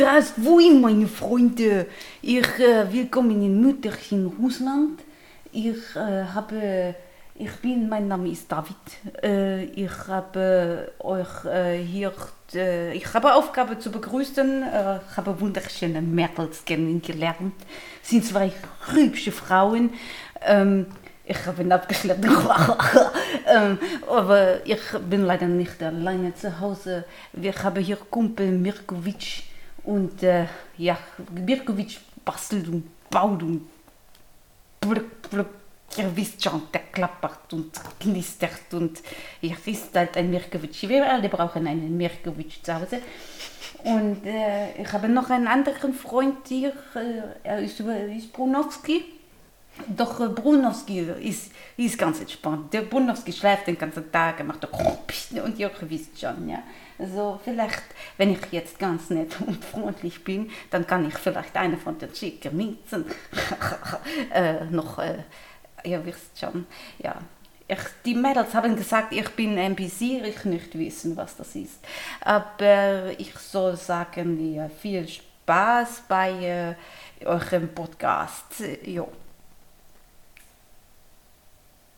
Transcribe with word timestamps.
Strasbourg, 0.00 0.80
meine 0.80 1.06
Freunde. 1.06 1.86
Ich, 2.22 2.58
äh, 2.58 2.90
willkommen 2.90 3.42
in 3.42 3.60
Mütterchen 3.60 4.32
Russland. 4.40 4.98
Ich 5.52 5.94
äh, 5.94 6.24
habe, 6.24 6.94
ich 7.34 7.52
bin, 7.56 7.86
mein 7.86 8.08
Name 8.08 8.30
ist 8.30 8.50
David. 8.50 8.76
Äh, 9.22 9.64
ich 9.64 9.90
habe 10.08 10.90
euch 11.00 11.44
äh, 11.44 11.84
hier, 11.84 12.14
äh, 12.54 12.94
ich 12.94 13.12
habe 13.12 13.34
Aufgabe 13.34 13.78
zu 13.78 13.90
begrüßen. 13.90 14.62
Äh, 14.62 15.00
ich 15.06 15.16
habe 15.18 15.38
wunderschöne 15.38 16.00
Mädels 16.00 16.64
kennengelernt. 16.64 17.52
Es 18.02 18.08
sind 18.08 18.24
zwei 18.24 18.50
hübsche 18.94 19.32
Frauen. 19.32 19.90
Ähm, 20.40 20.86
ich 21.26 21.38
bin 21.58 21.70
abgeschleppt. 21.70 22.24
ähm, 23.54 23.78
aber 24.08 24.66
ich 24.66 24.80
bin 25.10 25.26
leider 25.26 25.46
nicht 25.46 25.82
alleine 25.82 26.34
zu 26.34 26.58
Hause. 26.58 27.04
Wir 27.34 27.52
haben 27.62 27.84
hier 27.84 27.98
Kumpel 28.10 28.50
Mirkovic 28.50 29.49
und 29.90 30.22
äh, 30.22 30.46
ja, 30.78 30.96
Mirkovic 31.34 31.98
bastelt 32.24 32.68
und 32.68 32.84
baut 33.10 33.42
und 33.42 33.68
blub, 34.80 35.30
blub. 35.30 35.48
Ihr 35.96 36.16
wisst 36.16 36.44
schon, 36.44 36.62
der 36.72 36.82
klappert 36.92 37.52
und 37.52 37.72
knistert 37.98 38.72
und 38.72 39.00
ja, 39.40 39.56
ist 39.66 39.92
halt 39.96 40.16
ein 40.16 40.30
Mirkovic. 40.30 40.88
Wir 40.88 41.10
alle 41.10 41.28
brauchen 41.28 41.66
einen 41.66 41.96
Mirkovic 41.96 42.64
zu 42.64 42.72
Hause. 42.72 43.00
Und 43.82 44.24
äh, 44.24 44.80
ich 44.80 44.92
habe 44.92 45.08
noch 45.08 45.28
einen 45.30 45.48
anderen 45.48 45.92
Freund 45.92 46.46
hier, 46.46 46.72
äh, 46.94 47.22
er 47.42 47.58
ist, 47.58 47.80
ist 47.80 48.32
Brunowski. 48.32 49.04
Doch 49.88 50.20
äh, 50.20 50.28
Brunowski 50.28 51.00
ist, 51.00 51.50
ist 51.76 51.98
ganz 51.98 52.20
entspannt. 52.20 52.72
Der 52.72 52.82
Brunowski 52.82 53.32
schläft 53.32 53.66
den 53.66 53.76
ganzen 53.76 54.12
Tag, 54.12 54.38
er 54.38 54.44
macht 54.44 54.64
und 54.64 55.58
ihr 55.58 55.70
wisst 55.80 56.20
schon, 56.20 56.48
ja. 56.48 56.62
Also 57.00 57.40
vielleicht, 57.42 57.82
wenn 58.18 58.32
ich 58.32 58.40
jetzt 58.50 58.78
ganz 58.78 59.08
nett 59.08 59.34
und 59.40 59.64
freundlich 59.64 60.22
bin, 60.22 60.50
dann 60.70 60.86
kann 60.86 61.08
ich 61.08 61.16
vielleicht 61.16 61.56
eine 61.56 61.78
von 61.78 61.98
den 61.98 62.14
schicken 62.14 62.54
Münzen 62.56 63.06
äh, 64.34 64.66
noch, 64.66 64.98
äh, 64.98 65.22
ihr 65.84 66.04
wisst 66.04 66.38
schon, 66.38 66.66
ja. 66.98 67.16
Ich, 67.66 67.78
die 68.04 68.14
Mädels 68.16 68.52
haben 68.52 68.76
gesagt, 68.76 69.12
ich 69.12 69.28
bin 69.30 69.56
ich 69.56 70.44
nicht 70.44 70.76
wissen, 70.76 71.16
was 71.16 71.36
das 71.36 71.54
ist. 71.54 71.78
Aber 72.20 73.12
ich 73.16 73.32
soll 73.34 73.76
sagen, 73.76 74.54
ja, 74.54 74.68
viel 74.68 75.06
Spaß 75.06 76.02
bei 76.08 76.76
äh, 77.20 77.24
eurem 77.24 77.68
Podcast. 77.72 78.62
Ja. 78.84 79.06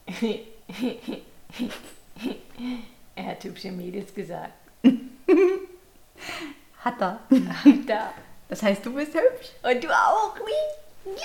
er 3.16 3.26
hat 3.26 3.44
hübsche 3.44 3.72
Mädels 3.72 4.14
gesagt. 4.14 4.61
Hat 6.78 7.00
er. 7.00 7.20
Hat 7.30 7.88
er. 7.88 8.14
Das 8.48 8.62
heißt, 8.62 8.84
du 8.84 8.94
bist 8.94 9.14
hübsch. 9.14 9.50
Und 9.62 9.82
du 9.82 9.88
auch, 9.88 10.36
wie? 10.36 11.16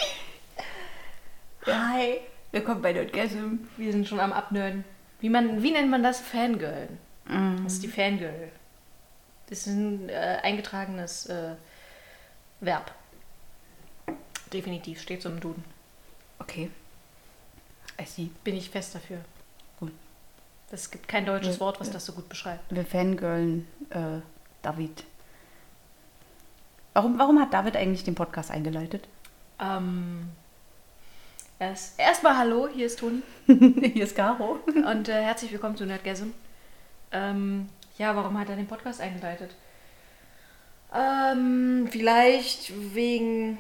Hi. 1.72 2.20
Willkommen 2.52 2.82
bei 2.82 2.94
Nerdgasm. 2.94 3.58
Wir 3.76 3.92
sind 3.92 4.08
schon 4.08 4.20
am 4.20 4.32
Abnörden. 4.32 4.86
Wie, 5.20 5.30
man, 5.30 5.62
wie 5.62 5.72
nennt 5.72 5.90
man 5.90 6.04
das? 6.04 6.22
Fangirl. 6.22 6.88
Mhm. 7.26 7.64
Das 7.64 7.74
ist 7.74 7.84
die 7.84 7.88
Fangirl. 7.88 8.52
Das 9.50 9.60
ist 9.60 9.68
ein 9.68 10.10
äh, 10.10 10.40
eingetragenes 10.44 11.26
äh, 11.28 11.56
Verb. 12.62 12.92
Definitiv, 14.54 15.02
steht 15.02 15.22
so 15.22 15.30
im 15.30 15.40
Duden. 15.40 15.64
Okay. 16.40 16.70
I 18.00 18.06
see. 18.06 18.30
Bin 18.44 18.56
ich 18.56 18.70
fest 18.70 18.96
dafür. 18.96 19.20
Es 20.70 20.92
gibt 20.92 21.08
kein 21.08 21.26
deutsches 21.26 21.62
Wort, 21.62 21.80
was 21.80 21.92
das 21.92 22.06
so 22.06 22.12
gut 22.12 22.28
beschreibt. 22.28 22.74
Wir 22.74 22.86
fangirlen 22.86 23.68
äh, 23.90 24.20
David. 24.62 25.06
Warum, 26.94 27.18
warum 27.18 27.40
hat 27.40 27.54
David 27.54 27.78
eigentlich 27.78 28.04
den 28.04 28.16
Podcast 28.16 28.52
eingeleitet? 28.52 29.08
Ähm, 29.62 30.30
erst, 31.58 31.98
erstmal 31.98 32.38
hallo, 32.38 32.68
hier 32.68 32.88
ist 32.88 33.00
Toni. 33.00 33.22
Hier 33.48 34.04
ist 34.04 34.16
Caro. 34.16 34.60
Und 34.66 35.08
äh, 35.08 35.22
herzlich 35.22 35.52
willkommen 35.54 35.78
zu 35.78 35.86
Nerdgasm. 35.86 36.32
Ähm, 37.14 37.70
ja, 37.98 38.14
warum 38.16 38.38
hat 38.38 38.50
er 38.50 38.58
den 38.58 38.68
Podcast 38.68 39.00
eingeleitet? 39.00 39.56
Ähm, 40.94 41.88
vielleicht 41.90 42.74
wegen, 42.94 43.58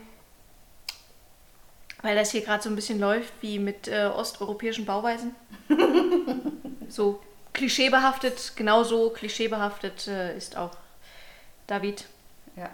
weil 2.01 2.15
das 2.15 2.31
hier 2.31 2.41
gerade 2.41 2.63
so 2.63 2.69
ein 2.69 2.75
bisschen 2.75 2.99
läuft 2.99 3.33
wie 3.41 3.59
mit 3.59 3.87
äh, 3.87 4.07
osteuropäischen 4.07 4.85
Bauweisen. 4.85 5.35
so 6.89 7.21
klischeebehaftet, 7.53 8.53
genauso 8.55 9.09
klischeebehaftet 9.09 10.07
äh, 10.07 10.37
ist 10.37 10.57
auch 10.57 10.71
David. 11.67 12.05
Ja. 12.55 12.69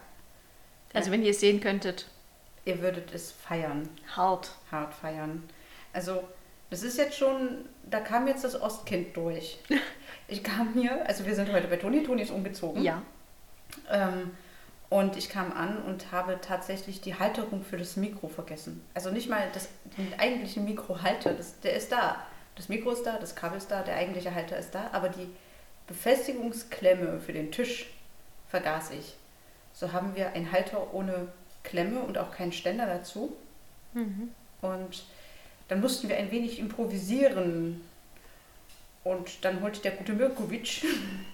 Also 0.93 1.11
wenn 1.11 1.23
ihr 1.23 1.31
es 1.31 1.39
sehen 1.39 1.61
könntet, 1.61 2.07
Ihr 2.65 2.81
würdet 2.81 3.13
es 3.13 3.31
feiern. 3.31 3.89
hart. 4.15 4.51
Hart 4.71 4.93
feiern. 4.93 5.43
Also, 5.91 6.23
das 6.69 6.83
ist 6.83 6.97
jetzt 6.97 7.17
schon, 7.17 7.65
da 7.83 7.99
kam 7.99 8.27
jetzt 8.27 8.43
das 8.43 8.59
Ostkind 8.59 9.15
durch. 9.15 9.59
Ich 10.29 10.41
kam 10.41 10.73
hier, 10.73 11.05
also 11.05 11.25
wir 11.25 11.35
sind 11.35 11.51
heute 11.51 11.67
bei 11.67 11.75
Toni, 11.75 12.01
Toni 12.01 12.21
ist 12.21 12.31
umgezogen. 12.31 12.81
Ja. 12.81 13.01
Ähm, 13.91 14.31
und 14.89 15.17
ich 15.17 15.27
kam 15.29 15.51
an 15.51 15.83
und 15.83 16.11
habe 16.13 16.39
tatsächlich 16.41 17.01
die 17.01 17.19
Halterung 17.19 17.61
für 17.63 17.77
das 17.77 17.97
Mikro 17.97 18.29
vergessen. 18.29 18.81
Also 18.93 19.11
nicht 19.11 19.29
mal 19.29 19.49
das, 19.53 19.67
den 19.97 20.17
eigentlichen 20.17 20.63
Mikrohalter, 20.63 21.33
das, 21.33 21.59
der 21.59 21.73
ist 21.73 21.91
da. 21.91 22.25
Das 22.55 22.69
Mikro 22.69 22.91
ist 22.91 23.03
da, 23.03 23.17
das 23.17 23.35
Kabel 23.35 23.57
ist 23.57 23.71
da, 23.71 23.81
der 23.81 23.95
eigentliche 23.95 24.33
Halter 24.33 24.57
ist 24.57 24.75
da, 24.75 24.89
aber 24.91 25.09
die 25.09 25.27
Befestigungsklemme 25.87 27.19
für 27.19 27.33
den 27.33 27.51
Tisch 27.51 27.87
vergaß 28.49 28.91
ich. 28.91 29.15
So 29.73 29.91
haben 29.91 30.15
wir 30.15 30.33
einen 30.33 30.51
Halter 30.51 30.93
ohne 30.93 31.27
Klemme 31.63 31.99
und 32.01 32.17
auch 32.17 32.31
keinen 32.31 32.51
Ständer 32.51 32.85
dazu. 32.85 33.35
Und 34.61 35.03
dann 35.67 35.81
mussten 35.81 36.09
wir 36.09 36.17
ein 36.17 36.31
wenig 36.31 36.59
improvisieren. 36.59 37.81
Und 39.03 39.43
dann 39.43 39.61
holte 39.61 39.81
der 39.81 39.91
gute 39.91 40.13
Mirkovic 40.13 40.85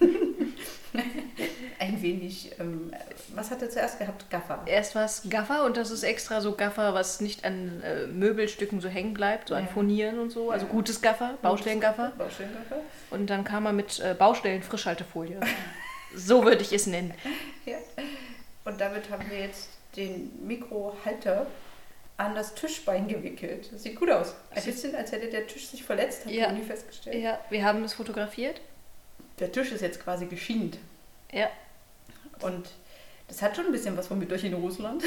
ein 2.00 2.02
wenig, 2.02 2.52
ähm, 2.58 2.92
was 3.34 3.50
hat 3.50 3.62
er 3.62 3.70
zuerst 3.70 3.98
gehabt? 3.98 4.28
Gaffer. 4.30 4.62
Erst 4.66 4.94
was 4.94 5.22
Gaffer 5.28 5.64
und 5.64 5.76
das 5.76 5.90
ist 5.90 6.02
extra 6.02 6.40
so 6.40 6.52
Gaffer, 6.54 6.94
was 6.94 7.20
nicht 7.20 7.44
an 7.44 7.82
äh, 7.82 8.06
Möbelstücken 8.06 8.80
so 8.80 8.88
hängen 8.88 9.14
bleibt, 9.14 9.48
so 9.48 9.54
an 9.54 9.64
Ja. 9.66 9.70
Furnieren 9.72 10.18
und 10.18 10.30
so. 10.30 10.50
Also 10.50 10.66
Ja. 10.66 10.72
gutes 10.72 11.00
Gaffer, 11.02 11.38
Baustellengaffer. 11.42 12.12
Baustellengaffer. 12.18 12.76
Und 13.10 13.28
dann 13.28 13.44
kam 13.44 13.66
er 13.66 13.72
mit 13.72 14.00
äh, 14.00 14.14
Baustellen-Frischhaltefolie. 14.18 15.40
so 16.16 16.44
würde 16.44 16.62
ich 16.62 16.72
es 16.72 16.86
nennen. 16.86 17.14
Ja. 17.66 17.76
Und 18.64 18.80
damit 18.80 19.10
haben 19.10 19.28
wir 19.30 19.38
jetzt 19.38 19.68
den 19.96 20.30
Mikrohalter 20.46 21.46
an 22.16 22.34
das 22.34 22.54
Tischbein 22.54 23.08
gewickelt. 23.08 23.70
Das 23.72 23.82
sieht 23.82 23.96
gut 23.98 24.10
aus. 24.10 24.34
Ein 24.54 24.62
bisschen, 24.62 24.94
als 24.94 25.10
hätte 25.12 25.28
der 25.28 25.46
Tisch 25.46 25.68
sich 25.68 25.82
verletzt, 25.82 26.26
hat 26.26 26.32
Ja. 26.32 26.46
Toni 26.48 26.62
festgestellt. 26.62 27.16
Ja, 27.22 27.38
wir 27.48 27.64
haben 27.64 27.82
es 27.82 27.94
fotografiert. 27.94 28.60
Der 29.38 29.50
Tisch 29.50 29.72
ist 29.72 29.80
jetzt 29.80 30.02
quasi 30.04 30.26
geschient. 30.26 30.78
Ja, 31.32 31.48
Und 32.42 32.68
das 33.28 33.42
hat 33.42 33.56
schon 33.56 33.66
ein 33.66 33.72
bisschen 33.72 33.96
was 33.96 34.08
von 34.08 34.18
mit 34.18 34.32
euch 34.32 34.44
in 34.44 34.54
Russland. 34.54 35.02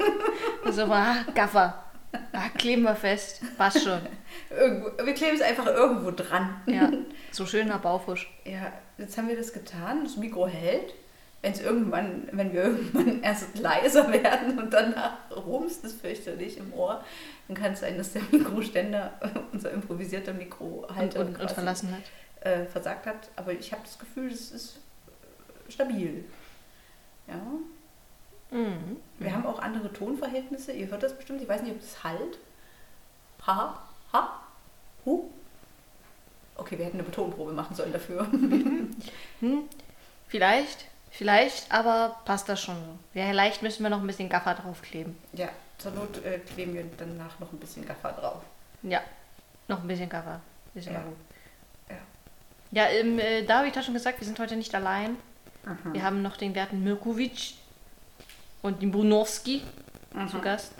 also 0.64 0.88
war 0.88 1.16
ah, 1.26 1.32
Gaffer. 1.34 1.82
Ah, 2.32 2.48
kleben 2.56 2.82
wir 2.82 2.94
fest. 2.94 3.42
Passt 3.58 3.82
schon. 3.82 4.00
Wir 5.04 5.14
kleben 5.14 5.34
es 5.36 5.42
einfach 5.42 5.66
irgendwo 5.66 6.10
dran. 6.12 6.54
Ja, 6.66 6.90
so 7.32 7.44
schöner 7.44 7.78
Baufusch. 7.78 8.30
Ja, 8.44 8.72
jetzt 8.96 9.18
haben 9.18 9.28
wir 9.28 9.36
das 9.36 9.52
getan. 9.52 10.04
Das 10.04 10.16
Mikro 10.16 10.46
hält. 10.46 10.94
Wenn 11.42 11.52
es 11.52 11.60
irgendwann, 11.60 12.28
wenn 12.32 12.52
wir 12.52 12.62
irgendwann 12.64 13.22
erst 13.22 13.58
leiser 13.58 14.10
werden 14.12 14.58
und 14.58 14.72
danach 14.72 15.18
rumst 15.30 15.84
es 15.84 15.92
fürchterlich 15.92 16.56
im 16.58 16.72
Ohr, 16.72 17.04
dann 17.48 17.56
kann 17.56 17.72
es 17.72 17.80
sein, 17.80 17.98
dass 17.98 18.12
der 18.14 18.22
Mikroständer, 18.30 19.12
unser 19.52 19.70
improvisierter 19.72 20.32
Und, 20.32 20.38
Mikrohalter, 20.38 21.20
und, 21.20 21.26
und 21.28 21.38
quasi, 21.38 21.54
verlassen 21.54 21.92
hat. 21.92 22.46
äh, 22.46 22.64
versagt 22.66 23.06
hat. 23.06 23.28
Aber 23.36 23.52
ich 23.52 23.72
habe 23.72 23.82
das 23.84 23.98
Gefühl, 23.98 24.32
es 24.32 24.50
ist 24.52 24.78
stabil. 25.68 26.24
Ja. 27.26 28.56
Mhm. 28.56 28.96
Wir 29.18 29.32
haben 29.34 29.46
auch 29.46 29.58
andere 29.58 29.92
Tonverhältnisse. 29.92 30.72
Ihr 30.72 30.88
hört 30.88 31.02
das 31.02 31.16
bestimmt. 31.16 31.42
Ich 31.42 31.48
weiß 31.48 31.62
nicht, 31.62 31.72
ob 31.72 31.80
das 31.80 32.04
halt. 32.04 32.38
Ha, 33.46 33.80
ha, 34.12 34.40
hu. 35.04 35.30
Okay, 36.56 36.78
wir 36.78 36.84
hätten 36.86 36.96
eine 36.98 37.04
Betonprobe 37.06 37.52
machen 37.52 37.74
sollen 37.76 37.92
dafür. 37.92 38.26
Hm, 39.40 39.64
vielleicht, 40.28 40.86
vielleicht, 41.10 41.70
aber 41.70 42.16
passt 42.24 42.48
das 42.48 42.60
schon. 42.62 42.76
Ja, 43.12 43.26
vielleicht 43.26 43.62
müssen 43.62 43.82
wir 43.82 43.90
noch 43.90 44.00
ein 44.00 44.06
bisschen 44.06 44.28
Gaffer 44.30 44.54
draufkleben. 44.54 45.16
ja, 45.34 45.48
zur 45.78 45.92
Not 45.92 46.24
äh, 46.24 46.38
kleben 46.38 46.72
wir 46.74 46.84
danach 46.96 47.38
noch 47.38 47.52
ein 47.52 47.58
bisschen 47.58 47.86
Gaffer 47.86 48.12
drauf. 48.12 48.42
Ja, 48.82 49.02
noch 49.68 49.82
ein 49.82 49.86
bisschen 49.88 50.08
Gaffer. 50.08 50.40
Ist 50.74 50.86
immer 50.86 51.00
Ja. 51.00 51.04
gut. 51.04 51.16
Ja. 51.90 51.96
Ja, 52.70 52.88
ähm, 52.98 53.18
äh, 53.18 53.42
David 53.44 53.76
hat 53.76 53.84
schon 53.84 53.92
gesagt, 53.94 54.20
wir 54.20 54.26
sind 54.26 54.38
heute 54.38 54.56
nicht 54.56 54.74
allein. 54.74 55.16
Wir 55.92 56.02
haben 56.02 56.22
noch 56.22 56.36
den 56.36 56.54
werten 56.54 56.84
Mirkovic 56.84 57.54
und 58.62 58.82
den 58.82 58.92
Brunowski 58.92 59.62
zu 60.30 60.40
Gast. 60.40 60.72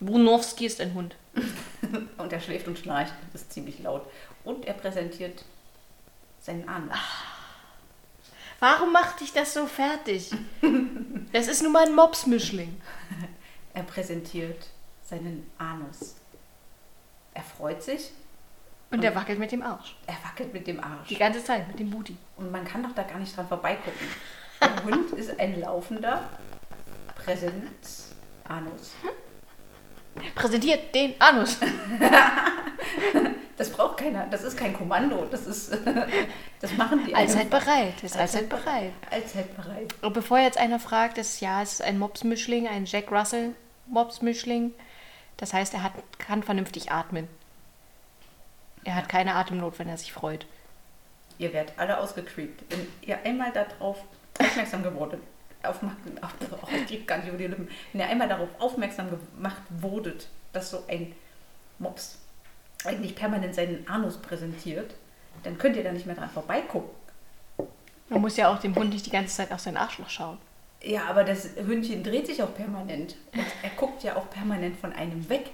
Brunowski 0.00 0.66
ist 0.66 0.80
ein 0.80 0.94
Hund. 0.94 1.16
Und 2.18 2.32
er 2.32 2.40
schläft 2.40 2.66
und 2.68 2.78
schnarcht. 2.78 3.12
Das 3.32 3.42
ist 3.42 3.52
ziemlich 3.52 3.78
laut. 3.78 4.06
Und 4.44 4.66
er 4.66 4.74
präsentiert 4.74 5.44
seinen 6.40 6.68
Arm. 6.68 6.90
Warum 8.60 8.92
macht 8.92 9.20
dich 9.20 9.32
das 9.32 9.54
so 9.54 9.66
fertig? 9.66 10.30
Das 11.32 11.48
ist 11.48 11.62
nun 11.62 11.72
mal 11.72 11.86
ein 11.86 11.94
Mopsmischling. 11.94 12.80
Er 13.74 13.82
präsentiert 13.82 14.68
seinen 15.04 15.50
Anus. 15.58 16.14
Er 17.34 17.42
freut 17.42 17.82
sich. 17.82 18.10
Und 18.90 19.02
er 19.02 19.14
wackelt 19.14 19.38
mit 19.38 19.52
dem 19.52 19.62
Arsch. 19.62 19.96
Er 20.06 20.16
wackelt 20.22 20.52
mit 20.52 20.66
dem 20.66 20.82
Arsch. 20.82 21.08
Die 21.08 21.16
ganze 21.16 21.42
Zeit 21.42 21.66
mit 21.68 21.78
dem 21.78 21.90
Booty. 21.90 22.16
Und 22.36 22.50
man 22.50 22.64
kann 22.64 22.82
doch 22.82 22.92
da 22.94 23.02
gar 23.02 23.18
nicht 23.18 23.36
dran 23.36 23.48
vorbeigucken. 23.48 24.06
Der 24.60 24.84
Hund 24.84 25.10
ist 25.12 25.38
ein 25.38 25.60
laufender 25.60 26.22
Präsenz-Anus. 27.16 28.92
Präsentiert 30.34 30.94
den 30.94 31.20
Anus. 31.20 31.58
Das 33.56 33.70
braucht 33.70 33.96
keiner. 33.96 34.26
Das 34.26 34.42
ist 34.42 34.56
kein 34.56 34.74
Kommando. 34.74 35.26
Das 35.30 35.46
ist, 35.46 35.72
das 36.60 36.76
machen 36.76 37.04
die 37.06 37.14
Allzeit 37.14 37.48
bereit. 37.48 38.02
Ist 38.02 38.16
allzeit 38.16 38.48
bereit. 38.48 38.92
Allzeit 39.10 39.56
bereit. 39.56 39.94
Und 40.02 40.12
bevor 40.12 40.38
jetzt 40.38 40.58
einer 40.58 40.78
fragt, 40.78 41.16
ist 41.16 41.40
ja, 41.40 41.62
es 41.62 41.74
ist 41.74 41.82
ein 41.82 41.98
Mopsmischling, 41.98 42.68
ein 42.68 42.84
Jack 42.84 43.10
Russell 43.10 43.54
Mopsmischling. 43.86 44.74
Das 45.38 45.54
heißt, 45.54 45.72
er 45.74 45.82
hat, 45.82 45.92
kann 46.18 46.42
vernünftig 46.42 46.92
atmen. 46.92 47.28
Er 48.86 48.94
hat 48.94 49.08
keine 49.08 49.34
Atemnot, 49.34 49.80
wenn 49.80 49.88
er 49.88 49.98
sich 49.98 50.12
freut. 50.12 50.46
Ihr 51.38 51.52
werdet 51.52 51.74
alle 51.76 51.98
ausgecreept. 51.98 52.62
Wenn 52.70 52.86
ihr 53.02 53.18
einmal 53.24 53.52
darauf 53.52 53.98
aufmerksam 54.38 54.84
geworden 54.84 55.20
auf, 55.64 55.80
oh, 55.82 56.68
ich 56.72 56.86
krieg 56.86 57.08
gar 57.08 57.18
nicht 57.18 57.26
über 57.26 57.36
die 57.36 57.48
Lippen. 57.48 57.68
Wenn 57.92 58.00
ihr 58.00 58.06
einmal 58.06 58.28
darauf 58.28 58.48
aufmerksam 58.60 59.08
gemacht 59.10 59.60
wurdet, 59.70 60.28
dass 60.52 60.70
so 60.70 60.84
ein 60.86 61.12
Mops 61.80 62.20
eigentlich 62.84 63.16
permanent 63.16 63.56
seinen 63.56 63.88
Anus 63.88 64.18
präsentiert, 64.18 64.94
dann 65.42 65.58
könnt 65.58 65.74
ihr 65.76 65.82
da 65.82 65.90
nicht 65.90 66.06
mehr 66.06 66.14
dran 66.14 66.30
vorbeigucken. 66.30 66.94
Man 68.08 68.20
muss 68.20 68.36
ja 68.36 68.54
auch 68.54 68.60
dem 68.60 68.76
Hund 68.76 68.90
nicht 68.90 69.06
die 69.06 69.10
ganze 69.10 69.34
Zeit 69.34 69.50
auf 69.50 69.58
sein 69.58 69.76
Arschloch 69.76 70.08
schauen. 70.08 70.38
Ja, 70.80 71.06
aber 71.06 71.24
das 71.24 71.48
Hündchen 71.56 72.04
dreht 72.04 72.28
sich 72.28 72.40
auch 72.40 72.54
permanent. 72.54 73.16
Und 73.34 73.46
er 73.64 73.70
guckt 73.70 74.04
ja 74.04 74.14
auch 74.14 74.30
permanent 74.30 74.76
von 74.76 74.92
einem 74.92 75.28
weg. 75.28 75.50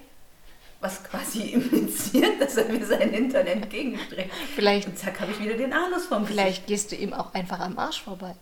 Was 0.83 1.03
quasi 1.05 1.43
impliziert, 1.55 2.39
dass 2.41 2.57
er 2.59 2.71
mir 2.71 2.85
seinen 2.85 3.13
Hintern 3.15 3.47
entgegenstreckt. 3.47 4.31
Vielleicht, 4.55 4.89
Und 4.89 4.99
zack, 4.99 5.21
habe 5.21 5.31
ich 5.33 5.41
wieder 5.41 5.55
den 5.55 5.73
Anus 5.73 6.07
vom 6.07 6.23
Gesicht. 6.23 6.39
vielleicht 6.39 6.67
gehst 6.67 6.93
du 6.93 6.97
ihm 6.97 7.13
auch 7.15 7.33
einfach 7.35 7.61
am 7.61 7.79
Arsch 7.79 8.03
vorbei. 8.03 8.35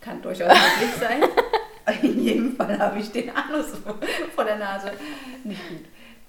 Kann 0.00 0.20
durchaus 0.22 0.48
möglich 0.48 0.96
sein. 0.98 1.22
In 2.02 2.22
jedem 2.22 2.56
Fall 2.56 2.78
habe 2.78 2.98
ich 2.98 3.10
den 3.12 3.30
Anus 3.30 3.66
vor 4.34 4.44
der 4.44 4.56
Nase. 4.58 4.92
Nicht 5.44 5.60
gut. 5.68 5.84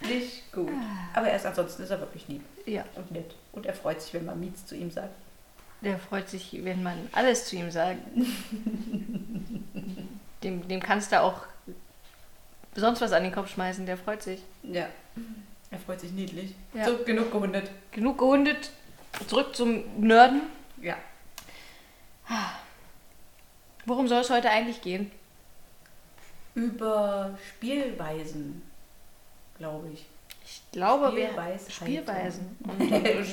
Nicht 0.09 0.51
gut. 0.51 0.69
Aber 1.13 1.27
er 1.27 1.35
ist 1.37 1.45
ansonsten 1.45 1.83
ist 1.83 1.89
er 1.91 1.99
wirklich 1.99 2.27
lieb 2.27 2.41
Ja. 2.65 2.83
und 2.95 3.11
nett. 3.11 3.35
Und 3.53 3.65
er 3.65 3.73
freut 3.73 4.01
sich, 4.01 4.13
wenn 4.13 4.25
man 4.25 4.39
Miets 4.39 4.65
zu 4.65 4.75
ihm 4.75 4.91
sagt. 4.91 5.13
Der 5.81 5.97
freut 5.99 6.29
sich, 6.29 6.57
wenn 6.63 6.83
man 6.83 6.97
alles 7.13 7.45
zu 7.45 7.55
ihm 7.55 7.71
sagt. 7.71 7.99
Dem, 10.43 10.67
dem 10.67 10.79
kannst 10.81 11.11
du 11.11 11.21
auch 11.21 11.43
sonst 12.75 13.01
was 13.01 13.11
an 13.11 13.23
den 13.23 13.31
Kopf 13.31 13.53
schmeißen, 13.53 13.85
der 13.85 13.97
freut 13.97 14.21
sich. 14.21 14.41
Ja. 14.63 14.87
Er 15.69 15.79
freut 15.79 15.99
sich 15.99 16.11
niedlich. 16.11 16.53
Ja. 16.73 16.85
So, 16.85 16.97
genug 17.03 17.31
gehundet. 17.31 17.69
Genug 17.91 18.17
gehundet, 18.17 18.71
zurück 19.27 19.55
zum 19.55 19.83
Nörden. 19.99 20.41
Ja. 20.81 20.97
Worum 23.85 24.07
soll 24.07 24.21
es 24.21 24.29
heute 24.29 24.49
eigentlich 24.49 24.81
gehen? 24.81 25.11
Über 26.53 27.37
Spielweisen, 27.49 28.61
glaube 29.57 29.89
ich. 29.93 30.05
Ich 30.43 30.61
glaube, 30.71 31.15
wir 31.15 31.29
Spielweisheiten. 31.29 31.69
Spielweisen. 31.69 32.57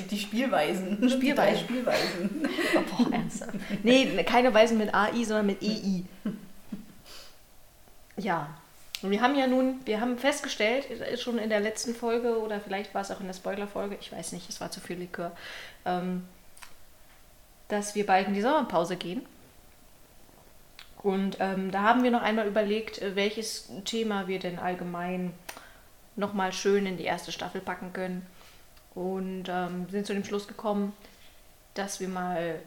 Die 0.09 0.19
Spielweisen. 0.19 1.09
Spielweisen. 1.09 1.65
Spielweisen. 1.65 2.49
Boah, 2.97 3.11
ernsthaft. 3.13 3.53
Nee, 3.83 4.23
keine 4.23 4.53
Weisen 4.53 4.77
mit 4.77 4.93
AI, 4.93 5.23
sondern 5.23 5.47
mit 5.47 5.61
EI. 5.61 6.03
Ja. 8.17 8.55
Und 9.01 9.11
wir 9.11 9.21
haben 9.21 9.35
ja 9.35 9.47
nun, 9.47 9.79
wir 9.85 10.01
haben 10.01 10.17
festgestellt, 10.17 10.85
schon 11.19 11.37
in 11.37 11.49
der 11.49 11.61
letzten 11.61 11.95
Folge 11.95 12.37
oder 12.39 12.59
vielleicht 12.59 12.93
war 12.93 13.01
es 13.01 13.11
auch 13.11 13.21
in 13.21 13.27
der 13.27 13.33
Spoiler-Folge, 13.33 13.97
ich 13.99 14.11
weiß 14.11 14.33
nicht, 14.33 14.49
es 14.49 14.59
war 14.59 14.71
zu 14.71 14.81
viel 14.81 14.97
Likör, 14.97 15.31
ähm, 15.85 16.25
dass 17.69 17.95
wir 17.95 18.05
bald 18.05 18.27
in 18.27 18.33
die 18.33 18.41
Sommerpause 18.41 18.97
gehen. 18.97 19.25
Und 21.01 21.37
ähm, 21.39 21.71
da 21.71 21.83
haben 21.83 22.03
wir 22.03 22.11
noch 22.11 22.23
einmal 22.23 22.45
überlegt, 22.45 23.01
äh, 23.01 23.15
welches 23.15 23.71
Thema 23.85 24.27
wir 24.27 24.39
denn 24.39 24.59
allgemein 24.59 25.31
nochmal 26.17 26.51
schön 26.51 26.85
in 26.85 26.97
die 26.97 27.05
erste 27.05 27.31
Staffel 27.31 27.61
packen 27.61 27.93
können. 27.93 28.25
Und 28.95 29.45
ähm, 29.47 29.87
sind 29.89 30.05
zu 30.05 30.13
dem 30.13 30.25
Schluss 30.25 30.45
gekommen, 30.47 30.91
dass 31.73 32.01
wir 32.01 32.09
mal 32.09 32.59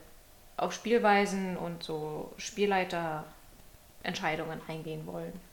auf 0.57 0.73
Spielweisen 0.73 1.59
und 1.59 1.83
so 1.83 2.33
Spielleiterentscheidungen 2.39 4.63
eingehen 4.67 5.07
wollen. 5.07 5.52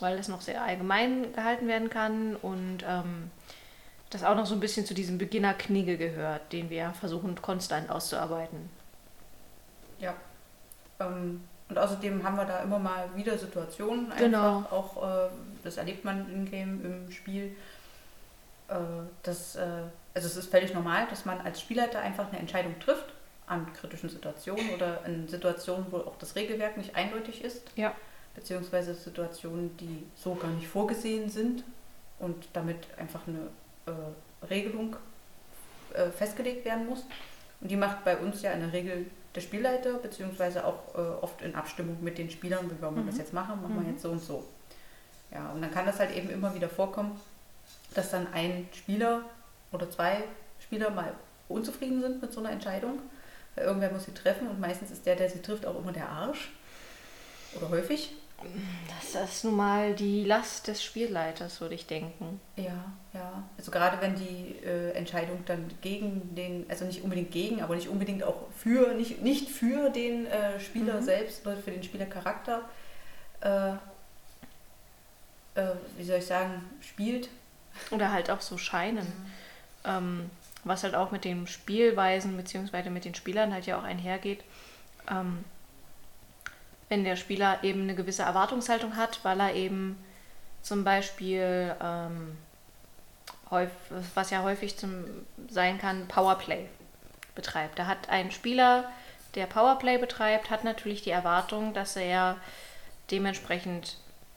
Weil 0.00 0.16
das 0.16 0.28
noch 0.28 0.40
sehr 0.40 0.62
allgemein 0.62 1.32
gehalten 1.32 1.68
werden 1.68 1.90
kann 1.90 2.36
und 2.36 2.78
ähm, 2.86 3.30
das 4.10 4.24
auch 4.24 4.34
noch 4.34 4.46
so 4.46 4.54
ein 4.54 4.60
bisschen 4.60 4.86
zu 4.86 4.94
diesem 4.94 5.18
Beginner-Knigge 5.18 5.96
gehört, 5.96 6.52
den 6.52 6.70
wir 6.70 6.90
versuchen 6.98 7.40
konstant 7.40 7.90
auszuarbeiten. 7.90 8.70
Ja. 9.98 10.14
Ähm, 11.00 11.42
und 11.68 11.78
außerdem 11.78 12.22
haben 12.22 12.36
wir 12.36 12.44
da 12.44 12.60
immer 12.60 12.78
mal 12.78 13.08
wieder 13.14 13.38
Situationen 13.38 14.06
einfach. 14.06 14.18
Genau. 14.18 14.64
Auch 14.70 15.02
äh, 15.02 15.28
das 15.62 15.76
erlebt 15.76 16.04
man 16.04 16.30
im 16.32 16.50
Game, 16.50 16.84
im 16.84 17.10
Spiel. 17.10 17.56
Äh, 18.68 18.74
das, 19.22 19.56
äh, 19.56 19.62
also 20.14 20.28
es 20.28 20.36
ist 20.36 20.50
völlig 20.50 20.74
normal, 20.74 21.06
dass 21.08 21.24
man 21.24 21.40
als 21.40 21.60
Spielleiter 21.60 22.00
einfach 22.00 22.28
eine 22.28 22.38
Entscheidung 22.38 22.78
trifft 22.80 23.12
an 23.46 23.72
kritischen 23.74 24.08
Situationen 24.08 24.70
oder 24.74 25.04
in 25.06 25.28
Situationen, 25.28 25.86
wo 25.90 25.98
auch 25.98 26.16
das 26.18 26.34
Regelwerk 26.36 26.76
nicht 26.76 26.94
eindeutig 26.96 27.42
ist, 27.44 27.70
Ja. 27.76 27.92
Beziehungsweise 28.34 28.94
Situationen, 28.94 29.76
die 29.76 30.04
so 30.16 30.34
gar 30.34 30.50
nicht 30.50 30.66
vorgesehen 30.66 31.28
sind 31.30 31.64
und 32.18 32.48
damit 32.52 32.76
einfach 32.98 33.20
eine 33.26 33.48
äh, 33.86 34.46
Regelung 34.46 34.96
äh, 35.92 36.10
festgelegt 36.10 36.64
werden 36.64 36.86
muss. 36.86 37.04
Und 37.60 37.70
die 37.70 37.76
macht 37.76 38.04
bei 38.04 38.16
uns 38.16 38.42
ja 38.42 38.52
in 38.52 38.60
der 38.60 38.72
Regel 38.72 39.06
der 39.34 39.40
Spielleiter, 39.40 39.94
beziehungsweise 39.94 40.64
auch 40.64 40.94
äh, 40.94 40.98
oft 40.98 41.42
in 41.42 41.54
Abstimmung 41.54 41.96
mit 42.02 42.18
den 42.18 42.30
Spielern, 42.30 42.70
wie 42.70 42.80
wollen 42.82 42.96
wir 42.96 43.04
das 43.04 43.18
jetzt 43.18 43.32
machen, 43.32 43.60
machen 43.62 43.74
wir 43.74 43.82
Mhm. 43.82 43.90
jetzt 43.90 44.02
so 44.02 44.10
und 44.10 44.22
so. 44.22 44.44
Ja, 45.32 45.50
und 45.50 45.62
dann 45.62 45.70
kann 45.72 45.86
das 45.86 45.98
halt 45.98 46.14
eben 46.14 46.30
immer 46.30 46.54
wieder 46.54 46.68
vorkommen, 46.68 47.20
dass 47.94 48.10
dann 48.10 48.26
ein 48.32 48.68
Spieler 48.72 49.22
oder 49.72 49.90
zwei 49.90 50.22
Spieler 50.60 50.90
mal 50.90 51.12
unzufrieden 51.48 52.00
sind 52.00 52.22
mit 52.22 52.32
so 52.32 52.40
einer 52.40 52.50
Entscheidung, 52.50 53.00
weil 53.54 53.64
irgendwer 53.66 53.90
muss 53.90 54.04
sie 54.04 54.14
treffen 54.14 54.46
und 54.48 54.60
meistens 54.60 54.90
ist 54.90 55.04
der, 55.06 55.16
der 55.16 55.28
sie 55.28 55.42
trifft, 55.42 55.66
auch 55.66 55.78
immer 55.78 55.92
der 55.92 56.08
Arsch. 56.08 56.52
Oder 57.56 57.70
häufig. 57.70 58.14
Das 59.12 59.30
ist 59.30 59.44
nun 59.44 59.56
mal 59.56 59.94
die 59.94 60.24
Last 60.24 60.68
des 60.68 60.82
Spielleiters, 60.82 61.60
würde 61.60 61.74
ich 61.74 61.86
denken. 61.86 62.40
Ja, 62.56 62.92
ja. 63.14 63.42
Also 63.56 63.70
gerade 63.70 64.00
wenn 64.00 64.16
die 64.16 64.56
äh, 64.64 64.90
Entscheidung 64.92 65.42
dann 65.46 65.70
gegen 65.80 66.34
den, 66.34 66.66
also 66.68 66.84
nicht 66.84 67.02
unbedingt 67.02 67.30
gegen, 67.30 67.62
aber 67.62 67.74
nicht 67.74 67.88
unbedingt 67.88 68.22
auch 68.22 68.48
für, 68.56 68.92
nicht, 68.94 69.22
nicht 69.22 69.48
für 69.48 69.88
den 69.90 70.26
äh, 70.26 70.60
Spieler 70.60 71.00
Mhm. 71.00 71.04
selbst 71.04 71.46
oder 71.46 71.56
für 71.56 71.70
den 71.70 71.82
Spielercharakter, 71.82 72.62
äh, 73.40 73.70
äh, 75.54 75.74
wie 75.96 76.04
soll 76.04 76.18
ich 76.18 76.26
sagen, 76.26 76.62
spielt. 76.80 77.28
Oder 77.90 78.12
halt 78.12 78.30
auch 78.30 78.40
so 78.40 78.58
scheinen. 78.58 79.06
Ähm, 79.84 80.30
was 80.64 80.82
halt 80.82 80.94
auch 80.94 81.10
mit 81.12 81.24
den 81.24 81.46
Spielweisen 81.46 82.36
bzw. 82.36 82.90
mit 82.90 83.04
den 83.04 83.14
Spielern 83.14 83.52
halt 83.52 83.66
ja 83.66 83.78
auch 83.78 83.84
einhergeht. 83.84 84.42
Ähm, 85.10 85.44
wenn 86.94 87.02
der 87.02 87.16
Spieler 87.16 87.58
eben 87.64 87.82
eine 87.82 87.96
gewisse 87.96 88.22
Erwartungshaltung 88.22 88.96
hat, 88.96 89.18
weil 89.24 89.40
er 89.40 89.54
eben 89.54 89.98
zum 90.62 90.84
Beispiel, 90.84 91.74
ähm, 91.82 92.36
häuf, 93.50 93.70
was 94.14 94.30
ja 94.30 94.44
häufig 94.44 94.76
zum, 94.78 95.04
sein 95.50 95.78
kann, 95.78 96.06
Powerplay 96.06 96.66
betreibt. 97.34 97.80
Da 97.80 97.86
hat 97.86 98.08
ein 98.10 98.30
Spieler, 98.30 98.84
der 99.34 99.46
Powerplay 99.46 99.98
betreibt, 99.98 100.50
hat 100.50 100.62
natürlich 100.62 101.02
die 101.02 101.10
Erwartung, 101.10 101.74
dass 101.74 101.96
er 101.96 102.36
dementsprechend 103.10 103.96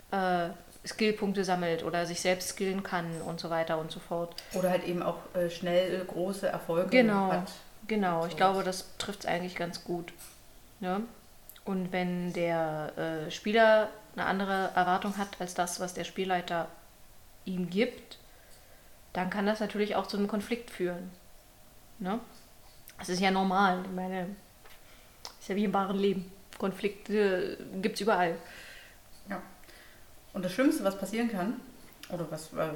äh, 0.10 0.48
Skillpunkte 0.84 1.44
sammelt 1.44 1.84
oder 1.84 2.08
sich 2.08 2.22
selbst 2.22 2.50
skillen 2.50 2.82
kann 2.82 3.22
und 3.22 3.40
so 3.40 3.52
weiter 3.52 3.78
und 3.78 3.92
so 3.92 4.00
fort. 4.00 4.34
Oder 4.54 4.72
halt 4.72 4.84
eben 4.86 5.04
auch 5.04 5.18
äh, 5.36 5.52
schnell 5.52 6.04
große 6.06 6.48
Erfolge 6.48 6.90
Genau. 6.90 7.32
hat. 7.34 7.52
Genau, 7.88 8.22
ich 8.26 8.32
Sowas. 8.32 8.36
glaube, 8.38 8.64
das 8.64 8.98
trifft 8.98 9.20
es 9.20 9.26
eigentlich 9.28 9.54
ganz 9.56 9.84
gut. 9.84 10.12
Ne? 10.80 11.02
Und 11.68 11.92
wenn 11.92 12.32
der 12.32 12.94
äh, 12.98 13.30
Spieler 13.30 13.90
eine 14.16 14.26
andere 14.26 14.72
Erwartung 14.74 15.18
hat 15.18 15.28
als 15.40 15.54
das, 15.54 15.82
was 15.82 15.94
der 15.94 16.06
Spielleiter 16.06 16.70
ihm 17.44 17.70
gibt, 17.70 18.20
dann 19.12 19.30
kann 19.30 19.46
das 19.46 19.60
natürlich 19.60 19.96
auch 19.98 20.08
zu 20.08 20.16
einem 20.16 20.30
Konflikt 20.30 20.72
führen. 20.72 21.12
Ne? 22.00 22.20
Das 22.98 23.10
ist 23.10 23.20
ja 23.20 23.32
normal. 23.32 23.82
Ich 23.84 23.92
meine, 23.92 24.36
ist 25.40 25.50
ja 25.50 25.56
wie 25.58 25.66
im 25.66 25.74
wahren 25.74 25.98
Leben. 25.98 26.32
Konflikte 26.58 27.58
gibt 27.82 27.96
es 27.96 28.02
überall. 28.02 28.38
Und 30.34 30.46
das 30.46 30.54
Schlimmste, 30.54 30.84
was 30.84 30.98
passieren 30.98 31.32
kann, 31.32 31.60
oder 32.10 32.30
was 32.30 32.54
äh, 32.54 32.70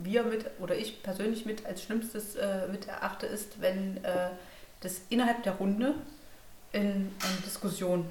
wir 0.00 0.22
mit, 0.22 0.46
oder 0.60 0.76
ich 0.76 1.02
persönlich 1.02 1.44
mit 1.44 1.66
als 1.66 1.82
Schlimmstes 1.82 2.36
äh, 2.36 2.68
mit 2.68 2.86
erachte, 2.86 3.26
ist, 3.26 3.60
wenn 3.60 4.02
äh, 4.04 4.30
das 4.80 5.02
innerhalb 5.08 5.42
der 5.42 5.54
Runde 5.54 5.96
in 6.72 6.84
eine 7.22 7.40
Diskussion 7.44 8.06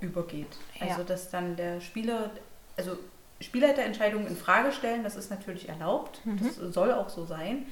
übergeht. 0.00 0.48
Ja. 0.80 0.88
Also 0.88 1.02
dass 1.02 1.30
dann 1.30 1.56
der 1.56 1.80
Spieler, 1.80 2.30
also 2.76 2.98
Spielleiterentscheidungen 3.40 4.26
in 4.26 4.36
Frage 4.36 4.72
stellen, 4.72 5.02
das 5.04 5.16
ist 5.16 5.30
natürlich 5.30 5.68
erlaubt, 5.68 6.20
das 6.24 6.56
soll 6.56 6.92
auch 6.92 7.08
so 7.08 7.24
sein. 7.24 7.66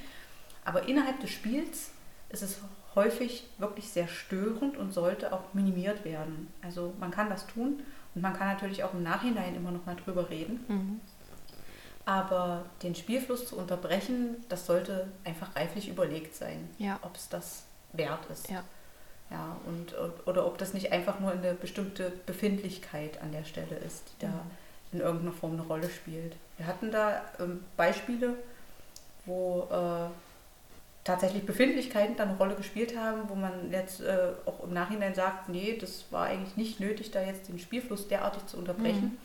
Aber 0.65 0.89
innerhalb 0.89 1.21
des 1.21 1.31
Spiels 1.31 1.91
ist 2.31 2.43
es 2.43 2.59
häufig 2.95 3.49
wirklich 3.59 3.89
sehr 3.89 4.09
störend 4.09 4.77
und 4.77 4.93
sollte 4.93 5.33
auch 5.33 5.55
minimiert 5.55 6.05
werden. 6.05 6.49
Also 6.63 6.93
man 7.01 7.11
kann 7.11 7.31
das 7.31 7.47
tun 7.47 7.83
und 8.15 8.21
man 8.23 8.35
kann 8.35 8.49
natürlich 8.49 8.85
auch 8.85 8.93
im 8.93 9.03
Nachhinein 9.03 9.55
immer 9.55 9.71
noch 9.71 9.87
mal 9.87 9.97
drüber 9.97 10.29
reden. 10.29 10.65
Mhm. 10.69 11.01
Aber 12.05 12.65
den 12.83 12.95
Spielfluss 12.95 13.47
zu 13.47 13.57
unterbrechen, 13.57 14.37
das 14.49 14.67
sollte 14.67 15.09
einfach 15.25 15.55
reiflich 15.55 15.89
überlegt 15.89 16.35
sein, 16.35 16.69
Ja. 16.79 16.99
ob 17.03 17.15
es 17.17 17.29
das 17.29 17.65
wert 17.93 18.27
ist. 18.31 18.51
Ja. 18.51 18.65
Ja, 19.33 19.57
und, 19.67 19.95
oder 20.27 20.47
ob 20.47 20.59
das 20.59 20.75
nicht 20.75 20.93
einfach 20.93 21.19
nur 21.19 21.33
eine 21.33 21.55
bestimmte 21.55 22.13
Befindlichkeit 22.27 23.21
an 23.23 23.33
der 23.33 23.45
Stelle 23.45 23.77
ist, 23.77 24.03
die 24.13 24.27
da 24.27 24.29
Mhm. 24.29 24.51
in 24.93 25.01
irgendeiner 25.01 25.33
Form 25.33 25.53
eine 25.53 25.63
Rolle 25.63 25.89
spielt. 25.89 26.37
Wir 26.59 26.67
hatten 26.67 26.91
da 26.91 27.23
ähm, 27.41 27.65
Beispiele, 27.79 28.35
wo 29.25 29.67
äh, 29.71 30.11
tatsächlich 31.05 31.47
Befindlichkeiten 31.47 32.17
da 32.17 32.25
eine 32.25 32.37
Rolle 32.37 32.55
gespielt 32.57 32.97
haben, 32.97 33.29
wo 33.29 33.35
man 33.35 33.73
jetzt 33.73 34.03
äh, 34.03 34.29
auch 34.45 34.63
im 34.65 34.73
Nachhinein 34.75 35.15
sagt, 35.15 35.49
nee, 35.49 35.79
das 35.81 36.05
war 36.11 36.27
eigentlich 36.27 36.57
nicht 36.57 36.79
nötig, 36.79 37.11
da 37.11 37.23
jetzt 37.23 37.49
den 37.49 37.59
Spielfluss 37.59 38.09
derartig 38.09 38.47
zu 38.47 38.59
unterbrechen. 38.59 39.03
Mhm. 39.13 39.19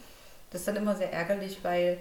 Das 0.52 0.62
ist 0.62 0.68
dann 0.70 0.78
immer 0.78 0.96
sehr 0.96 1.12
ärgerlich, 1.12 1.60
weil, 1.64 2.00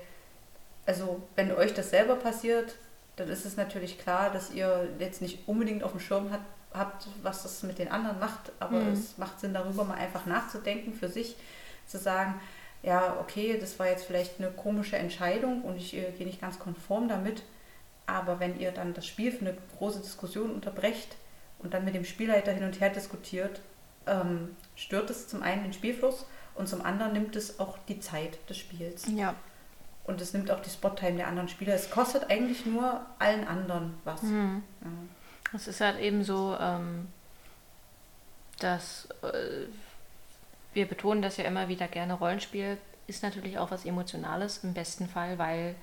also 0.86 1.20
wenn 1.34 1.50
euch 1.52 1.75
das 1.75 1.90
selber 1.90 2.14
passiert, 2.16 2.76
dann 3.16 3.28
ist 3.28 3.44
es 3.44 3.56
natürlich 3.56 3.98
klar, 3.98 4.30
dass 4.30 4.52
ihr 4.52 4.88
jetzt 5.00 5.20
nicht 5.20 5.48
unbedingt 5.48 5.82
auf 5.82 5.90
dem 5.90 6.00
Schirm 6.00 6.30
hat, 6.30 6.40
habt, 6.73 7.08
was 7.23 7.42
das 7.42 7.62
mit 7.62 7.78
den 7.78 7.90
anderen 7.90 8.18
macht, 8.18 8.52
aber 8.61 8.80
Mhm. 8.80 8.92
es 8.92 9.16
macht 9.18 9.40
Sinn, 9.40 9.54
darüber 9.54 9.85
mal 9.85 9.94
einfach 9.99 10.26
nachzudenken 10.26 10.92
für 10.92 11.08
sich, 11.08 11.37
zu 11.87 11.99
sagen, 11.99 12.40
ja, 12.82 13.16
okay, 13.20 13.56
das 13.58 13.78
war 13.78 13.88
jetzt 13.88 14.04
vielleicht 14.04 14.38
eine 14.38 14.50
komische 14.50 14.96
Entscheidung 14.96 15.62
und 15.62 15.76
ich 15.76 15.94
äh, 15.96 16.11
gehe 16.12 16.26
nicht 16.26 16.40
ganz 16.40 16.58
konform 16.58 17.08
damit, 17.08 17.42
aber 18.06 18.38
wenn 18.40 18.58
ihr 18.61 18.70
dann 18.73 18.94
das 18.94 19.06
Spiel 19.06 19.32
für 19.32 19.40
eine 19.46 19.56
große 19.78 20.00
Diskussion 20.00 20.50
unterbrecht 20.52 21.16
und 21.58 21.75
dann 21.75 21.85
mit 21.85 21.94
dem 21.94 22.04
Spielleiter 22.04 22.52
hin 22.52 22.64
und 22.64 22.78
her 22.80 22.90
diskutiert, 22.90 23.61
ähm, 24.06 24.54
stört 24.76 25.11
es 25.11 25.26
zum 25.28 25.42
einen 25.42 25.64
den 25.64 25.73
Spielfluss 25.73 26.26
und 26.54 26.68
zum 26.68 26.82
anderen 26.82 27.12
nimmt 27.14 27.35
es 27.35 27.58
auch 27.58 27.78
die 27.88 27.99
Zeit 27.99 28.38
des 28.49 28.58
Spiels. 28.58 29.04
Ja. 29.14 29.35
Und 30.04 30.20
es 30.20 30.32
nimmt 30.32 30.50
auch 30.52 30.61
die 30.61 30.70
Spottime 30.70 31.16
der 31.16 31.26
anderen 31.26 31.49
Spieler. 31.49 31.75
Es 31.75 31.90
kostet 31.90 32.30
eigentlich 32.30 32.64
nur 32.66 33.04
allen 33.18 33.49
anderen 33.49 33.94
was. 34.04 34.23
Mhm. 34.23 34.62
Ja. 34.82 34.88
Es 35.53 35.69
ist 35.69 35.81
halt 35.81 35.99
eben 35.99 36.25
so, 36.25 36.57
ähm, 36.61 37.09
dass 38.59 39.09
äh, 39.23 39.67
wir 40.73 40.87
betonen 40.87 41.23
das 41.23 41.37
ja 41.37 41.45
immer 41.45 41.69
wieder 41.69 41.88
gerne. 41.88 42.15
Rollenspiel 42.15 42.79
ist 43.07 43.23
natürlich 43.23 43.59
auch 43.59 43.71
was 43.71 43.85
Emotionales 43.85 44.65
im 44.65 44.75
besten 44.75 45.09
Fall, 45.09 45.38
weil 45.38 45.75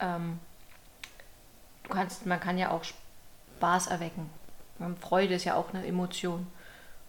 ähm, 0.00 0.40
du 1.84 1.90
kannst, 1.90 2.26
man 2.26 2.40
kann 2.40 2.58
ja 2.58 2.70
auch 2.70 2.84
Spaß 2.84 3.88
erwecken. 3.88 4.28
Ähm, 4.80 4.96
Freude 4.96 5.34
ist 5.34 5.44
ja 5.44 5.54
auch 5.54 5.72
eine 5.72 5.86
Emotion. 5.86 6.46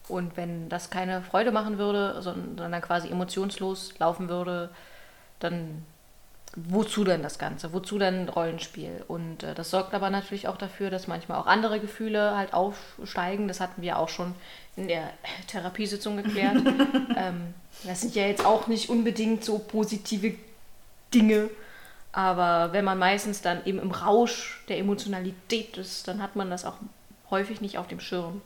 Und 0.08 0.38
wenn 0.38 0.70
das 0.70 0.90
keine 0.90 1.22
Freude 1.22 1.52
machen 1.52 1.78
würde, 1.78 2.22
sondern 2.22 2.82
quasi 2.82 3.10
emotionslos 3.10 4.00
laufen 4.00 4.28
würde, 4.28 4.70
dann 5.40 5.86
wozu 6.68 7.04
denn 7.04 7.24
das 7.24 7.40
Ganze? 7.40 7.74
Wozu 7.74 8.00
denn 8.00 8.30
Rollenspiel? 8.30 9.04
Und 9.08 9.44
äh, 9.44 9.54
das 9.54 9.70
sorgt 9.70 9.94
aber 9.94 10.10
natürlich 10.10 10.48
auch 10.48 10.58
dafür, 10.58 10.90
dass 10.90 11.08
manchmal 11.08 11.40
auch 11.40 11.48
andere 11.48 11.80
Gefühle 11.80 12.36
halt 12.36 12.54
aufsteigen. 12.54 13.48
Das 13.48 13.60
hatten 13.60 13.82
wir 13.82 13.98
auch 14.00 14.10
schon 14.10 14.34
in 14.76 14.88
der 14.88 15.12
Therapiesitzung 15.48 16.18
geklärt. 16.18 16.58
ähm, 17.18 17.54
das 17.84 18.02
sind 18.02 18.16
ja 18.16 18.26
jetzt 18.26 18.46
auch 18.46 18.68
nicht 18.68 18.90
unbedingt 18.90 19.44
so 19.44 19.60
positive 19.60 20.36
Dinge. 21.14 21.50
Aber 22.12 22.74
wenn 22.74 22.86
man 22.86 22.98
meistens 22.98 23.42
dann 23.42 23.66
eben 23.66 23.80
im 23.80 23.92
Rausch 23.92 24.64
der 24.68 24.80
Emotionalität 24.80 25.78
ist, 25.78 26.08
dann 26.08 26.22
hat 26.22 26.36
man 26.36 26.50
das 26.50 26.66
auch 26.66 26.76
häufig 27.30 27.62
nicht 27.62 27.78
auf 27.78 27.88
dem 27.88 28.00
Schirm. 28.00 28.42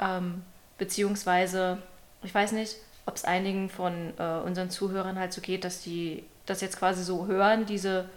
Ähm, 0.00 0.42
beziehungsweise, 0.78 1.78
ich 2.22 2.32
weiß 2.32 2.52
nicht, 2.52 2.76
ob 3.06 3.16
es 3.16 3.24
einigen 3.24 3.68
von 3.68 4.12
äh, 4.18 4.40
unseren 4.44 4.70
Zuhörern 4.70 5.18
halt 5.18 5.32
so 5.32 5.40
geht, 5.40 5.64
dass 5.64 5.82
die 5.82 6.24
das 6.48 6.60
jetzt 6.60 6.78
quasi 6.78 7.02
so 7.04 7.26
hören, 7.26 7.66
diese 7.66 8.08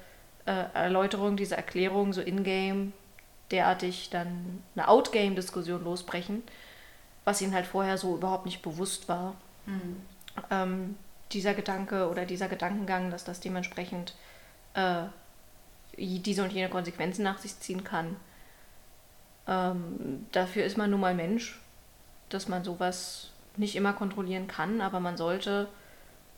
äh, 0.46 0.66
Erläuterung, 0.74 1.38
diese 1.38 1.58
Erklärung 1.58 2.14
so 2.14 2.22
in-game 2.22 2.94
derartig 3.52 4.10
dann 4.10 4.64
eine 4.76 4.88
Outgame-Diskussion 4.88 5.84
losbrechen, 5.84 6.42
was 7.26 7.42
ihnen 7.42 7.54
halt 7.54 7.68
vorher 7.68 7.98
so 7.98 8.16
überhaupt 8.16 8.46
nicht 8.46 8.62
bewusst 8.62 9.10
war. 9.10 9.36
Mhm. 9.66 9.98
Ähm, 10.50 10.96
dieser 11.34 11.54
Gedanke 11.54 12.10
oder 12.10 12.26
dieser 12.26 12.48
Gedankengang, 12.48 13.12
dass 13.12 13.24
das 13.24 13.40
dementsprechend 13.40 14.16
äh, 14.74 15.04
diese 15.98 16.44
und 16.44 16.54
jene 16.54 16.70
Konsequenzen 16.70 17.24
nach 17.24 17.38
sich 17.38 17.60
ziehen 17.60 17.84
kann. 17.84 18.16
Ähm, 19.48 20.26
dafür 20.32 20.64
ist 20.64 20.78
man 20.78 20.90
nun 20.90 21.00
mal 21.00 21.14
Mensch, 21.14 21.60
dass 22.30 22.48
man 22.48 22.64
sowas 22.64 23.30
nicht 23.58 23.76
immer 23.76 23.94
kontrollieren 23.94 24.48
kann, 24.48 24.80
aber 24.80 25.00
man 25.02 25.18
sollte 25.18 25.68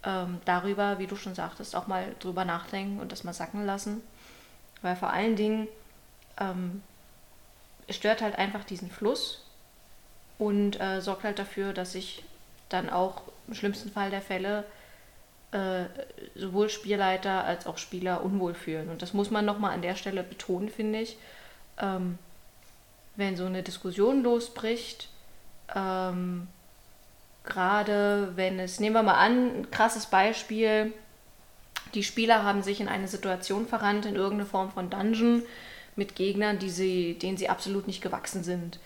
ähm, 0.05 0.39
darüber, 0.45 0.99
wie 0.99 1.07
du 1.07 1.15
schon 1.15 1.35
sagtest, 1.35 1.75
auch 1.75 1.87
mal 1.87 2.15
drüber 2.19 2.45
nachdenken 2.45 2.99
und 2.99 3.11
das 3.11 3.23
mal 3.23 3.33
sacken 3.33 3.65
lassen. 3.65 4.01
Weil 4.81 4.95
vor 4.95 5.11
allen 5.11 5.35
Dingen 5.35 5.67
ähm, 6.39 6.81
stört 7.89 8.21
halt 8.21 8.37
einfach 8.37 8.63
diesen 8.63 8.89
Fluss 8.89 9.45
und 10.37 10.79
äh, 10.79 11.01
sorgt 11.01 11.23
halt 11.23 11.39
dafür, 11.39 11.73
dass 11.73 11.93
sich 11.93 12.23
dann 12.69 12.89
auch 12.89 13.23
im 13.47 13.53
schlimmsten 13.53 13.91
Fall 13.91 14.09
der 14.09 14.21
Fälle 14.21 14.65
äh, 15.51 15.85
sowohl 16.35 16.69
Spielleiter 16.69 17.43
als 17.43 17.67
auch 17.67 17.77
Spieler 17.77 18.23
unwohl 18.23 18.53
fühlen. 18.53 18.89
Und 18.89 19.01
das 19.01 19.13
muss 19.13 19.31
man 19.31 19.45
nochmal 19.45 19.73
an 19.73 19.81
der 19.81 19.95
Stelle 19.95 20.23
betonen, 20.23 20.69
finde 20.69 20.99
ich. 20.99 21.17
Ähm, 21.77 22.17
wenn 23.15 23.37
so 23.37 23.45
eine 23.45 23.61
Diskussion 23.61 24.23
losbricht, 24.23 25.09
ähm, 25.75 26.47
gerade 27.43 28.31
wenn 28.35 28.59
es, 28.59 28.79
nehmen 28.79 28.95
wir 28.95 29.03
mal 29.03 29.13
an, 29.13 29.61
ein 29.61 29.71
krasses 29.71 30.05
Beispiel, 30.05 30.93
die 31.93 32.03
Spieler 32.03 32.43
haben 32.43 32.63
sich 32.63 32.79
in 32.79 32.87
eine 32.87 33.07
Situation 33.07 33.67
verrannt, 33.67 34.05
in 34.05 34.15
irgendeine 34.15 34.45
Form 34.45 34.71
von 34.71 34.89
Dungeon 34.89 35.43
mit 35.95 36.15
Gegnern, 36.15 36.59
die 36.59 36.69
sie, 36.69 37.13
denen 37.15 37.37
sie 37.37 37.49
absolut 37.49 37.87
nicht 37.87 38.01
gewachsen 38.01 38.43
sind. 38.43 38.79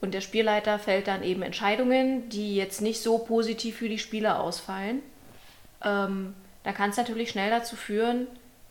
Und 0.00 0.14
der 0.14 0.20
Spielleiter 0.20 0.78
fällt 0.78 1.08
dann 1.08 1.22
eben 1.22 1.42
Entscheidungen, 1.42 2.28
die 2.28 2.56
jetzt 2.56 2.80
nicht 2.80 3.02
so 3.02 3.18
positiv 3.18 3.76
für 3.76 3.88
die 3.88 3.98
Spieler 3.98 4.40
ausfallen. 4.40 5.00
Ähm, 5.82 6.34
da 6.64 6.72
kann 6.72 6.90
es 6.90 6.96
natürlich 6.96 7.30
schnell 7.30 7.50
dazu 7.50 7.76
führen, 7.76 8.26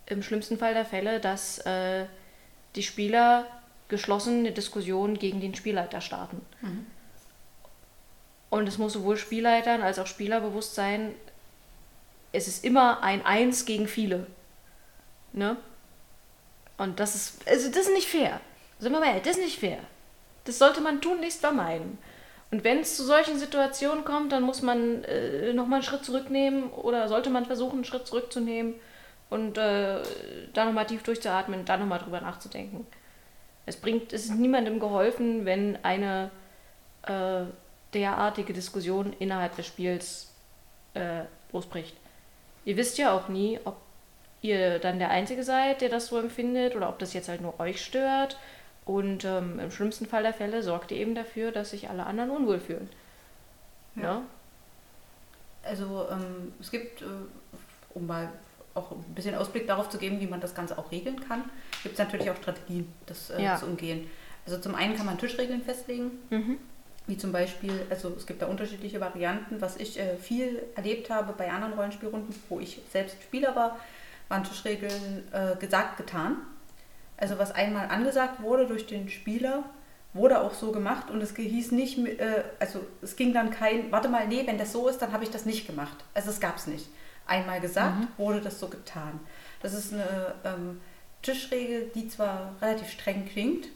im 0.08 0.22
schlimmsten 0.22 0.58
Fall 0.58 0.74
der 0.74 0.86
Fälle, 0.86 1.20
dass 1.20 1.60
äh, 1.60 2.06
die 2.75 2.84
Spieler 2.84 3.46
geschlossen 3.88 4.39
eine 4.39 4.51
Diskussion 4.51 5.18
gegen 5.18 5.42
den 5.42 5.56
Spielleiter 5.56 6.01
starten. 6.01 6.42
Mhm. 6.62 6.86
Und 8.50 8.68
es 8.68 8.78
muss 8.78 8.94
sowohl 8.94 9.18
Spielleitern 9.18 9.82
als 9.82 10.00
auch 10.00 10.08
Spieler 10.08 10.40
bewusst 10.42 10.75
sein, 10.75 11.14
es 12.32 12.48
ist 12.48 12.64
immer 12.64 13.02
ein 13.02 13.25
Eins 13.25 13.66
gegen 13.66 13.88
viele. 13.88 14.28
Ne? 15.34 15.58
Und 16.78 17.00
das 17.00 17.16
ist, 17.16 17.48
also 17.48 17.70
das 17.70 17.88
ist 17.88 17.94
nicht 17.94 18.08
fair. 18.08 18.40
Sind 18.80 18.92
wir 18.92 19.00
mal 19.00 19.08
ehrlich, 19.08 19.24
das 19.24 19.38
ist 19.38 19.44
nicht 19.44 19.60
fair. 19.60 19.80
Das 20.44 20.60
sollte 20.60 20.82
man 20.82 21.02
tunlichst 21.02 21.40
vermeiden. 21.40 21.98
Und 22.52 22.64
wenn 22.64 22.80
es 22.80 22.96
zu 22.96 23.04
solchen 23.04 23.40
Situationen 23.40 24.06
kommt, 24.06 24.32
dann 24.32 24.44
muss 24.44 24.62
man 24.62 25.04
äh, 25.06 25.54
nochmal 25.54 25.78
einen 25.78 25.84
Schritt 25.84 26.06
zurücknehmen 26.06 26.70
oder 26.70 27.08
sollte 27.08 27.30
man 27.30 27.46
versuchen, 27.46 27.75
einen 27.75 27.86
Schritt 27.86 28.06
zurückzunehmen 28.06 28.75
und 29.30 29.58
äh, 29.58 30.02
da 30.54 30.66
nochmal 30.66 30.86
tief 30.86 31.04
durchzuatmen 31.04 31.62
und 31.62 31.70
da 31.70 31.78
nochmal 31.78 32.00
drüber 32.00 32.22
nachzudenken. 32.22 32.86
Es 33.66 33.78
bringt, 33.78 34.14
es 34.14 34.25
ist 34.25 34.36
niemandem 34.36 34.80
geholfen, 34.80 35.46
wenn 35.46 35.84
eine 35.84 36.30
äh, 37.04 37.46
derartige 37.94 38.54
Diskussion 38.54 39.13
innerhalb 39.20 39.56
des 39.56 39.65
Spiels 39.68 40.32
äh, 40.94 41.22
losbricht. 41.54 41.96
Ihr 42.65 42.77
wisst 42.77 42.98
ja 42.98 43.12
auch 43.12 43.27
nie, 43.30 43.60
ob 43.63 43.77
ihr 44.42 44.80
dann 44.80 45.00
der 45.00 45.10
Einzige 45.12 45.44
seid, 45.44 45.82
der 45.82 45.89
das 45.89 46.08
so 46.08 46.18
empfindet 46.20 46.75
oder 46.75 46.89
ob 46.89 47.00
das 47.00 47.13
jetzt 47.13 47.30
halt 47.30 47.42
nur 47.42 47.60
euch 47.60 47.84
stört. 47.84 48.38
Und 48.86 49.25
ähm, 49.25 49.60
im 49.60 49.72
schlimmsten 49.72 50.06
Fall 50.06 50.24
der 50.24 50.34
Fälle 50.34 50.62
sorgt 50.62 50.92
ihr 50.92 50.98
eben 50.98 51.15
dafür, 51.15 51.51
dass 51.51 51.72
sich 51.72 51.89
alle 51.89 52.06
anderen 52.06 52.30
unwohl 52.30 52.60
fühlen. 52.60 52.89
Ja. 53.96 54.04
Ja? 54.04 54.22
Also 55.63 56.08
ähm, 56.12 56.54
es 56.60 56.70
gibt, 56.70 57.01
äh, 57.01 57.06
um 57.96 58.06
mal 58.06 58.30
auch 58.75 58.92
ein 58.92 59.15
bisschen 59.15 59.36
Ausblick 59.36 59.68
darauf 59.68 59.89
zu 59.89 59.98
geben, 59.98 60.20
wie 60.20 60.27
man 60.27 60.42
das 60.42 60.54
Ganze 60.54 60.77
auch 60.77 60.92
regeln 60.92 61.20
kann, 61.27 61.46
gibt 61.82 61.94
es 61.94 62.00
natürlich 62.00 62.30
auch 62.30 62.36
Strategien, 62.36 62.92
das 63.06 63.30
äh, 63.30 63.42
Ja. 63.42 63.56
zu 63.58 63.65
umgehen. 63.65 64.10
Also 64.46 64.60
zum 64.60 64.75
einen 64.75 64.96
kann 64.96 65.06
man 65.08 65.18
Tischregeln 65.18 65.63
festlegen, 65.63 66.12
Mhm. 66.30 66.60
Wie 67.07 67.17
zum 67.17 67.31
Beispiel, 67.31 67.85
also 67.89 68.13
es 68.17 68.25
gibt 68.25 68.41
da 68.41 68.47
unterschiedliche 68.47 69.00
Varianten. 69.00 69.62
Was 69.62 69.77
ich 69.77 70.00
äh, 70.00 70.17
viel 70.17 70.63
erlebt 70.75 71.09
habe 71.09 71.33
bei 71.33 71.51
anderen 71.51 71.74
Rollenspielrunden, 71.74 72.33
wo 72.50 72.59
ich 72.59 72.81
selbst 72.91 73.21
Spieler 73.21 73.55
war, 73.55 73.79
waren 74.27 74.43
Tischregeln 74.43 75.24
äh, 75.31 75.55
gesagt, 75.57 75.97
getan. 75.97 76.38
Also 77.17 77.38
was 77.38 77.51
einmal 77.51 77.89
angesagt 77.89 78.41
wurde 78.41 78.65
durch 78.65 78.88
den 78.88 79.09
Spieler, 79.09 79.63
wurde 80.13 80.41
auch 80.41 80.53
so 80.53 80.71
gemacht 80.71 81.12
und 81.12 81.21
es 81.21 81.35
hieß 81.35 81.71
nicht, 81.71 81.97
äh, 82.00 82.43
also 82.59 82.81
es 83.01 83.15
ging 83.15 83.33
dann 83.33 83.51
kein, 83.51 83.91
warte 83.91 84.09
mal, 84.09 84.27
nee, 84.27 84.43
wenn 84.45 84.57
das 84.57 84.71
so 84.71 84.88
ist, 84.88 85.01
dann 85.01 85.12
habe 85.12 85.24
ich 85.24 85.29
das 85.29 85.45
nicht 85.45 85.67
gemacht. 85.67 85.97
Also 86.13 86.31
es 86.31 86.39
gab 86.39 86.57
es 86.57 86.67
nicht. 86.67 86.88
Einmal 87.27 87.59
gesagt, 87.59 88.00
mhm. 88.00 88.07
wurde 88.17 88.41
das 88.41 88.59
so 88.59 88.67
getan. 88.67 89.19
Das 89.62 89.74
ist 89.74 89.93
eine 89.93 90.35
ähm, 90.43 90.81
Tischregel, 91.21 91.91
die 91.93 92.07
zwar 92.07 92.55
relativ 92.62 92.89
streng 92.89 93.25
klingt, 93.25 93.67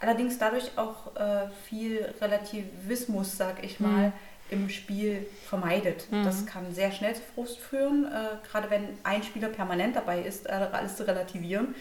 allerdings 0.00 0.38
dadurch 0.38 0.76
auch 0.76 1.14
äh, 1.16 1.48
viel 1.68 2.14
Relativismus, 2.20 3.36
sag 3.36 3.62
ich 3.64 3.80
mal, 3.80 4.08
mhm. 4.08 4.12
im 4.50 4.68
Spiel 4.68 5.26
vermeidet. 5.46 6.10
Mhm. 6.10 6.24
Das 6.24 6.46
kann 6.46 6.72
sehr 6.72 6.92
schnell 6.92 7.14
zu 7.14 7.22
Frust 7.34 7.58
führen, 7.58 8.06
äh, 8.06 8.46
gerade 8.50 8.70
wenn 8.70 8.84
ein 9.04 9.22
Spieler 9.22 9.48
permanent 9.48 9.96
dabei 9.96 10.20
ist, 10.20 10.46
äh, 10.46 10.68
alles 10.72 10.96
zu 10.96 11.06
relativieren 11.06 11.74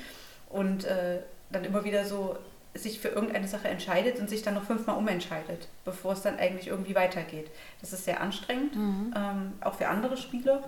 und 0.49 0.85
äh, 0.85 1.19
dann 1.51 1.63
immer 1.63 1.83
wieder 1.83 2.05
so 2.05 2.37
sich 2.73 2.99
für 2.99 3.07
irgendeine 3.07 3.47
Sache 3.47 3.67
entscheidet 3.67 4.19
und 4.19 4.29
sich 4.29 4.43
dann 4.43 4.53
noch 4.53 4.63
fünfmal 4.63 4.97
umentscheidet, 4.97 5.67
bevor 5.83 6.13
es 6.13 6.21
dann 6.21 6.37
eigentlich 6.37 6.67
irgendwie 6.67 6.93
weitergeht. 6.93 7.49
Das 7.81 7.91
ist 7.93 8.05
sehr 8.05 8.21
anstrengend, 8.21 8.75
mhm. 8.75 9.13
ähm, 9.15 9.53
auch 9.61 9.75
für 9.75 9.87
andere 9.87 10.17
Spieler 10.17 10.63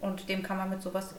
und 0.00 0.28
dem 0.28 0.42
kann 0.42 0.56
man 0.56 0.70
mit 0.70 0.82
sowas 0.82 1.14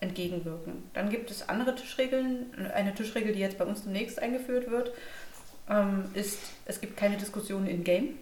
entgegenwirken. 0.00 0.90
Dann 0.94 1.10
gibt 1.10 1.30
es 1.30 1.48
andere 1.48 1.74
Tischregeln. 1.74 2.46
Eine 2.74 2.94
Tischregel, 2.94 3.32
die 3.32 3.40
jetzt 3.40 3.58
bei 3.58 3.64
uns 3.64 3.84
demnächst 3.84 4.20
eingeführt 4.20 4.70
wird, 4.70 4.92
ähm, 5.68 6.04
ist, 6.14 6.38
es 6.64 6.80
gibt 6.80 6.96
keine 6.96 7.16
Diskussion 7.16 7.66
in 7.66 7.84
Game. 7.84 8.18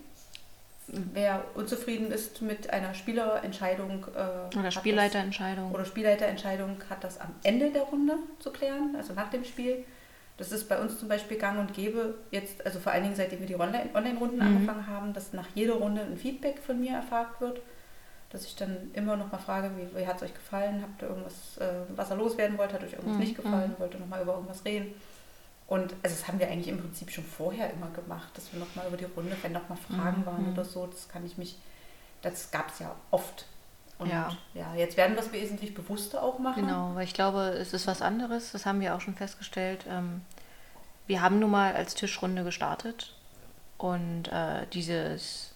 Wer 0.88 1.44
unzufrieden 1.54 2.11
ist 2.11 2.40
mit 2.40 2.70
einer 2.70 2.94
Spielerentscheidung 2.94 4.06
äh, 4.16 4.56
oder 4.58 4.70
Spielleiterentscheidung 4.70 5.70
oder 5.70 5.85
Spielleiterentscheidung 5.85 6.78
hat 6.88 7.04
das 7.04 7.20
am 7.20 7.35
Ende 7.42 7.70
der 7.70 7.82
Runde 7.82 8.14
zu 8.38 8.50
klären, 8.50 8.94
also 8.97 9.12
nach 9.12 9.30
dem 9.30 9.44
Spiel. 9.44 9.85
Das 10.38 10.50
ist 10.50 10.66
bei 10.68 10.80
uns 10.80 10.99
zum 10.99 11.08
Beispiel 11.08 11.37
gang 11.37 11.58
und 11.58 11.75
gäbe, 11.75 12.14
jetzt, 12.30 12.64
also 12.64 12.78
vor 12.78 12.92
allen 12.92 13.02
Dingen 13.02 13.16
seitdem 13.16 13.40
wir 13.40 13.47
die 13.47 13.56
Online-Runden 13.56 14.37
mhm. 14.37 14.42
angefangen 14.42 14.87
haben, 14.87 15.12
dass 15.12 15.32
nach 15.35 15.49
jeder 15.54 15.75
Runde 15.75 16.00
ein 16.00 16.16
Feedback 16.16 16.58
von 16.61 16.80
mir 16.80 16.92
erfragt 16.92 17.40
wird 17.40 17.61
dass 18.30 18.44
ich 18.44 18.56
dann 18.56 18.90
immer 18.92 19.16
noch 19.16 19.32
mal 19.32 19.38
frage, 19.38 19.70
wie, 19.76 19.99
wie 19.99 20.06
hat 20.06 20.16
es 20.16 20.23
euch 20.23 20.35
gefallen? 20.35 20.82
Habt 20.82 21.02
ihr 21.02 21.08
irgendwas, 21.08 21.56
äh, 21.58 21.82
was 21.97 22.11
er 22.11 22.16
loswerden 22.16 22.58
wollte? 22.58 22.75
Hat 22.75 22.82
euch 22.82 22.92
irgendwas 22.92 23.14
mhm. 23.14 23.20
nicht 23.20 23.37
gefallen? 23.37 23.70
Mhm. 23.73 23.80
Wollt 23.80 23.94
ihr 23.94 24.00
noch 24.00 24.08
mal 24.08 24.23
über 24.23 24.35
irgendwas 24.35 24.64
reden? 24.64 24.94
Und 25.66 25.94
also 26.02 26.16
das 26.16 26.26
haben 26.26 26.38
wir 26.38 26.49
eigentlich 26.49 26.68
im 26.68 26.80
Prinzip 26.80 27.11
schon 27.11 27.25
vorher 27.25 27.70
immer 27.73 27.90
gemacht, 27.90 28.30
dass 28.35 28.52
wir 28.52 28.61
noch 28.61 28.75
mal 28.75 28.87
über 28.87 28.97
die 28.97 29.04
Runde, 29.04 29.37
wenn 29.42 29.52
noch 29.52 29.68
mal 29.68 29.76
Fragen 29.76 30.23
mhm. 30.23 30.26
waren 30.26 30.52
oder 30.52 30.64
so, 30.64 30.87
das 30.87 31.08
kann 31.08 31.25
ich 31.26 31.37
mich, 31.37 31.58
das 32.23 32.50
gab 32.50 32.70
es 32.70 32.78
ja 32.78 32.94
oft. 33.11 33.44
Und 33.99 34.08
ja. 34.08 34.30
ja, 34.54 34.75
jetzt 34.75 34.97
werden 34.97 35.16
wir 35.16 35.23
es 35.23 35.32
wesentlich 35.32 35.75
bewusster 35.75 36.23
auch 36.23 36.38
machen. 36.38 36.62
Genau, 36.62 36.94
weil 36.94 37.04
ich 37.04 37.14
glaube, 37.14 37.40
es 37.40 37.75
ist 37.75 37.87
was 37.87 38.00
anderes, 38.00 38.52
das 38.52 38.64
haben 38.64 38.80
wir 38.80 38.94
auch 38.94 39.00
schon 39.00 39.14
festgestellt. 39.14 39.85
Ähm, 39.88 40.23
wir 41.06 41.20
haben 41.20 41.38
nun 41.38 41.50
mal 41.50 41.75
als 41.75 41.94
Tischrunde 41.94 42.44
gestartet 42.44 43.14
und 43.76 44.28
äh, 44.28 44.66
dieses 44.73 45.52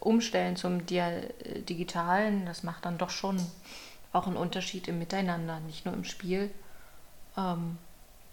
Umstellen 0.00 0.56
zum 0.56 0.86
Digitalen, 0.86 2.46
das 2.46 2.62
macht 2.62 2.84
dann 2.84 2.98
doch 2.98 3.10
schon 3.10 3.38
auch 4.12 4.26
einen 4.26 4.36
Unterschied 4.36 4.88
im 4.88 4.98
Miteinander, 4.98 5.60
nicht 5.60 5.84
nur 5.84 5.94
im 5.94 6.04
Spiel. 6.04 6.50
Ähm, 7.36 7.78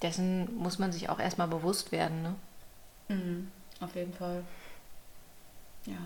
dessen 0.02 0.56
muss 0.58 0.80
man 0.80 0.92
sich 0.92 1.10
auch 1.10 1.20
erstmal 1.20 1.48
bewusst 1.48 1.92
werden. 1.92 2.22
Ne? 2.22 2.36
Mhm, 3.10 3.52
auf 3.80 3.96
jeden 3.96 4.14
Fall. 4.14 4.44
Ja. 5.86 5.98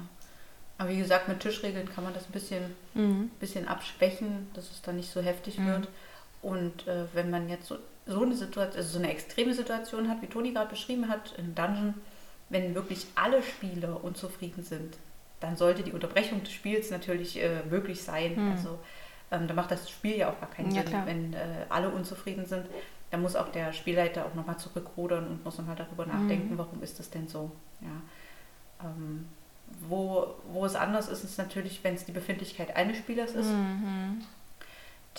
Aber 0.78 0.90
wie 0.90 0.98
gesagt, 0.98 1.28
mit 1.28 1.40
Tischregeln 1.40 1.90
kann 1.94 2.04
man 2.04 2.14
das 2.14 2.26
ein 2.26 2.32
bisschen, 2.32 2.76
mhm. 2.94 3.30
bisschen 3.40 3.68
abschwächen, 3.68 4.50
dass 4.54 4.72
es 4.72 4.82
dann 4.82 4.98
nicht 4.98 5.12
so 5.12 5.22
heftig 5.22 5.58
mhm. 5.58 5.68
wird. 5.68 5.88
Und 6.42 6.88
äh, 6.88 7.06
wenn 7.14 7.30
man 7.30 7.50
jetzt 7.50 7.68
so, 7.68 7.78
so 8.06 8.24
eine 8.24 8.36
Situation, 8.36 8.78
also 8.78 8.90
so 8.90 9.00
eine 9.00 9.12
extreme 9.12 9.54
Situation 9.54 10.10
hat, 10.10 10.22
wie 10.22 10.28
Toni 10.28 10.52
gerade 10.52 10.70
beschrieben 10.70 11.08
hat, 11.08 11.34
im 11.38 11.56
Dungeon, 11.56 11.94
wenn 12.50 12.76
wirklich 12.76 13.08
alle 13.16 13.42
Spieler 13.42 14.04
unzufrieden 14.04 14.64
sind, 14.64 14.98
dann 15.44 15.58
sollte 15.58 15.84
die 15.84 15.92
Unterbrechung 15.92 16.42
des 16.42 16.54
Spiels 16.54 16.90
natürlich 16.90 17.42
äh, 17.42 17.64
möglich 17.70 18.02
sein. 18.02 18.36
Hm. 18.36 18.52
Also 18.52 18.80
ähm, 19.30 19.48
da 19.48 19.54
macht 19.54 19.72
das 19.72 19.90
Spiel 19.90 20.16
ja 20.16 20.30
auch 20.30 20.40
gar 20.40 20.50
keinen 20.50 20.72
ja, 20.72 20.82
Sinn, 20.82 20.90
klar. 20.90 21.06
wenn 21.06 21.34
äh, 21.34 21.66
alle 21.68 21.90
unzufrieden 21.90 22.46
sind. 22.46 22.66
Da 23.12 23.18
muss 23.18 23.36
auch 23.36 23.50
der 23.50 23.74
Spielleiter 23.74 24.26
auch 24.26 24.34
nochmal 24.36 24.58
zurückrudern 24.58 25.28
und 25.28 25.44
muss 25.44 25.58
nochmal 25.58 25.76
darüber 25.76 26.06
hm. 26.06 26.12
nachdenken, 26.14 26.58
warum 26.58 26.82
ist 26.82 26.98
das 26.98 27.10
denn 27.10 27.28
so. 27.28 27.52
Ja. 27.82 28.88
Ähm, 28.88 29.28
wo, 29.90 30.36
wo 30.52 30.66
es 30.66 30.76
anders 30.76 31.10
ist, 31.10 31.24
ist 31.24 31.38
natürlich, 31.38 31.84
wenn 31.84 31.96
es 31.96 32.06
die 32.06 32.12
Befindlichkeit 32.12 32.76
eines 32.76 32.98
Spielers 32.98 33.32
ist. 33.32 33.50
Mhm. 33.50 34.24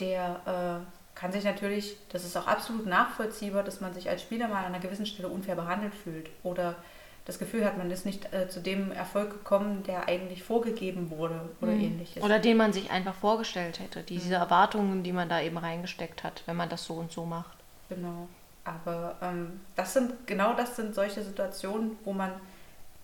Der 0.01 0.40
äh, 0.85 1.18
kann 1.18 1.33
sich 1.33 1.44
natürlich, 1.44 1.96
das 2.09 2.25
ist 2.25 2.37
auch 2.37 2.46
absolut 2.46 2.87
nachvollziehbar, 2.87 3.62
dass 3.62 3.81
man 3.81 3.92
sich 3.92 4.09
als 4.09 4.22
Spieler 4.22 4.48
mal 4.48 4.61
an 4.61 4.66
einer 4.66 4.81
gewissen 4.81 5.07
Stelle 5.07 5.29
unfair 5.29 5.57
behandelt 5.57 5.94
fühlt 5.94 6.31
oder 6.42 6.77
das 7.24 7.38
Gefühl 7.38 7.64
hat, 7.64 7.78
man 7.78 7.90
ist 7.90 8.04
nicht 8.04 8.32
äh, 8.34 8.48
zu 8.48 8.60
dem 8.60 8.92
Erfolg 8.92 9.30
gekommen, 9.30 9.82
der 9.84 10.08
eigentlich 10.08 10.42
vorgegeben 10.42 11.10
wurde 11.10 11.40
oder 11.60 11.72
mhm. 11.72 11.80
ähnliches. 11.80 12.22
Oder 12.22 12.38
den 12.38 12.56
man 12.56 12.72
sich 12.72 12.90
einfach 12.90 13.14
vorgestellt 13.14 13.80
hätte. 13.80 14.02
Diese 14.02 14.28
mhm. 14.28 14.34
Erwartungen, 14.34 15.02
die 15.02 15.12
man 15.12 15.28
da 15.28 15.40
eben 15.40 15.56
reingesteckt 15.56 16.22
hat, 16.22 16.42
wenn 16.46 16.56
man 16.56 16.68
das 16.68 16.84
so 16.84 16.94
und 16.94 17.12
so 17.12 17.24
macht. 17.24 17.56
Genau. 17.88 18.28
Aber 18.64 19.16
ähm, 19.22 19.60
das 19.74 19.94
sind 19.94 20.26
genau 20.26 20.54
das 20.54 20.76
sind 20.76 20.94
solche 20.94 21.22
Situationen, 21.22 21.96
wo 22.04 22.12
man 22.12 22.30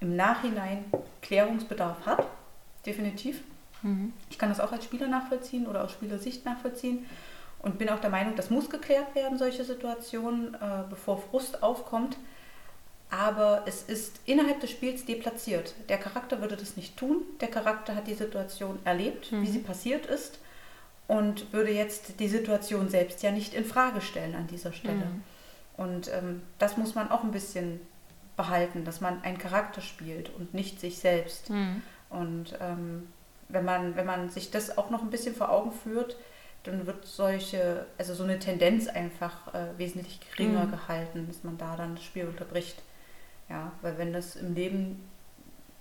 im 0.01 0.17
Nachhinein 0.17 0.85
Klärungsbedarf 1.23 2.05
hat. 2.05 2.27
Definitiv. 2.85 3.43
Mhm. 3.83 4.13
Ich 4.29 4.39
kann 4.39 4.51
das 4.51 4.61
auch 4.61 4.73
als 4.73 4.85
Spieler 4.85 5.09
nachvollziehen 5.09 5.67
oder 5.67 5.85
aus 5.85 5.93
Spielersicht 5.93 6.45
nachvollziehen 6.45 7.07
und 7.59 7.79
bin 7.79 7.89
auch 7.89 8.01
der 8.01 8.11
Meinung, 8.11 8.37
das 8.37 8.51
muss 8.51 8.69
geklärt 8.71 9.15
werden, 9.15 9.39
solche 9.39 9.65
Situationen, 9.65 10.55
äh, 10.55 10.85
bevor 10.89 11.19
Frust 11.19 11.63
aufkommt 11.63 12.17
aber 13.11 13.65
es 13.67 13.83
ist 13.83 14.21
innerhalb 14.25 14.61
des 14.61 14.71
Spiels 14.71 15.05
deplatziert. 15.05 15.75
Der 15.89 15.99
Charakter 15.99 16.41
würde 16.41 16.57
das 16.57 16.77
nicht 16.77 16.97
tun. 16.97 17.23
Der 17.41 17.49
Charakter 17.49 17.95
hat 17.95 18.07
die 18.07 18.15
Situation 18.15 18.79
erlebt, 18.85 19.33
mhm. 19.33 19.43
wie 19.43 19.51
sie 19.51 19.59
passiert 19.59 20.07
ist 20.07 20.39
und 21.09 21.53
würde 21.53 21.73
jetzt 21.73 22.21
die 22.21 22.29
Situation 22.29 22.89
selbst 22.89 23.23
ja 23.23 23.33
nicht 23.33 23.53
in 23.53 23.65
Frage 23.65 24.01
stellen 24.01 24.37
an 24.37 24.47
dieser 24.47 24.73
Stelle. 24.73 25.07
Mhm. 25.07 25.23
Und 25.77 26.09
ähm, 26.13 26.43
das 26.59 26.77
muss 26.77 26.95
man 26.95 27.11
auch 27.11 27.25
ein 27.25 27.33
bisschen 27.33 27.81
behalten, 28.37 28.85
dass 28.85 29.01
man 29.01 29.23
einen 29.23 29.39
Charakter 29.39 29.81
spielt 29.81 30.31
und 30.37 30.55
nicht 30.55 30.79
sich 30.79 30.99
selbst. 30.99 31.51
Mhm. 31.51 31.83
Und 32.11 32.57
ähm, 32.61 33.09
wenn, 33.49 33.65
man, 33.65 33.97
wenn 33.97 34.07
man 34.07 34.31
sich 34.31 34.51
das 34.53 34.79
auch 34.79 34.91
noch 34.91 35.03
ein 35.03 35.11
bisschen 35.11 35.35
vor 35.35 35.51
Augen 35.51 35.73
führt, 35.73 36.17
dann 36.63 36.87
wird 36.87 37.07
solche, 37.07 37.87
also 37.99 38.15
so 38.15 38.23
eine 38.23 38.39
Tendenz 38.39 38.87
einfach 38.87 39.53
äh, 39.55 39.79
wesentlich 39.79 40.21
geringer 40.21 40.67
mhm. 40.67 40.71
gehalten, 40.71 41.27
dass 41.27 41.43
man 41.43 41.59
da 41.59 41.77
dann 41.77 41.97
das 41.97 42.05
Spiel 42.05 42.27
unterbricht. 42.27 42.81
Ja, 43.51 43.73
weil 43.83 43.99
wenn 43.99 44.13
das 44.13 44.37
im 44.37 44.55
Leben, 44.55 45.09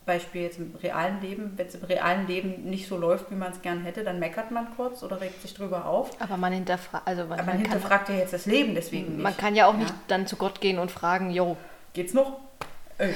Beispiel 0.06 0.42
jetzt 0.42 0.58
im 0.58 0.76
realen 0.76 1.22
Leben, 1.22 1.54
wenn 1.56 1.68
es 1.68 1.76
im 1.76 1.84
realen 1.84 2.26
Leben 2.26 2.64
nicht 2.64 2.88
so 2.88 2.98
läuft, 2.98 3.30
wie 3.30 3.36
man 3.36 3.52
es 3.52 3.62
gern 3.62 3.84
hätte, 3.84 4.04
dann 4.04 4.18
meckert 4.18 4.50
man 4.50 4.76
kurz 4.76 5.04
oder 5.04 5.22
regt 5.22 5.40
sich 5.44 5.54
drüber 5.54 5.86
auf. 5.86 6.20
Aber 6.20 6.36
man 6.36 6.52
hinterfragt, 6.52 7.08
also 7.08 7.26
man, 7.26 7.46
man 7.46 7.60
hinterfragt 7.60 8.08
kann, 8.08 8.16
ja 8.16 8.22
jetzt 8.22 8.34
das 8.34 8.48
Leben 8.48 8.74
deswegen 8.74 9.14
nicht. 9.14 9.24
Man 9.24 9.38
kann 9.38 9.56
ja 9.56 9.68
auch 9.68 9.74
ja. 9.74 9.82
nicht 9.82 9.94
dann 10.08 10.26
zu 10.26 10.36
Gott 10.36 10.62
gehen 10.62 10.80
und 10.80 10.90
fragen, 10.90 11.30
jo. 11.30 11.58
Geht's 11.94 12.14
noch? 12.14 12.40
Ey. 12.98 13.14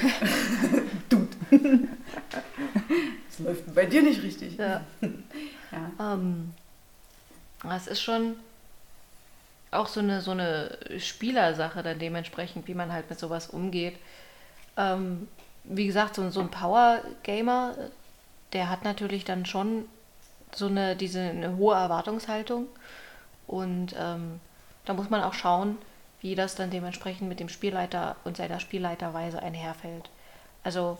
Dude. 1.08 1.36
Das 3.28 3.38
läuft 3.40 3.74
bei 3.74 3.86
dir 3.86 4.02
nicht 4.02 4.22
richtig. 4.22 4.56
Ja. 4.56 4.82
ja. 5.02 6.14
Ähm, 6.14 6.54
das 7.64 7.88
ist 7.88 8.00
schon 8.00 8.36
auch 9.72 9.88
so 9.88 10.00
eine, 10.00 10.20
so 10.20 10.30
eine 10.30 10.78
Spielersache 10.98 11.82
dann 11.82 11.98
dementsprechend, 11.98 12.68
wie 12.68 12.74
man 12.74 12.92
halt 12.92 13.10
mit 13.10 13.18
sowas 13.18 13.48
umgeht. 13.48 13.96
Ähm, 14.76 15.28
wie 15.64 15.86
gesagt, 15.86 16.14
so, 16.14 16.28
so 16.30 16.40
ein 16.40 16.50
Power-Gamer, 16.50 17.74
der 18.52 18.70
hat 18.70 18.84
natürlich 18.84 19.24
dann 19.24 19.46
schon 19.46 19.86
so 20.54 20.66
eine, 20.66 20.96
diese 20.96 21.20
eine 21.20 21.56
hohe 21.56 21.74
Erwartungshaltung. 21.74 22.66
Und 23.46 23.94
ähm, 23.98 24.40
da 24.84 24.94
muss 24.94 25.10
man 25.10 25.22
auch 25.22 25.34
schauen, 25.34 25.78
wie 26.20 26.34
das 26.34 26.54
dann 26.54 26.70
dementsprechend 26.70 27.28
mit 27.28 27.40
dem 27.40 27.48
Spielleiter 27.48 28.16
und 28.24 28.36
seiner 28.36 28.60
Spielleiterweise 28.60 29.42
einherfällt. 29.42 30.10
Also 30.62 30.98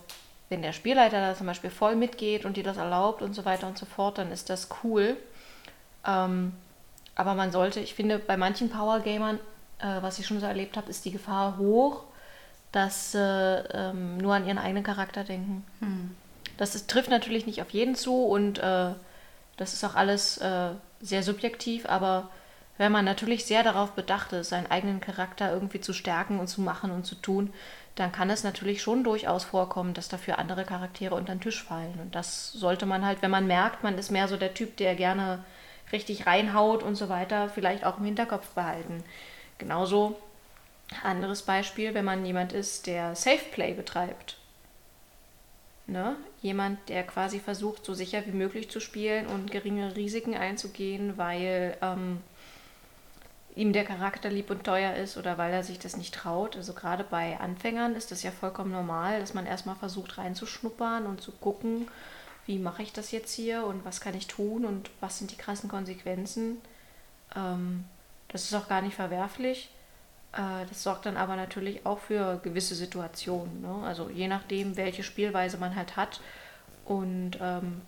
wenn 0.48 0.62
der 0.62 0.72
Spielleiter 0.72 1.20
da 1.20 1.34
zum 1.34 1.46
Beispiel 1.46 1.70
voll 1.70 1.96
mitgeht 1.96 2.44
und 2.44 2.56
dir 2.56 2.64
das 2.64 2.76
erlaubt 2.76 3.22
und 3.22 3.34
so 3.34 3.44
weiter 3.44 3.66
und 3.66 3.78
so 3.78 3.86
fort, 3.86 4.18
dann 4.18 4.30
ist 4.30 4.50
das 4.50 4.68
cool. 4.82 5.16
Ähm, 6.06 6.52
aber 7.14 7.34
man 7.34 7.52
sollte, 7.52 7.80
ich 7.80 7.94
finde, 7.94 8.18
bei 8.18 8.36
manchen 8.36 8.68
Power-Gamern, 8.70 9.38
äh, 9.78 10.02
was 10.02 10.18
ich 10.18 10.26
schon 10.26 10.40
so 10.40 10.46
erlebt 10.46 10.76
habe, 10.76 10.90
ist 10.90 11.04
die 11.04 11.12
Gefahr 11.12 11.56
hoch, 11.56 12.04
dass 12.74 13.12
sie 13.12 13.64
ähm, 13.72 14.18
nur 14.18 14.34
an 14.34 14.46
ihren 14.46 14.58
eigenen 14.58 14.82
Charakter 14.82 15.22
denken. 15.22 15.64
Hm. 15.78 16.10
Das 16.56 16.74
ist, 16.74 16.90
trifft 16.90 17.08
natürlich 17.08 17.46
nicht 17.46 17.62
auf 17.62 17.70
jeden 17.70 17.94
zu 17.94 18.24
und 18.24 18.58
äh, 18.58 18.90
das 19.56 19.72
ist 19.74 19.84
auch 19.84 19.94
alles 19.94 20.38
äh, 20.38 20.70
sehr 21.00 21.22
subjektiv, 21.22 21.86
aber 21.86 22.30
wenn 22.76 22.90
man 22.90 23.04
natürlich 23.04 23.44
sehr 23.44 23.62
darauf 23.62 23.92
bedacht 23.92 24.32
ist, 24.32 24.48
seinen 24.48 24.68
eigenen 24.68 25.00
Charakter 25.00 25.52
irgendwie 25.52 25.80
zu 25.80 25.92
stärken 25.92 26.40
und 26.40 26.48
zu 26.48 26.60
machen 26.60 26.90
und 26.90 27.06
zu 27.06 27.14
tun, 27.14 27.52
dann 27.94 28.10
kann 28.10 28.28
es 28.28 28.42
natürlich 28.42 28.82
schon 28.82 29.04
durchaus 29.04 29.44
vorkommen, 29.44 29.94
dass 29.94 30.08
dafür 30.08 30.40
andere 30.40 30.64
Charaktere 30.64 31.14
unter 31.14 31.32
den 31.32 31.40
Tisch 31.40 31.62
fallen. 31.62 31.96
Und 32.00 32.16
das 32.16 32.50
sollte 32.52 32.86
man 32.86 33.06
halt, 33.06 33.22
wenn 33.22 33.30
man 33.30 33.46
merkt, 33.46 33.84
man 33.84 33.96
ist 33.96 34.10
mehr 34.10 34.26
so 34.26 34.36
der 34.36 34.54
Typ, 34.54 34.76
der 34.78 34.96
gerne 34.96 35.44
richtig 35.92 36.26
reinhaut 36.26 36.82
und 36.82 36.96
so 36.96 37.08
weiter, 37.08 37.48
vielleicht 37.48 37.84
auch 37.84 37.98
im 37.98 38.04
Hinterkopf 38.04 38.48
behalten. 38.48 39.04
Genauso 39.58 40.16
Anderes 41.02 41.42
Beispiel, 41.42 41.94
wenn 41.94 42.04
man 42.04 42.24
jemand 42.24 42.52
ist, 42.52 42.86
der 42.86 43.14
Safe 43.14 43.44
Play 43.52 43.74
betreibt. 43.74 44.36
Ne? 45.86 46.16
Jemand, 46.40 46.88
der 46.88 47.02
quasi 47.04 47.40
versucht, 47.40 47.84
so 47.84 47.92
sicher 47.94 48.24
wie 48.26 48.32
möglich 48.32 48.70
zu 48.70 48.80
spielen 48.80 49.26
und 49.26 49.50
geringe 49.50 49.96
Risiken 49.96 50.34
einzugehen, 50.34 51.18
weil 51.18 51.76
ähm, 51.82 52.20
ihm 53.54 53.72
der 53.72 53.84
Charakter 53.84 54.30
lieb 54.30 54.50
und 54.50 54.64
teuer 54.64 54.94
ist 54.94 55.16
oder 55.16 55.38
weil 55.38 55.52
er 55.52 55.62
sich 55.62 55.78
das 55.78 55.96
nicht 55.96 56.14
traut. 56.14 56.56
Also 56.56 56.72
gerade 56.72 57.04
bei 57.04 57.38
Anfängern 57.38 57.94
ist 57.94 58.10
das 58.10 58.22
ja 58.22 58.30
vollkommen 58.30 58.72
normal, 58.72 59.20
dass 59.20 59.34
man 59.34 59.46
erstmal 59.46 59.76
versucht 59.76 60.18
reinzuschnuppern 60.18 61.06
und 61.06 61.20
zu 61.20 61.32
gucken, 61.32 61.88
wie 62.46 62.58
mache 62.58 62.82
ich 62.82 62.92
das 62.92 63.10
jetzt 63.10 63.32
hier 63.32 63.64
und 63.64 63.84
was 63.84 64.00
kann 64.00 64.14
ich 64.14 64.26
tun 64.26 64.64
und 64.64 64.90
was 65.00 65.18
sind 65.18 65.30
die 65.30 65.36
krassen 65.36 65.68
Konsequenzen. 65.68 66.60
Ähm, 67.36 67.84
das 68.28 68.44
ist 68.44 68.54
auch 68.54 68.68
gar 68.68 68.82
nicht 68.82 68.96
verwerflich. 68.96 69.70
Äh, 70.34 70.66
das 70.68 70.82
sorgt 70.82 71.06
dann 71.06 71.16
aber 71.16 71.36
natürlich 71.36 71.86
auch 71.86 71.98
für 71.98 72.40
gewisse 72.42 72.74
Situationen. 72.74 73.62
Ne? 73.62 73.86
Also 73.86 74.10
je 74.10 74.28
nachdem, 74.28 74.76
welche 74.76 75.02
Spielweise 75.02 75.58
man 75.58 75.76
halt 75.76 75.96
hat. 75.96 76.20
Und 76.84 77.38
ähm, 77.40 77.80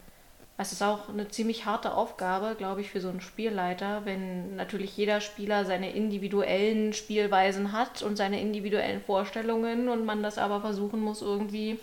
es 0.58 0.72
ist 0.72 0.82
auch 0.82 1.10
eine 1.10 1.28
ziemlich 1.28 1.66
harte 1.66 1.92
Aufgabe, 1.92 2.54
glaube 2.56 2.80
ich, 2.80 2.90
für 2.90 3.00
so 3.00 3.10
einen 3.10 3.20
Spielleiter, 3.20 4.04
wenn 4.04 4.56
natürlich 4.56 4.96
jeder 4.96 5.20
Spieler 5.20 5.66
seine 5.66 5.90
individuellen 5.90 6.94
Spielweisen 6.94 7.72
hat 7.72 8.02
und 8.02 8.16
seine 8.16 8.40
individuellen 8.40 9.02
Vorstellungen 9.02 9.90
und 9.90 10.06
man 10.06 10.22
das 10.22 10.38
aber 10.38 10.62
versuchen 10.62 11.00
muss, 11.00 11.20
irgendwie 11.20 11.78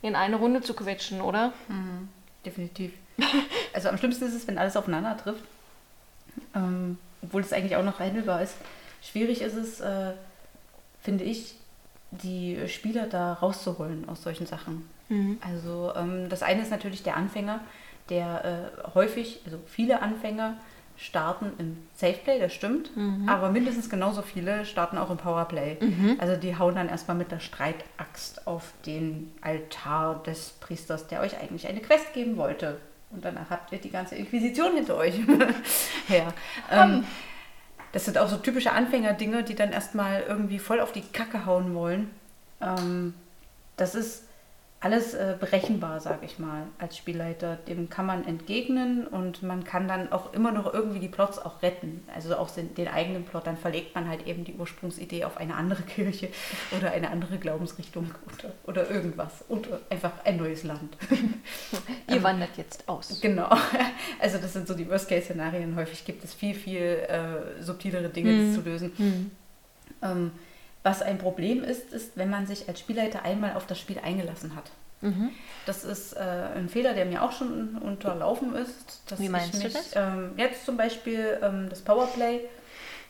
in 0.00 0.14
eine 0.14 0.36
Runde 0.36 0.62
zu 0.62 0.72
quetschen, 0.72 1.20
oder? 1.20 1.52
Mhm, 1.68 2.08
definitiv. 2.44 2.92
Also 3.74 3.90
am 3.90 3.98
schlimmsten 3.98 4.24
ist 4.24 4.34
es, 4.34 4.48
wenn 4.48 4.58
alles 4.58 4.76
aufeinander 4.76 5.16
trifft. 5.16 5.44
Ähm, 6.54 6.98
obwohl 7.22 7.42
es 7.42 7.52
eigentlich 7.52 7.76
auch 7.76 7.84
noch 7.84 8.00
handelbar 8.00 8.42
ist. 8.42 8.54
Schwierig 9.02 9.42
ist 9.42 9.54
es, 9.54 9.80
äh, 9.80 10.12
finde 11.00 11.24
ich, 11.24 11.54
die 12.10 12.58
Spieler 12.68 13.06
da 13.06 13.34
rauszuholen 13.34 14.08
aus 14.08 14.22
solchen 14.22 14.46
Sachen. 14.46 14.88
Mhm. 15.08 15.38
Also 15.40 15.92
ähm, 15.96 16.28
das 16.28 16.42
eine 16.42 16.62
ist 16.62 16.70
natürlich 16.70 17.02
der 17.02 17.16
Anfänger, 17.16 17.60
der 18.08 18.72
äh, 18.84 18.94
häufig, 18.94 19.40
also 19.44 19.58
viele 19.66 20.00
Anfänger 20.02 20.56
starten 20.96 21.52
im 21.58 21.76
Safeplay, 21.96 22.40
das 22.40 22.52
stimmt, 22.52 22.94
mhm. 22.96 23.28
aber 23.28 23.50
mindestens 23.50 23.88
genauso 23.88 24.22
viele 24.22 24.64
starten 24.64 24.98
auch 24.98 25.10
im 25.10 25.16
Powerplay. 25.16 25.76
Mhm. 25.80 26.16
Also 26.18 26.34
die 26.36 26.58
hauen 26.58 26.74
dann 26.74 26.88
erstmal 26.88 27.16
mit 27.16 27.30
der 27.30 27.38
Streitaxt 27.38 28.46
auf 28.46 28.72
den 28.84 29.32
Altar 29.40 30.22
des 30.24 30.50
Priesters, 30.60 31.06
der 31.06 31.20
euch 31.20 31.38
eigentlich 31.38 31.68
eine 31.68 31.80
Quest 31.80 32.12
geben 32.14 32.36
wollte. 32.36 32.78
Und 33.10 33.24
danach 33.24 33.48
habt 33.48 33.72
ihr 33.72 33.78
die 33.78 33.90
ganze 33.90 34.16
Inquisition 34.16 34.74
hinter 34.74 34.96
euch. 34.96 35.14
ja. 36.08 36.32
Ähm, 36.70 37.04
das 37.92 38.04
sind 38.04 38.18
auch 38.18 38.28
so 38.28 38.36
typische 38.36 38.72
Anfängerdinge, 38.72 39.42
die 39.42 39.54
dann 39.54 39.72
erstmal 39.72 40.22
irgendwie 40.22 40.58
voll 40.58 40.80
auf 40.80 40.92
die 40.92 41.02
Kacke 41.02 41.46
hauen 41.46 41.74
wollen. 41.74 42.10
Ähm, 42.60 43.14
das 43.76 43.94
ist 43.94 44.24
alles 44.80 45.12
äh, 45.14 45.34
berechenbar, 45.38 45.98
sage 45.98 46.24
ich 46.24 46.38
mal, 46.38 46.62
als 46.78 46.96
Spielleiter. 46.96 47.56
Dem 47.66 47.90
kann 47.90 48.06
man 48.06 48.24
entgegnen 48.24 49.08
und 49.08 49.42
man 49.42 49.64
kann 49.64 49.88
dann 49.88 50.12
auch 50.12 50.32
immer 50.32 50.52
noch 50.52 50.72
irgendwie 50.72 51.00
die 51.00 51.08
Plots 51.08 51.40
auch 51.40 51.62
retten. 51.62 52.04
Also 52.14 52.36
auch 52.36 52.48
den, 52.50 52.86
eigenen 52.86 53.24
Plot. 53.24 53.48
Dann 53.48 53.56
verlegt 53.56 53.96
man 53.96 54.08
halt 54.08 54.28
eben 54.28 54.44
die 54.44 54.54
Ursprungsidee 54.54 55.24
auf 55.24 55.36
eine 55.36 55.56
andere 55.56 55.82
Kirche 55.82 56.28
oder 56.76 56.92
eine 56.92 57.10
andere 57.10 57.38
Glaubensrichtung 57.38 58.12
oder, 58.26 58.52
oder 58.66 58.90
irgendwas. 58.90 59.44
Oder 59.48 59.80
einfach 59.90 60.12
ein 60.24 60.36
neues 60.36 60.62
Land. 60.62 60.96
Ihr 61.10 62.16
ähm, 62.16 62.22
wandert 62.22 62.56
jetzt 62.56 62.88
aus. 62.88 63.20
Genau. 63.20 63.50
Also 64.20 64.38
das 64.38 64.52
sind 64.52 64.66
so 64.66 64.74
die 64.74 64.88
Worst-Case-Szenarien. 64.88 65.76
Häufig 65.76 66.04
gibt 66.04 66.24
es 66.24 66.34
viel, 66.34 66.54
viel 66.54 66.80
äh, 66.80 67.62
subtilere 67.62 68.08
Dinge 68.08 68.32
mhm. 68.32 68.54
zu 68.54 68.60
lösen. 68.62 68.92
Mhm. 68.98 69.30
Ähm, 70.02 70.30
was 70.88 71.02
ein 71.02 71.18
Problem 71.18 71.62
ist, 71.62 71.92
ist, 71.92 72.16
wenn 72.16 72.30
man 72.30 72.46
sich 72.46 72.66
als 72.66 72.80
Spielleiter 72.80 73.22
einmal 73.22 73.52
auf 73.54 73.66
das 73.66 73.78
Spiel 73.78 73.98
eingelassen 73.98 74.56
hat. 74.56 74.70
Mhm. 75.02 75.30
Das 75.66 75.84
ist 75.84 76.14
äh, 76.14 76.20
ein 76.56 76.70
Fehler, 76.70 76.94
der 76.94 77.04
mir 77.04 77.22
auch 77.22 77.32
schon 77.32 77.76
unterlaufen 77.76 78.54
ist. 78.54 79.02
Wie 79.18 79.28
meinst 79.28 79.62
mich, 79.62 79.64
du 79.64 79.78
das? 79.78 79.94
Ähm, 79.94 80.32
jetzt 80.38 80.64
zum 80.64 80.78
Beispiel 80.78 81.38
ähm, 81.42 81.68
das 81.68 81.82
Powerplay, 81.82 82.40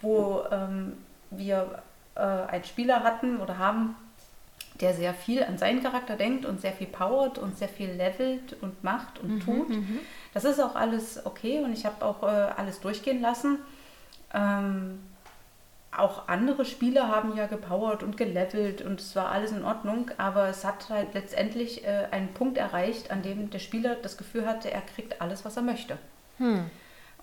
wo 0.03 0.43
ähm, 0.51 0.95
wir 1.31 1.83
äh, 2.17 2.21
einen 2.21 2.65
Spieler 2.65 3.05
hatten 3.05 3.39
oder 3.39 3.59
haben, 3.59 3.95
der 4.81 4.93
sehr 4.95 5.15
viel 5.15 5.45
an 5.45 5.57
seinen 5.57 5.81
Charakter 5.81 6.17
denkt 6.17 6.47
und 6.47 6.61
sehr 6.61 6.73
viel 6.73 6.89
powert 6.89 7.39
und 7.39 7.57
sehr 7.57 7.69
viel 7.69 7.91
levelt 7.91 8.57
und 8.61 8.83
macht 8.83 9.21
und 9.21 9.37
mhm, 9.37 9.41
tut. 9.41 9.69
Mhm. 9.69 10.01
Das 10.35 10.45
ist 10.45 10.61
auch 10.61 10.75
alles 10.75 11.25
okay 11.25 11.63
und 11.63 11.73
ich 11.73 11.87
habe 11.87 12.05
auch 12.05 12.25
äh, 12.25 12.27
alles 12.27 12.81
durchgehen 12.81 13.23
lassen. 13.23 13.59
Ähm, 14.35 14.99
auch 15.99 16.29
andere 16.29 16.65
Spieler 16.65 17.09
haben 17.09 17.37
ja 17.37 17.47
gepowert 17.47 18.03
und 18.03 18.17
gelevelt 18.17 18.83
und 18.83 19.01
es 19.01 19.17
war 19.17 19.31
alles 19.31 19.53
in 19.53 19.65
Ordnung, 19.65 20.11
aber 20.17 20.49
es 20.49 20.65
hat 20.65 20.89
halt 20.89 21.15
letztendlich 21.15 21.85
äh, 21.85 22.09
einen 22.11 22.35
Punkt 22.35 22.59
erreicht, 22.59 23.11
an 23.11 23.23
dem 23.23 23.51
der 23.51 23.59
Spieler 23.59 23.97
das 23.97 24.17
Gefühl 24.17 24.47
hatte, 24.47 24.71
er 24.71 24.81
kriegt 24.83 25.21
alles, 25.21 25.45
was 25.45 25.57
er 25.57 25.63
möchte. 25.63 25.99
Hm. 26.39 26.71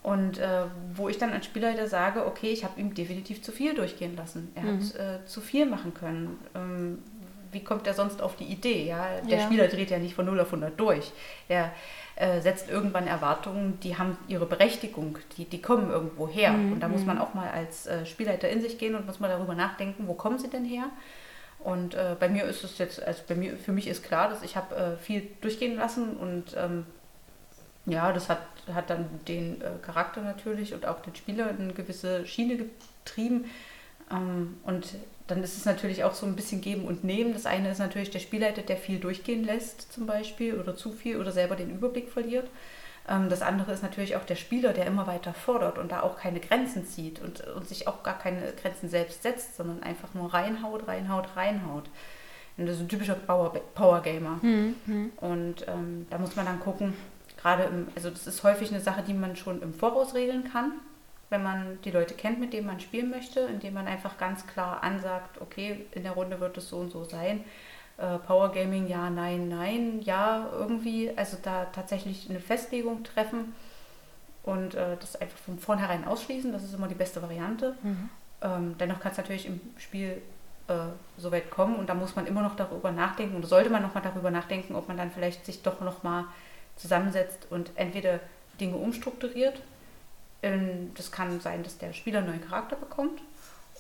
Und 0.04 0.38
äh, 0.38 0.66
wo 0.94 1.10
ich 1.10 1.18
dann 1.18 1.34
als 1.34 1.46
Spielleiter 1.46 1.88
sage, 1.88 2.28
okay, 2.28 2.52
ich 2.52 2.64
habe 2.64 2.80
ihm 2.80 2.94
definitiv 2.94 3.42
zu 3.42 3.52
viel 3.52 3.74
durchgehen 3.74 4.16
lassen. 4.16 4.52
Er 4.54 4.62
mhm. 4.62 4.80
hat 4.80 4.96
äh, 4.96 5.26
zu 5.26 5.42
viel 5.42 5.66
machen 5.66 5.96
können. 5.96 6.38
Ähm, 6.54 7.00
wie 7.56 7.63
kommt 7.63 7.88
er 7.88 7.96
sonst 7.96 8.22
auf 8.22 8.36
die 8.36 8.44
Idee? 8.44 8.86
Ja? 8.86 9.08
Der 9.28 9.39
ja. 9.39 9.46
Spieler 9.46 9.68
dreht 9.68 9.89
ja 9.89 9.98
nicht 9.98 10.13
von 10.13 10.26
0 10.26 10.39
auf 10.41 10.48
100 10.48 10.80
durch. 10.80 11.12
Er 11.48 11.72
äh, 12.18 12.41
setzt 12.41 12.70
irgendwann 12.70 13.08
Erwartungen, 13.08 13.80
die 13.82 13.98
haben 13.98 14.18
ihre 14.28 14.46
Berechtigung, 14.46 15.18
die, 15.38 15.46
die 15.46 15.62
kommen 15.62 15.89
irgendwo 15.89 16.28
her. 16.28 16.52
Mhm. 16.52 16.74
Und 16.74 16.80
da 16.82 16.88
muss 16.88 17.06
man 17.06 17.15
mhm. 17.15 17.22
auch 17.24 17.34
mal 17.34 17.50
als 17.50 17.88
äh, 17.88 18.06
Spielleiter 18.06 18.50
in 18.50 18.62
sich 18.62 18.78
gehen 18.78 18.94
und 18.94 19.08
muss 19.08 19.20
mal 19.20 19.30
darüber 19.30 19.56
nachdenken, 19.56 20.08
wo 20.08 20.13
kommen 20.13 20.38
sie 20.38 20.50
denn 20.50 20.65
her? 20.65 20.89
Und 21.60 21.96
äh, 21.96 22.15
bei 22.20 22.30
mir 22.30 22.44
ist 22.44 22.63
es 22.63 22.78
jetzt, 22.78 23.02
also 23.02 23.24
bei 23.28 23.36
mir, 23.36 23.58
für 23.58 23.72
mich 23.72 23.88
ist 23.88 24.04
klar, 24.04 24.30
dass 24.30 24.44
ich 24.44 24.56
habe 24.56 24.76
äh, 24.76 24.98
viel 24.98 25.28
durchgehen 25.41 25.76
lassen 25.78 26.15
und 26.15 26.56
ähm, 26.56 26.86
ja, 27.88 28.12
das 28.12 28.30
hat, 28.30 28.41
hat 28.72 28.89
dann 28.89 29.08
den 29.28 29.62
äh, 29.62 29.72
Charakter 29.82 30.22
natürlich 30.22 30.74
und 30.74 30.86
auch 30.86 31.02
den 31.02 31.15
Spieler 31.15 31.50
in 31.50 31.58
eine 31.58 31.74
gewisse 31.74 32.26
Schiene 32.28 32.58
getrieben. 32.58 33.46
Ähm, 34.12 34.58
und 34.63 34.96
dann 35.28 35.44
ist 35.44 35.58
es 35.58 35.66
natürlich 35.66 36.04
auch 36.04 36.14
so 36.14 36.26
ein 36.26 36.36
bisschen 36.36 36.62
geben 36.62 36.86
und 36.86 37.04
nehmen. 37.04 37.34
Das 37.34 37.46
eine 37.46 37.72
ist 37.72 37.80
natürlich 37.80 38.12
der 38.12 38.20
Spielleiter, 38.20 38.62
der 38.62 38.78
viel 38.78 39.00
durchgehen 39.00 39.44
lässt 39.44 39.92
zum 39.92 40.06
Beispiel 40.06 40.60
oder 40.60 40.76
zu 40.76 40.92
viel 40.92 41.20
oder 41.20 41.32
selber 41.32 41.56
den 41.56 41.72
Überblick 41.72 42.10
verliert. 42.10 42.48
Ähm, 43.10 43.30
das 43.30 43.42
andere 43.42 43.72
ist 43.72 43.82
natürlich 43.82 44.16
auch 44.16 44.24
der 44.24 44.36
Spieler, 44.36 44.72
der 44.74 44.86
immer 44.86 45.08
weiter 45.08 45.34
fordert 45.34 45.80
und 45.80 45.92
da 45.92 46.02
auch 46.02 46.18
keine 46.18 46.40
Grenzen 46.40 46.86
zieht 46.86 47.22
und, 47.22 47.42
und 47.48 47.68
sich 47.68 47.88
auch 47.88 48.04
gar 48.04 48.20
keine 48.20 48.54
Grenzen 48.62 48.90
selbst 48.90 49.24
setzt, 49.24 49.58
sondern 49.58 49.82
einfach 49.82 50.14
nur 50.14 50.34
reinhaut, 50.34 50.88
reinhaut, 50.88 51.36
reinhaut. 51.36 51.90
Und 52.58 52.68
das 52.68 52.76
ist 52.76 52.84
ein 52.84 52.90
typischer 52.90 53.16
Power-Gamer. 53.16 54.40
Mhm. 54.42 55.12
Und 55.18 55.68
ähm, 55.68 56.06
da 56.10 56.18
muss 56.20 56.36
man 56.36 56.46
dann 56.46 56.60
gucken, 56.60 56.94
gerade 57.38 57.64
im, 57.64 57.88
also 57.96 58.10
das 58.12 58.28
ist 58.28 58.44
häufig 58.44 58.72
eine 58.72 58.80
Sache, 58.80 59.04
die 59.06 59.14
man 59.14 59.36
schon 59.36 59.62
im 59.62 59.74
Voraus 59.74 60.14
regeln 60.14 60.50
kann 60.50 60.72
wenn 61.30 61.44
man 61.44 61.80
die 61.84 61.92
Leute 61.92 62.14
kennt, 62.14 62.40
mit 62.40 62.54
denen 62.54 62.68
man 62.68 62.80
spielen 62.80 63.10
möchte, 63.10 63.42
indem 63.42 63.74
man 63.74 63.88
einfach 63.88 64.18
ganz 64.18 64.46
klar 64.46 64.84
ansagt, 64.84 65.42
okay, 65.42 65.86
in 65.92 66.04
der 66.04 66.14
Runde 66.14 66.40
wird 66.40 66.58
es 66.58 66.70
so 66.70 66.78
und 66.78 66.92
so 66.92 67.04
sein. 67.04 67.44
Äh, 67.98 68.18
Power 68.20 68.52
Gaming, 68.52 68.88
ja, 68.88 69.10
nein, 69.10 69.48
nein, 69.48 70.02
ja, 70.02 70.50
irgendwie, 70.52 71.12
also 71.16 71.38
da 71.42 71.66
tatsächlich 71.66 72.30
eine 72.30 72.40
Festlegung 72.40 73.04
treffen 73.04 73.56
und 74.44 74.76
äh, 74.76 74.98
das 75.00 75.16
einfach 75.16 75.38
von 75.38 75.58
vornherein 75.58 76.06
ausschließen, 76.06 76.52
das 76.52 76.64
ist 76.64 76.74
immer 76.74 76.88
die 76.88 76.96
beste 76.96 77.22
Variante. 77.22 77.76
Mhm. 77.82 78.10
Ähm, 78.42 78.76
dennoch 78.80 79.00
kann 79.00 79.12
es 79.12 79.18
natürlich 79.18 79.48
im 79.48 79.60
Spiel 79.78 80.22
äh, 80.68 80.74
so 81.18 81.32
weit 81.32 81.50
kommen 81.50 81.76
und 81.76 81.90
da 81.90 81.94
muss 81.94 82.16
man 82.16 82.28
immer 82.28 82.42
noch 82.42 82.56
darüber 82.56 82.92
nachdenken 82.92 83.38
oder 83.38 83.48
sollte 83.48 83.70
man 83.70 83.82
noch 83.82 83.94
mal 83.94 84.02
darüber 84.02 84.30
nachdenken, 84.30 84.76
ob 84.76 84.88
man 84.88 84.98
dann 84.98 85.10
vielleicht 85.10 85.46
sich 85.46 85.64
doch 85.64 85.80
noch 85.82 86.04
mal 86.04 86.26
zusammensetzt 86.76 87.48
und 87.50 87.72
entweder 87.76 88.20
Dinge 88.60 88.76
umstrukturiert, 88.76 89.62
das 90.41 91.12
kann 91.12 91.39
sein, 91.39 91.63
dass 91.63 91.78
der 91.78 91.93
Spieler 91.93 92.19
einen 92.19 92.28
neuen 92.28 92.48
Charakter 92.48 92.76
bekommt 92.76 93.21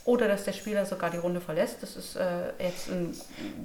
oder 0.05 0.27
dass 0.27 0.45
der 0.45 0.53
Spieler 0.53 0.85
sogar 0.85 1.09
die 1.09 1.17
Runde 1.17 1.41
verlässt. 1.41 1.81
Das 1.83 1.95
ist 1.95 2.15
äh, 2.15 2.53
jetzt 2.59 2.89
ein 2.89 3.15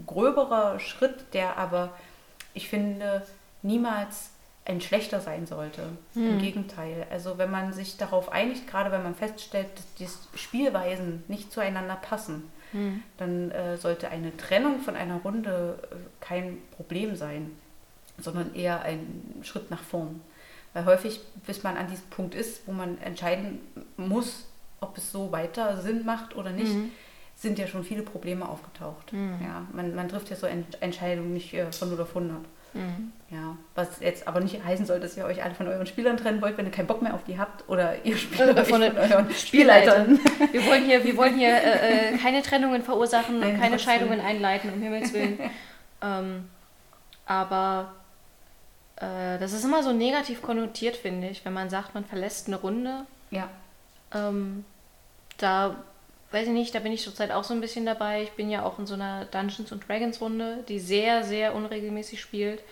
gröberer 0.06 0.80
Schritt, 0.80 1.32
der 1.32 1.56
aber, 1.56 1.94
ich 2.54 2.68
finde, 2.68 3.26
niemals 3.62 4.30
ein 4.64 4.80
schlechter 4.80 5.20
sein 5.20 5.46
sollte. 5.46 5.82
Hm. 6.14 6.30
Im 6.30 6.38
Gegenteil. 6.38 7.06
Also 7.10 7.38
wenn 7.38 7.50
man 7.50 7.72
sich 7.72 7.96
darauf 7.96 8.30
einigt, 8.30 8.66
gerade 8.66 8.90
wenn 8.90 9.02
man 9.02 9.14
feststellt, 9.14 9.68
dass 9.76 9.94
die 9.94 10.38
Spielweisen 10.38 11.24
nicht 11.28 11.52
zueinander 11.52 11.96
passen, 11.96 12.50
hm. 12.72 13.02
dann 13.16 13.50
äh, 13.50 13.76
sollte 13.76 14.08
eine 14.08 14.36
Trennung 14.36 14.80
von 14.80 14.96
einer 14.96 15.16
Runde 15.16 15.78
äh, 15.90 15.96
kein 16.20 16.58
Problem 16.76 17.16
sein, 17.16 17.50
sondern 18.18 18.54
eher 18.54 18.82
ein 18.82 19.40
Schritt 19.42 19.70
nach 19.70 19.82
vorn. 19.82 20.20
Weil 20.72 20.84
häufig, 20.84 21.20
bis 21.46 21.62
man 21.62 21.76
an 21.76 21.88
diesem 21.88 22.06
Punkt 22.10 22.34
ist, 22.34 22.66
wo 22.66 22.72
man 22.72 22.98
entscheiden 22.98 23.60
muss, 23.96 24.46
ob 24.80 24.96
es 24.96 25.10
so 25.10 25.32
weiter 25.32 25.80
Sinn 25.80 26.04
macht 26.04 26.36
oder 26.36 26.50
nicht, 26.50 26.72
mhm. 26.72 26.90
sind 27.34 27.58
ja 27.58 27.66
schon 27.66 27.84
viele 27.84 28.02
Probleme 28.02 28.48
aufgetaucht. 28.48 29.12
Mhm. 29.12 29.38
Ja, 29.42 29.66
man, 29.72 29.94
man 29.94 30.08
trifft 30.08 30.30
ja 30.30 30.36
so 30.36 30.46
Ent 30.46 30.80
Entscheidungen 30.80 31.32
nicht 31.32 31.52
äh, 31.54 31.70
von 31.72 31.90
0 31.90 32.00
auf 32.00 32.16
100. 32.16 32.38
Mhm. 32.72 33.12
Ja, 33.30 33.56
was 33.74 34.00
jetzt 34.00 34.28
aber 34.28 34.40
nicht 34.40 34.64
heißen 34.64 34.86
soll, 34.86 35.00
dass 35.00 35.16
ihr 35.16 35.24
euch 35.24 35.42
alle 35.42 35.54
von 35.54 35.66
euren 35.66 35.86
Spielern 35.86 36.16
trennen 36.16 36.40
wollt, 36.40 36.56
wenn 36.56 36.66
ihr 36.66 36.72
keinen 36.72 36.86
Bock 36.86 37.02
mehr 37.02 37.14
auf 37.14 37.24
die 37.24 37.38
habt 37.38 37.68
oder 37.68 37.94
ihr 38.04 38.16
spielt 38.16 38.40
äh, 38.40 38.64
von, 38.64 38.82
von 38.82 38.96
euren 38.96 39.30
Spielleitern. 39.34 40.20
Wir 40.52 40.64
wollen 40.66 40.84
hier, 40.84 41.04
wir 41.04 41.16
wollen 41.16 41.36
hier 41.36 41.50
äh, 41.50 42.14
äh 42.14 42.18
keine 42.18 42.42
Trennungen 42.42 42.82
verursachen 42.82 43.42
und 43.42 43.60
keine 43.60 43.78
Scheidungen 43.78 44.20
einleiten, 44.20 44.72
um 44.72 44.80
Himmels 44.80 45.12
Willen. 45.12 45.38
ähm, 46.02 46.48
aber 47.26 47.92
äh, 49.00 49.38
das 49.38 49.52
ist 49.52 49.64
immer 49.64 49.82
so 49.82 49.92
negativ 49.92 50.42
konnotiert, 50.42 50.96
finde 50.96 51.28
ich, 51.28 51.44
wenn 51.44 51.52
man 51.52 51.70
sagt, 51.70 51.94
man 51.94 52.04
verlässt 52.04 52.46
eine 52.46 52.56
Runde. 52.56 53.06
Ja. 53.30 53.48
Ähm, 54.14 54.64
da 55.38 55.76
weiß 56.30 56.46
ich 56.46 56.52
nicht, 56.52 56.74
da 56.74 56.78
bin 56.78 56.92
ich 56.92 57.02
zurzeit 57.02 57.32
auch 57.32 57.44
so 57.44 57.54
ein 57.54 57.60
bisschen 57.60 57.86
dabei. 57.86 58.22
Ich 58.22 58.32
bin 58.32 58.50
ja 58.50 58.64
auch 58.64 58.78
in 58.78 58.86
so 58.86 58.94
einer 58.94 59.24
Dungeons 59.24 59.72
und 59.72 59.88
Dragons 59.88 60.20
Runde, 60.20 60.64
die 60.68 60.78
sehr, 60.78 61.24
sehr 61.24 61.54
unregelmäßig 61.54 62.20
spielt. 62.20 62.62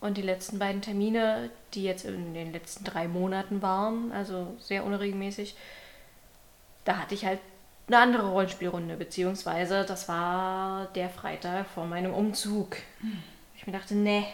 Und 0.00 0.16
die 0.18 0.22
letzten 0.22 0.58
beiden 0.58 0.82
Termine, 0.82 1.50
die 1.74 1.84
jetzt 1.84 2.04
in 2.04 2.34
den 2.34 2.52
letzten 2.52 2.84
drei 2.84 3.08
Monaten 3.08 3.62
waren, 3.62 4.12
also 4.12 4.56
sehr 4.60 4.84
unregelmäßig, 4.84 5.56
da 6.84 6.98
hatte 6.98 7.14
ich 7.14 7.24
halt 7.24 7.40
eine 7.86 7.98
andere 7.98 8.28
Rollenspielrunde, 8.28 8.96
beziehungsweise 8.96 9.84
das 9.84 10.08
war 10.08 10.86
der 10.94 11.08
Freitag 11.08 11.66
vor 11.68 11.86
meinem 11.86 12.12
Umzug. 12.12 12.76
Ich 13.56 13.66
mir 13.66 13.72
dachte, 13.72 13.94
nee, 13.94 14.26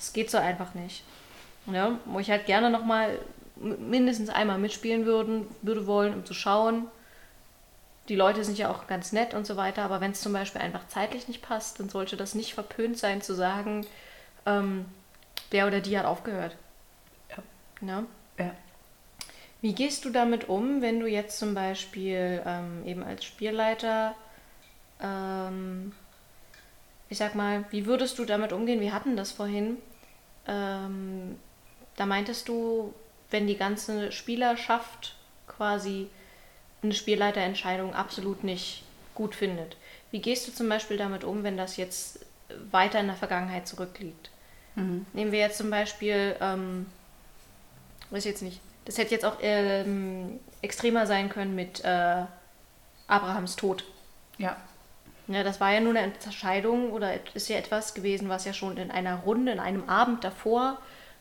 das 0.00 0.14
geht 0.14 0.30
so 0.30 0.38
einfach 0.38 0.72
nicht. 0.72 1.04
Ja, 1.66 1.98
wo 2.06 2.18
ich 2.18 2.30
halt 2.30 2.46
gerne 2.46 2.70
nochmal 2.70 3.18
mindestens 3.56 4.30
einmal 4.30 4.58
mitspielen 4.58 5.04
würden, 5.04 5.46
würde 5.60 5.86
wollen, 5.86 6.14
um 6.14 6.24
zu 6.24 6.32
schauen. 6.32 6.86
Die 8.08 8.16
Leute 8.16 8.42
sind 8.42 8.56
ja 8.56 8.70
auch 8.70 8.86
ganz 8.86 9.12
nett 9.12 9.34
und 9.34 9.46
so 9.46 9.58
weiter, 9.58 9.82
aber 9.82 10.00
wenn 10.00 10.12
es 10.12 10.22
zum 10.22 10.32
Beispiel 10.32 10.62
einfach 10.62 10.88
zeitlich 10.88 11.28
nicht 11.28 11.42
passt, 11.42 11.78
dann 11.78 11.90
sollte 11.90 12.16
das 12.16 12.34
nicht 12.34 12.54
verpönt 12.54 12.98
sein 12.98 13.20
zu 13.20 13.34
sagen, 13.34 13.86
ähm, 14.46 14.86
der 15.52 15.66
oder 15.66 15.80
die 15.80 15.98
hat 15.98 16.06
aufgehört. 16.06 16.56
Ja. 17.28 17.42
Na? 17.82 18.04
ja. 18.38 18.52
Wie 19.60 19.74
gehst 19.74 20.06
du 20.06 20.10
damit 20.10 20.48
um, 20.48 20.80
wenn 20.80 20.98
du 20.98 21.06
jetzt 21.06 21.38
zum 21.38 21.52
Beispiel 21.52 22.42
ähm, 22.46 22.86
eben 22.86 23.04
als 23.04 23.26
Spielleiter, 23.26 24.14
ähm, 25.02 25.92
ich 27.10 27.18
sag 27.18 27.34
mal, 27.34 27.64
wie 27.70 27.84
würdest 27.84 28.18
du 28.18 28.24
damit 28.24 28.54
umgehen? 28.54 28.80
Wir 28.80 28.94
hatten 28.94 29.14
das 29.14 29.32
vorhin. 29.32 29.76
Ähm, 30.46 31.36
da 31.96 32.06
meintest 32.06 32.48
du, 32.48 32.94
wenn 33.30 33.46
die 33.46 33.56
ganze 33.56 34.12
Spielerschaft 34.12 35.16
quasi 35.46 36.08
eine 36.82 36.94
Spielleiterentscheidung 36.94 37.94
absolut 37.94 38.44
nicht 38.44 38.84
gut 39.14 39.34
findet. 39.34 39.76
Wie 40.10 40.20
gehst 40.20 40.48
du 40.48 40.52
zum 40.52 40.68
Beispiel 40.68 40.96
damit 40.96 41.24
um, 41.24 41.42
wenn 41.42 41.56
das 41.56 41.76
jetzt 41.76 42.24
weiter 42.70 43.00
in 43.00 43.06
der 43.06 43.16
Vergangenheit 43.16 43.68
zurückliegt? 43.68 44.30
Mhm. 44.74 45.06
Nehmen 45.12 45.32
wir 45.32 45.40
jetzt 45.40 45.58
zum 45.58 45.70
Beispiel, 45.70 46.36
ähm, 46.40 46.86
weiß 48.10 48.24
jetzt 48.24 48.42
nicht, 48.42 48.60
das 48.86 48.98
hätte 48.98 49.14
jetzt 49.14 49.24
auch 49.24 49.36
ähm, 49.42 50.40
extremer 50.62 51.06
sein 51.06 51.28
können 51.28 51.54
mit 51.54 51.84
äh, 51.84 52.24
Abrahams 53.06 53.56
Tod. 53.56 53.84
Ja. 54.38 54.56
Ja, 55.30 55.44
das 55.44 55.60
war 55.60 55.72
ja 55.72 55.80
nur 55.80 55.94
eine 55.94 56.12
Entscheidung 56.12 56.90
oder 56.90 57.14
ist 57.34 57.48
ja 57.48 57.56
etwas 57.56 57.94
gewesen, 57.94 58.28
was 58.28 58.44
ja 58.44 58.52
schon 58.52 58.76
in 58.76 58.90
einer 58.90 59.16
Runde, 59.16 59.52
in 59.52 59.60
einem 59.60 59.88
Abend 59.88 60.24
davor 60.24 60.78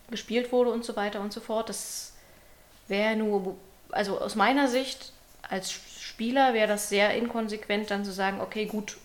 gespielt 0.09 0.51
wurde 0.51 0.71
und 0.71 0.83
so 0.83 0.95
weiter 0.95 1.21
und 1.21 1.31
so 1.31 1.39
fort. 1.39 1.69
Das 1.69 2.13
wäre 2.87 3.15
nur, 3.15 3.55
also 3.91 4.19
aus 4.19 4.35
meiner 4.35 4.67
Sicht 4.67 5.13
als 5.47 5.71
Spieler 5.71 6.55
wäre 6.55 6.67
das 6.67 6.89
sehr 6.89 7.13
inkonsequent, 7.15 7.91
dann 7.91 8.03
zu 8.03 8.11
sagen, 8.11 8.41
okay, 8.41 8.65
gut, 8.65 8.97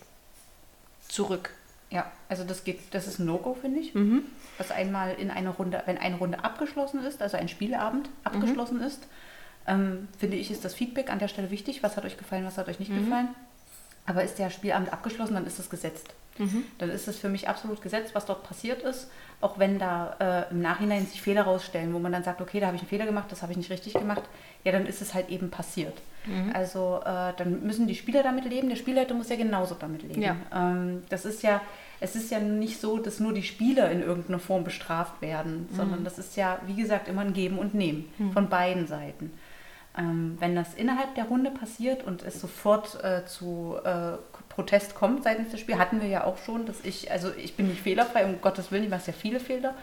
zurück. 1.07 1.51
Ja, 1.91 2.11
also 2.27 2.43
das 2.43 2.63
geht, 2.63 2.79
das 2.91 3.05
ist 3.05 3.19
ein 3.19 3.27
No-Go, 3.27 3.53
finde 3.53 3.81
ich. 3.81 3.93
Mhm. 3.93 4.23
Was 4.57 4.71
einmal 4.71 5.13
in 5.13 5.29
einer 5.29 5.51
Runde, 5.51 5.83
wenn 5.85 5.99
eine 5.99 6.15
Runde 6.15 6.43
abgeschlossen 6.43 7.03
ist, 7.05 7.21
also 7.21 7.37
ein 7.37 7.47
Spieleabend 7.47 8.09
abgeschlossen 8.23 8.77
mhm. 8.77 8.83
ist, 8.83 9.07
ähm, 9.67 10.07
finde 10.17 10.37
ich, 10.37 10.49
ist 10.49 10.65
das 10.65 10.73
Feedback 10.73 11.11
an 11.11 11.19
der 11.19 11.27
Stelle 11.27 11.51
wichtig. 11.51 11.83
Was 11.83 11.95
hat 11.95 12.05
euch 12.05 12.17
gefallen, 12.17 12.45
was 12.45 12.57
hat 12.57 12.67
euch 12.67 12.79
nicht 12.79 12.91
mhm. 12.91 13.05
gefallen? 13.05 13.29
Aber 14.05 14.23
ist 14.23 14.37
der 14.37 14.49
Spielabend 14.49 14.93
abgeschlossen, 14.93 15.33
dann 15.33 15.47
ist 15.47 15.59
es 15.59 15.69
gesetzt. 15.69 16.13
Mhm. 16.37 16.65
Dann 16.77 16.89
ist 16.89 17.07
es 17.07 17.17
für 17.17 17.29
mich 17.29 17.47
absolut 17.47 17.81
gesetzt, 17.81 18.13
was 18.13 18.25
dort 18.25 18.43
passiert 18.43 18.81
ist. 18.83 19.09
Auch 19.41 19.57
wenn 19.59 19.79
da 19.79 20.15
äh, 20.19 20.51
im 20.51 20.61
Nachhinein 20.61 21.05
sich 21.05 21.21
Fehler 21.21 21.43
rausstellen, 21.43 21.93
wo 21.93 21.99
man 21.99 22.11
dann 22.11 22.23
sagt, 22.23 22.41
okay, 22.41 22.59
da 22.59 22.67
habe 22.67 22.75
ich 22.75 22.81
einen 22.81 22.89
Fehler 22.89 23.05
gemacht, 23.05 23.31
das 23.31 23.41
habe 23.41 23.51
ich 23.51 23.57
nicht 23.57 23.69
richtig 23.69 23.93
gemacht. 23.93 24.23
Ja, 24.63 24.71
dann 24.71 24.85
ist 24.85 25.01
es 25.01 25.13
halt 25.13 25.29
eben 25.29 25.49
passiert. 25.49 25.93
Mhm. 26.25 26.51
Also 26.53 26.99
äh, 27.05 27.33
dann 27.37 27.65
müssen 27.65 27.87
die 27.87 27.95
Spieler 27.95 28.23
damit 28.23 28.45
leben. 28.45 28.69
Der 28.69 28.75
Spielleiter 28.75 29.13
muss 29.13 29.29
ja 29.29 29.35
genauso 29.35 29.75
damit 29.75 30.03
leben. 30.03 30.21
Ja. 30.21 30.35
Ähm, 30.53 31.03
das 31.09 31.25
ist 31.25 31.43
ja, 31.43 31.61
es 31.99 32.15
ist 32.15 32.31
ja 32.31 32.39
nicht 32.39 32.81
so, 32.81 32.97
dass 32.97 33.19
nur 33.19 33.33
die 33.33 33.43
Spieler 33.43 33.89
in 33.91 34.01
irgendeiner 34.01 34.39
Form 34.39 34.63
bestraft 34.63 35.21
werden, 35.21 35.67
mhm. 35.69 35.75
sondern 35.75 36.03
das 36.03 36.17
ist 36.17 36.35
ja, 36.35 36.59
wie 36.65 36.75
gesagt, 36.75 37.07
immer 37.07 37.21
ein 37.21 37.33
Geben 37.33 37.59
und 37.59 37.73
Nehmen 37.73 38.09
mhm. 38.17 38.31
von 38.31 38.49
beiden 38.49 38.87
Seiten. 38.87 39.31
Ähm, 39.97 40.35
wenn 40.39 40.55
das 40.55 40.73
innerhalb 40.73 41.15
der 41.15 41.25
Runde 41.25 41.51
passiert 41.51 42.03
und 42.03 42.21
es 42.23 42.41
sofort 42.41 43.01
äh, 43.03 43.25
zu 43.25 43.77
äh, 43.83 44.17
Protest 44.49 44.95
kommt 44.95 45.23
seitens 45.23 45.51
des 45.51 45.61
Spiels, 45.61 45.79
hatten 45.79 46.01
wir 46.01 46.07
ja 46.07 46.25
auch 46.25 46.37
schon, 46.37 46.65
dass 46.65 46.83
ich, 46.83 47.11
also 47.11 47.31
ich 47.33 47.55
bin 47.55 47.67
nicht 47.67 47.81
fehlerfrei, 47.81 48.25
um 48.25 48.41
Gottes 48.41 48.71
Willen, 48.71 48.83
ich 48.83 48.89
mache 48.89 49.01
sehr 49.01 49.13
viele 49.13 49.39
Fehler. 49.39 49.73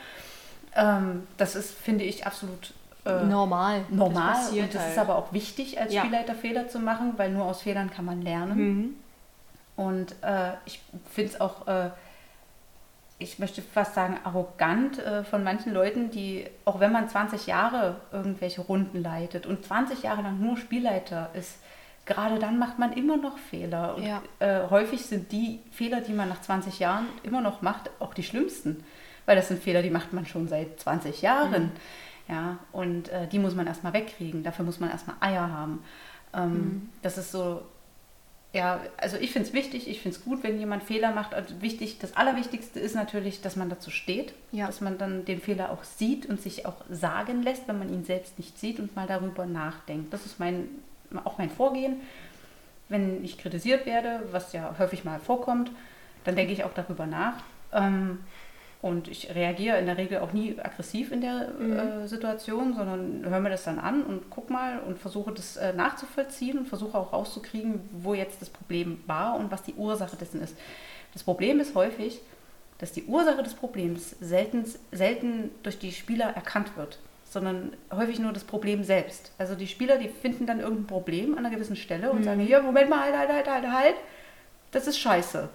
Ähm, 0.75 1.27
das 1.39 1.55
ist, 1.55 1.73
finde 1.73 2.05
ich, 2.05 2.27
absolut 2.27 2.75
äh, 3.05 3.25
normal. 3.25 3.85
Normal. 3.91 4.35
Das 4.35 4.51
und 4.51 4.75
das 4.75 4.83
halt. 4.83 4.93
ist 4.93 4.99
aber 4.99 5.17
auch 5.17 5.33
wichtig, 5.33 5.81
als 5.81 5.93
ja. 5.93 6.03
Spielleiter 6.03 6.35
Fehler 6.35 6.69
zu 6.69 6.79
machen, 6.79 7.15
weil 7.17 7.31
nur 7.31 7.45
aus 7.45 7.63
Fehlern 7.63 7.91
kann 7.91 8.05
man 8.05 8.23
lernen. 8.23 8.59
Mhm. 8.59 8.95
Und 9.77 10.15
äh, 10.23 10.53
ich 10.67 10.81
finde 11.11 11.33
es 11.33 11.41
auch 11.41 11.67
äh, 11.67 11.91
ich 13.23 13.39
möchte 13.39 13.63
fast 13.63 13.95
sagen, 13.95 14.19
arrogant 14.25 14.99
äh, 14.99 15.25
von 15.25 15.45
manchen 15.45 15.73
Leuten, 15.73 16.11
die, 16.11 16.47
auch 16.65 16.81
wenn 16.81 16.93
man 16.93 17.09
20 17.09 17.47
Jahre 17.47 17.97
irgendwelche 18.13 18.61
Runden 18.61 19.01
leitet 19.01 19.47
und 19.47 19.65
20 19.65 20.03
Jahre 20.03 20.23
lang 20.23 20.41
nur 20.41 20.57
Spielleiter 20.57 21.31
ist, 21.35 21.59
gerade 22.05 22.39
dann 22.39 22.59
macht 22.59 22.79
man 22.79 22.93
immer 22.93 23.17
noch 23.17 23.39
Fehler. 23.39 23.97
Und 23.97 24.05
ja. 24.05 24.23
äh, 24.41 24.69
häufig 24.69 25.03
sind 25.03 25.33
die 25.33 25.61
Fehler, 25.71 26.01
die 26.01 26.13
man 26.13 26.29
nach 26.29 26.41
20 26.41 26.79
Jahren 26.79 27.07
immer 27.23 27.41
noch 27.41 27.63
macht, 27.63 27.91
auch 28.01 28.15
die 28.15 28.25
schlimmsten. 28.25 28.85
Weil 29.25 29.37
das 29.37 29.49
sind 29.49 29.63
Fehler, 29.63 29.83
die 29.83 29.91
macht 29.91 30.13
man 30.13 30.27
schon 30.27 30.49
seit 30.49 30.81
20 30.81 31.23
Jahren. 31.23 31.63
Mhm. 31.63 31.71
Ja, 32.29 32.59
und 32.73 33.09
äh, 33.09 33.27
die 33.29 33.39
muss 33.39 33.55
man 33.55 33.67
erstmal 33.67 33.93
wegkriegen. 33.93 34.43
Dafür 34.43 34.65
muss 34.65 34.81
man 34.81 34.91
erstmal 34.91 35.17
Eier 35.21 35.51
haben. 35.51 35.85
Ähm, 36.35 36.53
mhm. 36.53 36.89
Das 37.03 37.19
ist 37.19 37.31
so 37.31 37.63
ja, 38.53 38.81
also 38.99 39.17
ich 39.17 39.33
finde 39.33 39.49
es 39.49 39.55
wichtig, 39.55 39.89
ich 39.89 40.01
finde 40.01 40.19
es 40.19 40.25
gut, 40.25 40.43
wenn 40.43 40.59
jemand 40.59 40.83
Fehler 40.83 41.13
macht. 41.13 41.33
Also 41.33 41.63
wichtig, 41.63 41.99
das 41.99 42.17
Allerwichtigste 42.17 42.81
ist 42.81 42.95
natürlich, 42.95 43.41
dass 43.41 43.57
man 43.57 43.71
dazu 43.71 43.91
steht, 43.91 44.35
ja. 44.51 44.67
dass 44.67 44.83
man 44.83 44.99
dann 44.99 45.25
den 45.25 45.41
Fehler 45.41 45.71
auch 45.71 45.85
sieht 45.85 46.27
und 46.27 46.41
sich 46.41 46.67
auch 46.67 46.77
sagen 46.91 47.43
lässt, 47.43 47.67
wenn 47.67 47.79
man 47.79 47.93
ihn 47.93 48.05
selbst 48.05 48.39
nicht 48.39 48.59
sieht 48.59 48.79
und 48.79 48.95
mal 48.95 49.07
darüber 49.07 49.47
nachdenkt. 49.47 50.13
Das 50.13 50.27
ist 50.27 50.39
mein, 50.39 50.69
auch 51.25 51.39
mein 51.39 51.49
Vorgehen. 51.49 52.03
Wenn 52.91 53.25
ich 53.25 53.39
kritisiert 53.39 53.87
werde, 53.87 54.23
was 54.33 54.53
ja 54.53 54.75
häufig 54.79 55.05
mal 55.05 55.19
vorkommt, 55.19 55.71
dann 56.25 56.37
denke 56.37 56.53
ich 56.53 56.65
auch 56.65 56.75
darüber 56.75 57.07
nach. 57.07 57.37
Ähm, 57.73 58.19
und 58.83 59.07
ich 59.07 59.33
reagiere 59.33 59.79
in 59.79 59.87
der 59.87 59.97
Regel 59.97 60.19
auch 60.19 60.33
nie 60.33 60.57
aggressiv 60.61 61.13
in 61.13 61.21
der 61.21 61.53
mhm. 61.57 61.73
äh, 61.73 62.09
Situation, 62.09 62.75
sondern 62.75 63.25
höre 63.25 63.39
mir 63.39 63.51
das 63.51 63.63
dann 63.63 63.79
an 63.79 64.03
und 64.03 64.29
guck 64.29 64.51
mal 64.51 64.81
und 64.81 64.99
versuche 64.99 65.31
das 65.31 65.57
äh, 65.57 65.73
nachzuvollziehen 65.73 66.59
und 66.59 66.67
versuche 66.67 66.99
auch 66.99 67.13
rauszukriegen, 67.13 67.81
wo 67.93 68.13
jetzt 68.13 68.43
das 68.43 68.51
Problem 68.51 69.01
war 69.07 69.37
und 69.37 69.53
was 69.53 69.63
die 69.63 69.75
Ursache 69.75 70.17
dessen 70.17 70.43
ist. 70.43 70.57
Das 71.13 71.23
Problem 71.23 71.61
ist 71.61 71.77
häufig, 71.77 72.21
dass 72.79 72.91
die 72.91 73.05
Ursache 73.05 73.45
des 73.45 73.55
Problems 73.55 74.17
selten, 74.21 74.65
selten 74.91 75.51
durch 75.63 75.79
die 75.79 75.93
Spieler 75.93 76.31
erkannt 76.31 76.77
wird, 76.77 76.99
sondern 77.31 77.75
häufig 77.93 78.19
nur 78.19 78.33
das 78.33 78.43
Problem 78.43 78.83
selbst. 78.83 79.31
Also 79.39 79.55
die 79.55 79.69
Spieler, 79.69 79.97
die 79.97 80.09
finden 80.09 80.45
dann 80.45 80.59
irgendein 80.59 80.89
Problem 80.89 81.39
an 81.39 81.47
einer 81.47 81.55
gewissen 81.55 81.77
Stelle 81.77 82.11
und 82.11 82.19
mhm. 82.19 82.25
sagen, 82.25 82.49
ja, 82.49 82.61
Moment 82.61 82.91
mal, 82.91 83.01
halt, 83.01 83.17
halt, 83.17 83.31
halt, 83.31 83.47
halt, 83.47 83.73
halt, 83.73 83.95
das 84.73 84.89
ist 84.89 84.99
scheiße. 84.99 85.49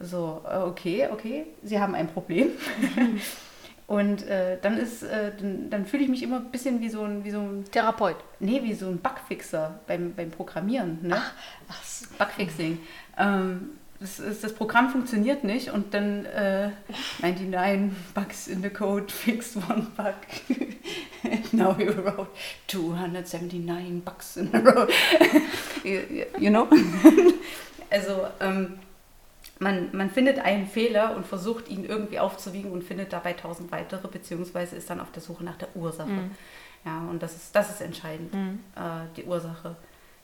So, 0.00 0.42
äh, 0.50 0.56
okay, 0.56 1.08
okay, 1.12 1.46
Sie 1.62 1.78
haben 1.78 1.94
ein 1.94 2.08
Problem. 2.08 2.50
Und 3.86 4.24
äh, 4.28 4.56
dann 4.62 4.78
ist, 4.78 5.02
äh, 5.02 5.32
dann, 5.38 5.68
dann 5.68 5.84
fühle 5.84 6.04
ich 6.04 6.08
mich 6.08 6.22
immer 6.22 6.36
ein 6.36 6.50
bisschen 6.52 6.80
wie 6.80 6.88
so 6.88 7.02
ein, 7.02 7.24
wie 7.24 7.32
so 7.32 7.40
ein 7.40 7.64
Therapeut. 7.72 8.16
Nee, 8.38 8.62
wie 8.62 8.72
so 8.72 8.86
ein 8.86 8.98
Bugfixer 8.98 9.80
beim, 9.88 10.14
beim 10.14 10.30
Programmieren. 10.30 11.00
Ne? 11.02 11.16
Ach, 11.16 11.32
ach 11.68 12.18
Bugfixing. 12.18 12.78
Ähm, 13.18 13.70
das, 13.98 14.20
ist, 14.20 14.44
das 14.44 14.54
Programm 14.54 14.90
funktioniert 14.90 15.42
nicht 15.42 15.72
und 15.72 15.92
dann 15.92 16.24
äh, 16.24 16.70
99 17.20 17.90
Bugs 18.14 18.46
in 18.46 18.62
the 18.62 18.70
code, 18.70 19.06
fixed 19.12 19.56
one 19.56 19.88
bug. 19.96 20.14
Now 21.52 21.76
you 21.76 21.92
wrote 21.92 22.30
279 22.68 24.04
bugs 24.04 24.36
in 24.36 24.54
a 24.54 24.58
row. 24.60 24.86
you, 25.82 26.26
you 26.38 26.50
know? 26.50 26.68
also, 27.90 28.28
ähm, 28.40 28.78
man, 29.60 29.90
man 29.92 30.10
findet 30.10 30.38
einen 30.38 30.66
Fehler 30.66 31.14
und 31.14 31.26
versucht 31.26 31.68
ihn 31.68 31.84
irgendwie 31.84 32.18
aufzuwiegen 32.18 32.72
und 32.72 32.82
findet 32.82 33.12
dabei 33.12 33.34
tausend 33.34 33.70
weitere, 33.70 34.08
beziehungsweise 34.08 34.74
ist 34.74 34.90
dann 34.90 35.00
auf 35.00 35.12
der 35.12 35.22
Suche 35.22 35.44
nach 35.44 35.56
der 35.56 35.68
Ursache. 35.76 36.08
Mhm. 36.08 36.30
Ja, 36.84 37.00
und 37.10 37.22
das 37.22 37.36
ist, 37.36 37.54
das 37.54 37.70
ist 37.70 37.82
entscheidend, 37.82 38.32
mhm. 38.32 38.60
äh, 38.74 39.06
die 39.16 39.24
Ursache. 39.24 39.76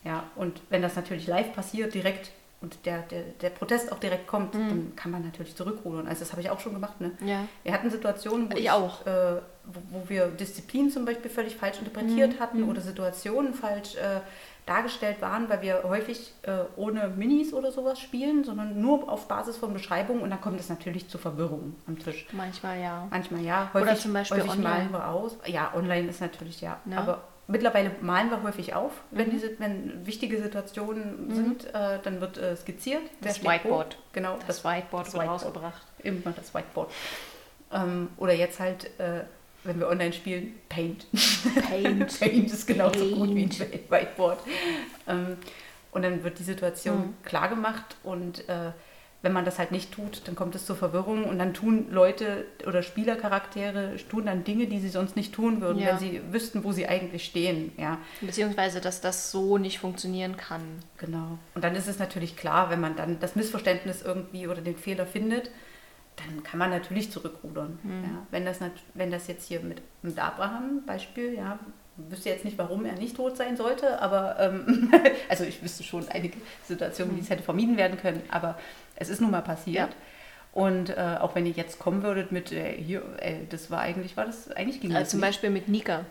Ja, 0.04 0.24
und 0.36 0.60
wenn 0.70 0.82
das 0.82 0.96
natürlich 0.96 1.26
live 1.26 1.52
passiert, 1.54 1.94
direkt 1.94 2.30
und 2.62 2.86
der, 2.86 3.02
der, 3.02 3.22
der 3.42 3.50
Protest 3.50 3.92
auch 3.92 3.98
direkt 3.98 4.26
kommt, 4.26 4.54
dann 4.54 4.94
kann 4.96 5.10
man 5.10 5.22
natürlich 5.22 5.54
zurückrudern. 5.54 6.08
Also 6.08 6.20
das 6.20 6.32
habe 6.32 6.40
ich 6.40 6.48
auch 6.48 6.58
schon 6.58 6.72
gemacht. 6.72 6.98
Ne? 7.00 7.12
Ja. 7.24 7.46
Wir 7.62 7.72
hatten 7.72 7.90
Situationen, 7.90 8.50
wo, 8.50 8.56
Ich 8.56 8.70
auch. 8.70 9.06
Äh, 9.06 9.40
wo, 9.66 9.80
wo 9.90 10.08
wir 10.08 10.28
Disziplin 10.28 10.90
zum 10.90 11.04
Beispiel 11.04 11.30
völlig 11.30 11.56
falsch 11.56 11.78
interpretiert 11.78 12.34
Mhm. 12.34 12.40
hatten 12.40 12.62
oder 12.64 12.80
Situationen 12.80 13.52
falsch 13.52 13.96
äh, 13.96 14.20
dargestellt 14.66 15.22
waren, 15.22 15.48
weil 15.48 15.62
wir 15.62 15.84
häufig 15.84 16.32
äh, 16.42 16.58
ohne 16.76 17.08
Minis 17.08 17.52
oder 17.54 17.70
sowas 17.70 18.00
spielen, 18.00 18.42
sondern 18.44 18.80
nur 18.80 19.08
auf 19.08 19.28
Basis 19.28 19.56
von 19.56 19.72
Beschreibungen 19.72 20.22
und 20.22 20.30
dann 20.30 20.40
kommt 20.40 20.58
es 20.60 20.68
natürlich 20.68 21.08
zu 21.08 21.18
Verwirrung 21.18 21.76
am 21.86 21.98
Tisch. 21.98 22.26
Manchmal 22.32 22.80
ja. 22.80 23.06
Manchmal 23.10 23.42
ja, 23.42 23.70
Oder 23.74 23.86
häufig, 23.86 24.00
zum 24.00 24.12
Beispiel 24.12 24.38
häufig 24.38 24.50
online. 24.50 24.68
malen 24.68 24.90
wir 24.92 25.08
aus. 25.08 25.38
Ja, 25.46 25.72
online 25.74 26.08
ist 26.08 26.20
natürlich 26.20 26.60
ja. 26.60 26.80
Ja. 26.90 26.98
Aber 26.98 27.22
mittlerweile 27.46 27.92
malen 28.00 28.28
wir 28.30 28.42
häufig 28.42 28.74
auf, 28.74 28.90
wenn, 29.12 29.28
Mhm. 29.28 29.30
diese, 29.30 29.58
wenn 29.60 30.04
wichtige 30.04 30.42
Situationen 30.42 31.32
sind, 31.32 31.72
äh, 31.72 32.00
dann 32.02 32.20
wird 32.20 32.36
äh, 32.38 32.56
skizziert. 32.56 33.02
Das. 33.20 33.44
Whiteboard. 33.44 33.96
Genau, 34.12 34.36
Das 34.48 34.64
Whiteboard 34.64 35.06
das 35.06 35.14
wird 35.14 35.22
Whiteboard. 35.22 35.44
rausgebracht. 35.44 35.82
Irgendwann 36.02 36.34
das 36.34 36.52
Whiteboard. 36.52 36.90
Ähm, 37.72 38.08
oder 38.16 38.32
jetzt 38.32 38.58
halt, 38.58 38.90
äh, 38.98 39.22
wenn 39.64 39.78
wir 39.80 39.88
online 39.88 40.12
spielen, 40.12 40.54
Paint. 40.68 41.06
Paint. 41.68 42.18
Paint 42.20 42.52
ist 42.52 42.66
genauso 42.66 43.00
Paint. 43.00 43.14
gut 43.16 43.34
wie 43.34 43.42
ein 43.44 43.50
Whiteboard. 43.90 44.38
Ähm, 45.08 45.36
und 45.92 46.02
dann 46.02 46.22
wird 46.24 46.38
die 46.38 46.44
Situation 46.44 46.98
Mhm. 46.98 47.14
klar 47.24 47.48
gemacht 47.48 47.96
und 48.04 48.48
äh, 48.48 48.72
wenn 49.22 49.32
man 49.32 49.44
das 49.46 49.58
halt 49.58 49.72
nicht 49.72 49.92
tut, 49.92 50.22
dann 50.26 50.36
kommt 50.36 50.54
es 50.54 50.66
zur 50.66 50.76
Verwirrung 50.76 51.24
und 51.24 51.38
dann 51.38 51.52
tun 51.54 51.86
Leute 51.90 52.44
oder 52.66 52.82
Spielercharaktere 52.82 53.96
tun 54.08 54.26
dann 54.26 54.44
Dinge, 54.44 54.66
die 54.66 54.78
sie 54.78 54.88
sonst 54.90 55.16
nicht 55.16 55.32
tun 55.34 55.60
würden, 55.60 55.78
Ja. 55.80 55.88
wenn 55.88 55.98
sie 55.98 56.20
wüssten, 56.30 56.62
wo 56.62 56.70
sie 56.72 56.86
eigentlich 56.86 57.24
stehen. 57.24 57.72
Ja, 57.76 57.98
Beziehungsweise, 58.20 58.80
dass 58.80 59.00
das 59.00 59.30
so 59.32 59.58
nicht 59.58 59.78
funktionieren 59.78 60.36
kann. 60.36 60.60
genau. 60.98 61.38
Und 61.54 61.64
dann 61.64 61.74
ist 61.74 61.88
es 61.88 61.98
natürlich 61.98 62.36
klar, 62.36 62.70
wenn 62.70 62.80
man 62.80 62.94
dann 62.94 63.18
das 63.18 63.34
Missverständnis 63.34 64.02
irgendwie 64.02 64.46
oder 64.46 64.60
den 64.60 64.76
Fehler 64.76 65.06
findet, 65.06 65.50
dann 66.16 66.42
kann 66.42 66.58
man 66.58 66.70
natürlich 66.70 67.10
zurückrudern. 67.12 67.78
Mhm. 67.82 68.02
Ja, 68.04 68.26
wenn, 68.30 68.44
das 68.44 68.58
wenn 68.94 69.10
das 69.10 69.26
jetzt 69.26 69.46
hier 69.46 69.60
mit, 69.60 69.82
mit 70.02 70.18
Abraham 70.18 70.82
Beispiel, 70.86 71.34
ja, 71.34 71.58
ich 71.98 72.10
wüsste 72.10 72.28
jetzt 72.30 72.44
nicht, 72.44 72.58
warum 72.58 72.84
er 72.84 72.94
nicht 72.94 73.16
tot 73.16 73.36
sein 73.36 73.56
sollte, 73.56 74.00
aber 74.00 74.38
ähm, 74.40 74.92
also 75.28 75.44
ich 75.44 75.62
wüsste 75.62 75.82
schon 75.82 76.08
einige 76.08 76.38
Situationen, 76.64 77.16
wie 77.16 77.20
es 77.20 77.30
hätte 77.30 77.42
vermieden 77.42 77.76
werden 77.76 77.98
können, 77.98 78.22
aber 78.30 78.58
es 78.96 79.08
ist 79.08 79.20
nun 79.20 79.30
mal 79.30 79.42
passiert. 79.42 79.90
Ja. 79.90 79.96
Und 80.52 80.88
äh, 80.88 81.18
auch 81.20 81.34
wenn 81.34 81.44
ihr 81.44 81.52
jetzt 81.52 81.78
kommen 81.78 82.02
würdet 82.02 82.32
mit, 82.32 82.50
äh, 82.50 82.72
hier, 82.72 83.02
äh, 83.18 83.40
das 83.50 83.70
war 83.70 83.80
eigentlich, 83.80 84.16
war 84.16 84.24
das 84.24 84.50
eigentlich 84.50 84.80
ging 84.80 84.90
Also 84.90 85.02
das 85.02 85.10
zum 85.10 85.20
nicht. 85.20 85.28
Beispiel 85.28 85.50
mit 85.50 85.68
Nika. 85.68 86.06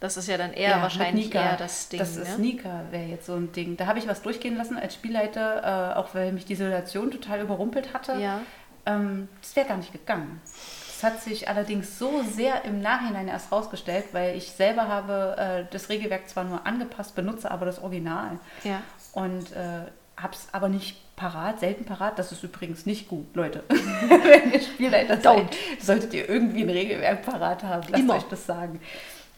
Das 0.00 0.18
ist 0.18 0.28
ja 0.28 0.36
dann 0.36 0.52
eher 0.52 0.72
Ja, 0.72 0.82
wahrscheinlich 0.82 1.26
Nika. 1.26 1.42
eher 1.42 1.56
das 1.56 1.88
Ding. 1.88 1.98
Das 1.98 2.16
ist 2.16 2.36
ne? 2.36 2.44
Nika, 2.44 2.82
wäre 2.90 3.06
jetzt 3.06 3.24
so 3.24 3.34
ein 3.34 3.52
Ding. 3.52 3.78
Da 3.78 3.86
habe 3.86 3.98
ich 3.98 4.06
was 4.06 4.20
durchgehen 4.20 4.54
lassen 4.54 4.76
als 4.76 4.92
Spielleiter, 4.94 5.94
äh, 5.94 5.98
auch 5.98 6.14
weil 6.14 6.32
mich 6.32 6.44
die 6.44 6.54
Situation 6.54 7.10
total 7.10 7.40
überrumpelt 7.40 7.94
hatte. 7.94 8.12
Ja. 8.20 8.42
Ähm, 8.86 9.28
das 9.42 9.54
wäre 9.56 9.68
gar 9.68 9.76
nicht 9.76 9.92
gegangen. 9.92 10.40
Das 10.44 11.02
hat 11.02 11.20
sich 11.20 11.48
allerdings 11.48 11.98
so 11.98 12.22
sehr 12.22 12.64
im 12.64 12.80
Nachhinein 12.80 13.28
erst 13.28 13.52
rausgestellt, 13.52 14.06
weil 14.12 14.36
ich 14.36 14.52
selber 14.52 14.88
habe 14.88 15.36
äh, 15.38 15.72
das 15.72 15.90
Regelwerk 15.90 16.28
zwar 16.28 16.44
nur 16.44 16.66
angepasst, 16.66 17.14
benutze 17.14 17.50
aber 17.50 17.66
das 17.66 17.82
Original. 17.82 18.38
Ja. 18.64 18.80
Und 19.12 19.52
äh, 19.52 19.90
habe 20.16 20.32
es 20.32 20.48
aber 20.52 20.68
nicht 20.70 21.14
parat, 21.16 21.60
selten 21.60 21.84
parat. 21.84 22.18
Das 22.18 22.32
ist 22.32 22.42
übrigens 22.42 22.86
nicht 22.86 23.08
gut, 23.08 23.34
Leute. 23.34 23.64
Wenn 23.68 24.52
ihr 24.52 24.60
Spielleiter 24.60 25.20
seid, 25.20 25.54
solltet 25.80 26.14
ihr 26.14 26.28
irgendwie 26.28 26.62
ein 26.62 26.70
Regelwerk 26.70 27.22
parat 27.26 27.62
haben. 27.62 27.86
Lasst 27.90 28.02
Immer. 28.02 28.16
euch 28.16 28.22
das 28.24 28.46
sagen. 28.46 28.80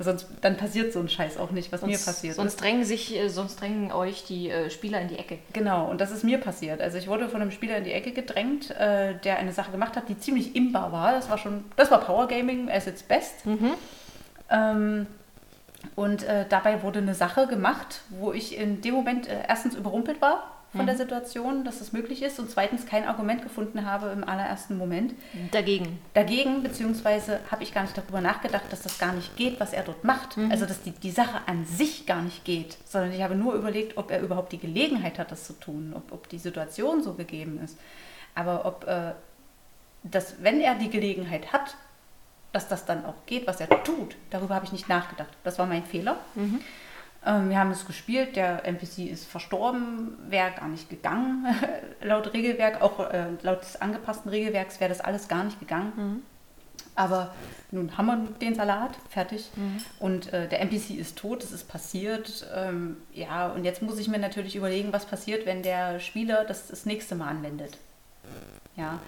Sonst 0.00 0.28
dann 0.42 0.56
passiert 0.56 0.92
so 0.92 1.00
ein 1.00 1.08
Scheiß 1.08 1.38
auch 1.38 1.50
nicht, 1.50 1.72
was 1.72 1.82
mir 1.82 1.96
Sonst, 1.96 2.06
passiert 2.06 2.34
sonst 2.36 2.54
ist. 2.54 2.60
drängen 2.62 2.84
sich, 2.84 3.16
äh, 3.16 3.28
sonst 3.28 3.60
drängen 3.60 3.90
euch 3.90 4.24
die 4.24 4.48
äh, 4.48 4.70
Spieler 4.70 5.00
in 5.00 5.08
die 5.08 5.18
Ecke. 5.18 5.38
Genau, 5.52 5.90
und 5.90 6.00
das 6.00 6.12
ist 6.12 6.22
mir 6.22 6.38
passiert. 6.38 6.80
Also 6.80 6.98
ich 6.98 7.08
wurde 7.08 7.28
von 7.28 7.42
einem 7.42 7.50
Spieler 7.50 7.78
in 7.78 7.84
die 7.84 7.92
Ecke 7.92 8.12
gedrängt, 8.12 8.70
äh, 8.70 9.14
der 9.18 9.38
eine 9.38 9.52
Sache 9.52 9.72
gemacht 9.72 9.96
hat, 9.96 10.08
die 10.08 10.16
ziemlich 10.18 10.54
imbar 10.54 10.92
war. 10.92 11.12
Das 11.12 11.28
war 11.28 11.38
schon, 11.38 11.64
das 11.74 11.90
war 11.90 12.00
Power 12.00 12.28
Gaming 12.28 12.70
as 12.70 12.86
its 12.86 13.02
best. 13.02 13.44
Mhm. 13.44 13.74
Ähm, 14.50 15.06
und 15.96 16.22
äh, 16.22 16.44
dabei 16.48 16.82
wurde 16.82 17.00
eine 17.00 17.14
Sache 17.14 17.48
gemacht, 17.48 18.02
wo 18.10 18.32
ich 18.32 18.56
in 18.56 18.80
dem 18.80 18.94
Moment 18.94 19.28
erstens 19.48 19.74
überrumpelt 19.74 20.20
war 20.20 20.57
von 20.76 20.86
der 20.86 20.96
Situation, 20.96 21.64
dass 21.64 21.78
das 21.78 21.92
möglich 21.92 22.22
ist 22.22 22.38
und 22.38 22.50
zweitens 22.50 22.84
kein 22.84 23.06
Argument 23.06 23.42
gefunden 23.42 23.86
habe 23.86 24.08
im 24.08 24.22
allerersten 24.22 24.76
Moment 24.76 25.14
Dagegen. 25.50 25.98
dagegen, 26.12 26.62
beziehungsweise 26.62 27.40
habe 27.50 27.62
ich 27.62 27.72
gar 27.72 27.82
nicht 27.82 27.96
darüber 27.96 28.20
nachgedacht, 28.20 28.64
dass 28.70 28.82
das 28.82 28.98
gar 28.98 29.12
nicht 29.12 29.34
geht, 29.36 29.60
was 29.60 29.72
er 29.72 29.82
dort 29.82 30.04
macht. 30.04 30.36
Also 30.50 30.66
dass 30.66 30.82
die, 30.82 30.90
die 30.90 31.10
Sache 31.10 31.40
an 31.46 31.64
sich 31.64 32.04
gar 32.04 32.20
nicht 32.20 32.44
geht, 32.44 32.76
sondern 32.84 33.12
ich 33.12 33.22
habe 33.22 33.34
nur 33.34 33.54
überlegt, 33.54 33.96
ob 33.96 34.10
er 34.10 34.20
überhaupt 34.20 34.52
die 34.52 34.58
Gelegenheit 34.58 35.18
hat, 35.18 35.32
das 35.32 35.46
zu 35.46 35.54
tun, 35.54 35.92
ob, 35.94 36.12
ob 36.12 36.28
die 36.28 36.38
Situation 36.38 37.02
so 37.02 37.14
gegeben 37.14 37.60
ist. 37.64 37.78
Aber 38.34 38.66
ob 38.66 38.86
äh, 38.86 39.12
das, 40.02 40.34
wenn 40.42 40.60
er 40.60 40.74
die 40.74 40.90
Gelegenheit 40.90 41.52
hat, 41.52 41.76
dass 42.52 42.68
das 42.68 42.84
dann 42.84 43.04
auch 43.04 43.14
geht, 43.26 43.46
was 43.46 43.60
er 43.60 43.68
tut, 43.84 44.16
darüber 44.30 44.54
habe 44.54 44.64
ich 44.64 44.72
nicht 44.72 44.88
nachgedacht. 44.88 45.30
Das 45.44 45.58
war 45.58 45.66
mein 45.66 45.84
Fehler. 45.84 46.18
Ähm, 47.26 47.50
wir 47.50 47.58
haben 47.58 47.70
es 47.70 47.86
gespielt, 47.86 48.36
der 48.36 48.64
NPC 48.64 49.10
ist 49.10 49.26
verstorben, 49.26 50.16
wäre 50.28 50.52
gar 50.52 50.68
nicht 50.68 50.88
gegangen. 50.88 51.46
laut 52.02 52.32
Regelwerk, 52.32 52.80
auch 52.80 53.00
äh, 53.10 53.26
laut 53.42 53.62
des 53.62 53.80
angepassten 53.80 54.30
Regelwerks 54.30 54.80
wäre 54.80 54.88
das 54.88 55.00
alles 55.00 55.28
gar 55.28 55.44
nicht 55.44 55.58
gegangen. 55.60 56.22
Aber 56.94 57.32
nun 57.70 57.96
haben 57.96 58.06
wir 58.06 58.16
den 58.40 58.56
Salat, 58.56 58.90
fertig. 59.08 59.50
Und 60.00 60.32
äh, 60.32 60.48
der 60.48 60.60
NPC 60.60 60.90
ist 60.98 61.16
tot, 61.16 61.44
es 61.44 61.52
ist 61.52 61.68
passiert. 61.68 62.44
Ähm, 62.52 62.96
ja, 63.12 63.48
und 63.48 63.64
jetzt 63.64 63.82
muss 63.82 64.00
ich 64.00 64.08
mir 64.08 64.18
natürlich 64.18 64.56
überlegen, 64.56 64.92
was 64.92 65.06
passiert, 65.06 65.46
wenn 65.46 65.62
der 65.62 66.00
Spieler 66.00 66.44
das 66.44 66.66
das 66.66 66.86
nächste 66.86 67.14
Mal 67.14 67.28
anwendet. 67.28 67.78
Ja, 68.76 68.98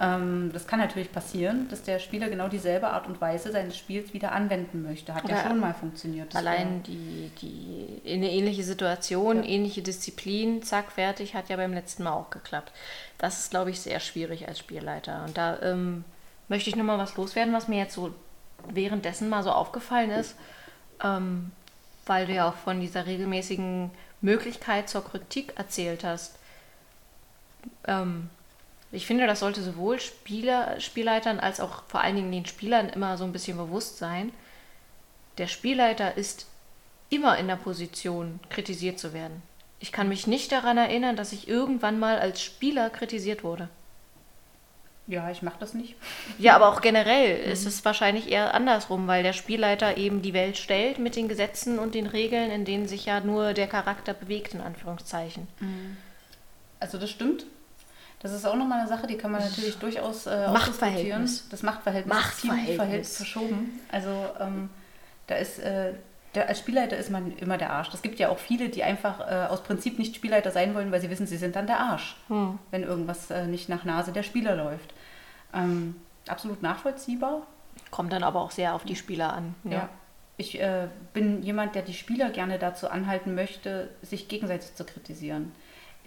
ähm, 0.00 0.50
das 0.52 0.68
kann 0.68 0.78
natürlich 0.78 1.10
passieren, 1.10 1.66
dass 1.70 1.82
der 1.82 1.98
Spieler 1.98 2.28
genau 2.28 2.46
dieselbe 2.46 2.88
Art 2.88 3.08
und 3.08 3.20
Weise 3.20 3.50
seines 3.50 3.76
Spiels 3.76 4.12
wieder 4.12 4.30
anwenden 4.30 4.82
möchte. 4.82 5.12
Hat 5.12 5.28
ja 5.28 5.40
Oder 5.40 5.48
schon 5.48 5.58
mal 5.58 5.74
funktioniert. 5.74 6.36
Allein 6.36 6.84
die, 6.84 7.32
die 7.40 8.00
eine 8.08 8.30
ähnliche 8.30 8.62
Situation, 8.62 9.42
Ja. 9.42 9.48
ähnliche 9.48 9.82
Disziplin, 9.82 10.62
zack, 10.62 10.92
fertig, 10.92 11.34
hat 11.34 11.48
ja 11.48 11.56
beim 11.56 11.74
letzten 11.74 12.04
Mal 12.04 12.12
auch 12.12 12.30
geklappt. 12.30 12.72
Das 13.18 13.40
ist, 13.40 13.50
glaube 13.50 13.70
ich, 13.70 13.80
sehr 13.80 13.98
schwierig 13.98 14.46
als 14.46 14.60
Spielleiter. 14.60 15.24
Und 15.26 15.36
da 15.36 15.58
ähm, 15.62 16.04
möchte 16.46 16.70
ich 16.70 16.76
nochmal 16.76 16.98
was 16.98 17.16
loswerden, 17.16 17.52
was 17.52 17.66
mir 17.66 17.78
jetzt 17.78 17.94
so 17.94 18.14
währenddessen 18.68 19.28
mal 19.28 19.42
so 19.42 19.50
aufgefallen 19.50 20.10
ist, 20.10 20.36
ähm, 21.02 21.50
weil 22.06 22.26
du 22.26 22.34
ja 22.34 22.48
auch 22.48 22.54
von 22.54 22.80
dieser 22.80 23.06
regelmäßigen 23.06 23.90
Möglichkeit 24.20 24.88
zur 24.88 25.04
Kritik 25.04 25.54
erzählt 25.56 26.04
hast. 26.04 26.36
Ähm, 27.86 28.30
ich 28.90 29.06
finde, 29.06 29.26
das 29.26 29.40
sollte 29.40 29.62
sowohl 29.62 30.00
Spieler, 30.00 30.80
Spielleitern 30.80 31.40
als 31.40 31.60
auch 31.60 31.82
vor 31.88 32.00
allen 32.00 32.16
Dingen 32.16 32.32
den 32.32 32.46
Spielern 32.46 32.88
immer 32.88 33.18
so 33.18 33.24
ein 33.24 33.32
bisschen 33.32 33.56
bewusst 33.56 33.98
sein. 33.98 34.32
Der 35.36 35.46
Spielleiter 35.46 36.16
ist 36.16 36.46
immer 37.10 37.36
in 37.38 37.48
der 37.48 37.56
Position, 37.56 38.40
kritisiert 38.50 38.98
zu 38.98 39.12
werden. 39.12 39.42
Ich 39.80 39.92
kann 39.92 40.08
mich 40.08 40.26
nicht 40.26 40.50
daran 40.52 40.78
erinnern, 40.78 41.16
dass 41.16 41.32
ich 41.32 41.48
irgendwann 41.48 41.98
mal 41.98 42.18
als 42.18 42.42
Spieler 42.42 42.90
kritisiert 42.90 43.44
wurde. 43.44 43.68
Ja, 45.06 45.30
ich 45.30 45.40
mache 45.40 45.58
das 45.60 45.72
nicht. 45.72 45.94
Ja, 46.38 46.54
aber 46.54 46.68
auch 46.68 46.80
generell 46.80 47.38
ist 47.52 47.66
es 47.66 47.84
wahrscheinlich 47.84 48.30
eher 48.30 48.54
andersrum, 48.54 49.06
weil 49.06 49.22
der 49.22 49.32
Spielleiter 49.32 49.96
eben 49.96 50.22
die 50.22 50.34
Welt 50.34 50.56
stellt 50.58 50.98
mit 50.98 51.14
den 51.16 51.28
Gesetzen 51.28 51.78
und 51.78 51.94
den 51.94 52.06
Regeln, 52.06 52.50
in 52.50 52.64
denen 52.64 52.88
sich 52.88 53.06
ja 53.06 53.20
nur 53.20 53.52
der 53.52 53.68
Charakter 53.68 54.12
bewegt, 54.12 54.54
in 54.54 54.60
Anführungszeichen. 54.60 55.46
Also 56.80 56.98
das 56.98 57.10
stimmt. 57.10 57.46
Das 58.20 58.32
ist 58.32 58.44
auch 58.46 58.56
nochmal 58.56 58.80
eine 58.80 58.88
Sache, 58.88 59.06
die 59.06 59.16
kann 59.16 59.30
man 59.30 59.40
natürlich 59.42 59.78
durchaus 59.78 60.26
äh, 60.26 60.48
Machtverhältnis. 60.50 61.14
ausdiskutieren. 61.14 61.50
Das 61.50 61.62
Machtverhältnis, 61.62 62.14
Machtverhältnis. 62.14 62.76
verhält- 62.76 63.06
verschoben. 63.16 63.80
Also 63.92 64.10
ähm, 64.40 64.70
da 65.28 65.36
ist 65.36 65.58
äh, 65.60 65.92
der, 66.34 66.48
als 66.48 66.58
Spielleiter 66.58 66.96
ist 66.96 67.10
man 67.10 67.36
immer 67.38 67.58
der 67.58 67.70
Arsch. 67.72 67.88
Es 67.94 68.02
gibt 68.02 68.18
ja 68.18 68.28
auch 68.28 68.38
viele, 68.38 68.68
die 68.70 68.82
einfach 68.82 69.20
äh, 69.20 69.46
aus 69.48 69.62
Prinzip 69.62 69.98
nicht 69.98 70.16
Spielleiter 70.16 70.50
sein 70.50 70.74
wollen, 70.74 70.90
weil 70.90 71.00
sie 71.00 71.10
wissen, 71.10 71.26
sie 71.26 71.36
sind 71.36 71.54
dann 71.56 71.66
der 71.68 71.78
Arsch, 71.80 72.16
Hm. 72.28 72.58
wenn 72.72 72.82
irgendwas 72.82 73.30
äh, 73.30 73.46
nicht 73.46 73.68
nach 73.68 73.84
Nase 73.84 74.10
der 74.12 74.22
Spieler 74.24 74.56
läuft. 74.56 74.92
Ähm, 75.54 75.94
absolut 76.28 76.60
nachvollziehbar. 76.62 77.42
Kommt 77.90 78.12
dann 78.12 78.24
aber 78.24 78.40
auch 78.40 78.50
sehr 78.50 78.74
auf 78.74 78.84
die 78.84 78.96
Spieler 78.96 79.32
an. 79.32 79.54
Ja. 79.64 79.88
Ich 80.36 80.60
äh, 80.60 80.88
bin 81.14 81.42
jemand, 81.42 81.74
der 81.74 81.82
die 81.82 81.94
Spieler 81.94 82.30
gerne 82.30 82.58
dazu 82.58 82.88
anhalten 82.90 83.34
möchte, 83.34 83.88
sich 84.02 84.28
gegenseitig 84.28 84.74
zu 84.74 84.84
kritisieren. 84.84 85.52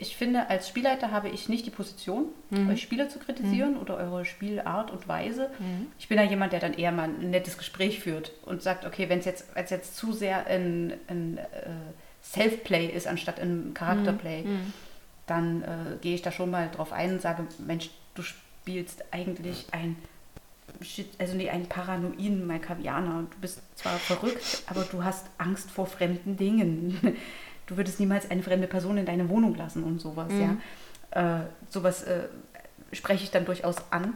Ich 0.01 0.17
finde, 0.17 0.49
als 0.49 0.67
Spielleiter 0.67 1.11
habe 1.11 1.29
ich 1.29 1.47
nicht 1.47 1.65
die 1.65 1.69
Position, 1.69 2.25
euch 2.71 2.81
Spieler 2.81 3.07
zu 3.07 3.19
kritisieren 3.19 3.77
oder 3.77 3.97
eure 3.97 4.25
Spielart 4.25 4.89
und 4.89 5.07
Weise. 5.07 5.51
Ich 5.99 6.07
bin 6.07 6.17
ja 6.17 6.23
jemand, 6.23 6.53
der 6.53 6.59
dann 6.59 6.73
eher 6.73 6.91
mal 6.91 7.07
ein 7.07 7.29
nettes 7.29 7.57
Gespräch 7.57 7.99
führt 7.99 8.31
und 8.43 8.63
sagt, 8.63 8.85
okay, 8.85 9.09
wenn 9.09 9.19
es 9.19 9.25
jetzt, 9.25 9.45
wenn's 9.53 9.69
jetzt 9.69 9.95
zu 9.95 10.11
sehr 10.11 10.47
ein, 10.47 10.93
ein 11.07 11.37
äh, 11.37 11.43
Self-Play 12.23 12.87
ist, 12.87 13.05
anstatt 13.07 13.39
ein 13.39 13.73
Charakterplay, 13.75 14.43
dann 15.27 15.61
äh, 15.61 15.97
gehe 16.01 16.15
ich 16.15 16.23
da 16.23 16.31
schon 16.31 16.49
mal 16.49 16.69
drauf 16.71 16.91
ein 16.93 17.13
und 17.13 17.21
sage, 17.21 17.47
Mensch, 17.59 17.91
du 18.15 18.23
spielst 18.23 19.03
eigentlich 19.11 19.67
ein 19.71 19.95
Shit, 20.81 21.09
also 21.19 21.35
nee, 21.35 21.49
einen 21.49 21.67
paranoiden 21.67 22.47
Malkavianer. 22.47 23.25
Du 23.29 23.37
bist 23.39 23.61
zwar 23.75 23.97
verrückt, 23.99 24.63
aber 24.67 24.81
du 24.83 25.03
hast 25.03 25.27
Angst 25.37 25.69
vor 25.69 25.85
fremden 25.85 26.37
Dingen. 26.37 27.17
Du 27.71 27.77
würdest 27.77 28.01
niemals 28.01 28.29
eine 28.29 28.43
fremde 28.43 28.67
Person 28.67 28.97
in 28.97 29.05
deine 29.05 29.29
Wohnung 29.29 29.55
lassen 29.55 29.85
und 29.85 30.01
sowas, 30.01 30.29
ja. 30.37 30.57
Äh, 31.11 31.45
sowas 31.69 32.03
äh, 32.03 32.23
spreche 32.91 33.23
ich 33.23 33.31
dann 33.31 33.45
durchaus 33.45 33.77
an 33.91 34.13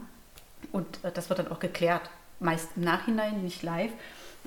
und 0.73 0.85
äh, 1.05 1.11
das 1.13 1.29
wird 1.29 1.39
dann 1.39 1.49
auch 1.49 1.59
geklärt. 1.59 2.01
Meist 2.41 2.71
im 2.75 2.83
Nachhinein, 2.83 3.41
nicht 3.43 3.63
live. 3.63 3.91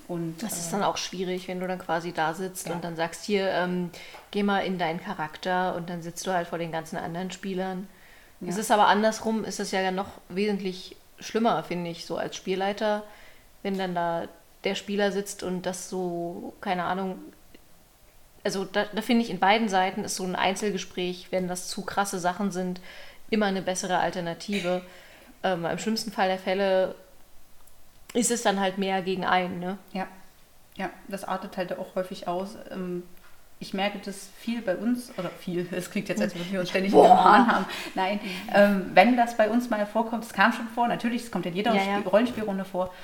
Und, 0.09 0.43
Das 0.43 0.59
ist 0.59 0.69
äh, 0.69 0.73
dann 0.73 0.83
auch 0.83 0.99
schwierig, 0.99 1.49
wenn 1.49 1.59
du 1.59 1.67
dann 1.67 1.79
quasi 1.79 2.13
da 2.13 2.35
sitzt 2.35 2.69
Ja. 2.69 2.75
und 2.75 2.85
dann 2.85 2.97
sagst, 2.97 3.25
hier, 3.25 3.49
ähm, 3.51 3.89
geh 4.31 4.43
mal 4.43 4.61
in 4.61 4.77
deinen 4.77 5.01
Charakter 5.01 5.75
und 5.75 5.89
dann 5.89 6.03
sitzt 6.03 6.27
du 6.27 6.33
halt 6.33 6.47
vor 6.47 6.59
den 6.59 6.71
ganzen 6.71 6.99
anderen 6.99 7.31
Spielern. 7.31 7.89
Es 8.47 8.57
Ja. 8.57 8.61
ist 8.61 8.71
aber 8.71 8.89
andersrum, 8.89 9.43
ist 9.43 9.59
es 9.59 9.71
ja 9.71 9.91
noch 9.91 10.09
wesentlich 10.29 10.97
schlimmer, 11.19 11.63
finde 11.63 11.89
ich, 11.89 12.05
so 12.05 12.19
als 12.19 12.37
Spielleiter, 12.37 13.05
wenn 13.63 13.79
dann 13.79 13.95
da 13.95 14.25
der 14.65 14.75
Spieler 14.75 15.13
sitzt 15.13 15.43
und 15.43 15.65
das 15.65 15.89
so, 15.89 16.53
keine 16.61 16.85
Ahnung, 16.85 17.19
also 18.45 18.65
da, 18.65 18.85
da 18.95 19.03
finde 19.03 19.25
ich 19.25 19.31
in 19.31 19.39
beiden 19.39 19.69
Seiten 19.69 20.05
ist 20.05 20.17
so 20.17 20.25
ein 20.25 20.37
Einzelgespräch, 20.37 21.29
wenn 21.31 21.49
das 21.49 21.69
zu 21.69 21.83
krasse 21.83 22.19
Sachen 22.19 22.51
sind, 22.51 22.81
immer 23.31 23.47
eine 23.47 23.63
bessere 23.63 23.99
Alternative. 23.99 24.83
Ähm, 25.43 25.65
Im 25.65 25.79
schlimmsten 25.79 26.13
Fall 26.13 26.29
der 26.29 26.39
Fälle 26.39 26.95
ist 28.15 28.31
es 28.31 28.43
dann 28.43 28.61
halt 28.61 28.79
mehr 28.79 29.03
gegen 29.03 29.25
einen, 29.25 29.61
ne? 29.61 29.79
Ja, 29.93 30.07
ja, 30.77 30.91
das 31.09 31.25
artet 31.25 31.57
halt 31.57 31.77
auch 31.79 31.95
häufig 31.95 32.27
aus. 32.29 32.57
Ähm, 32.71 33.03
Ich 33.61 33.75
merke 33.75 33.99
das 34.05 34.29
viel 34.39 34.63
bei 34.63 34.77
uns, 34.77 35.11
oder 35.19 35.31
viel, 35.31 35.67
es 35.73 35.91
klingt 35.91 36.09
jetzt, 36.09 36.23
als 36.23 36.35
würden 36.37 36.53
wir 36.53 36.61
uns 36.61 36.71
ständig 36.71 36.93
Boah. 36.93 37.09
Haaren 37.25 37.47
haben. 37.49 37.67
Nein, 37.97 38.21
ähm, 38.55 38.91
wenn 38.95 39.17
das 39.17 39.37
bei 39.37 39.51
uns 39.51 39.69
mal 39.69 39.85
vorkommt, 39.85 40.25
es 40.25 40.33
kam 40.33 40.53
schon 40.53 40.69
vor, 40.69 40.87
natürlich, 40.89 41.25
es 41.25 41.31
kommt 41.33 41.45
in 41.47 41.55
jeder 41.55 41.75
Ja, 41.75 41.83
ja. 41.83 41.99
Spiel- 41.99 42.09
Rollenspielrunde 42.09 42.65
vor, 42.65 42.95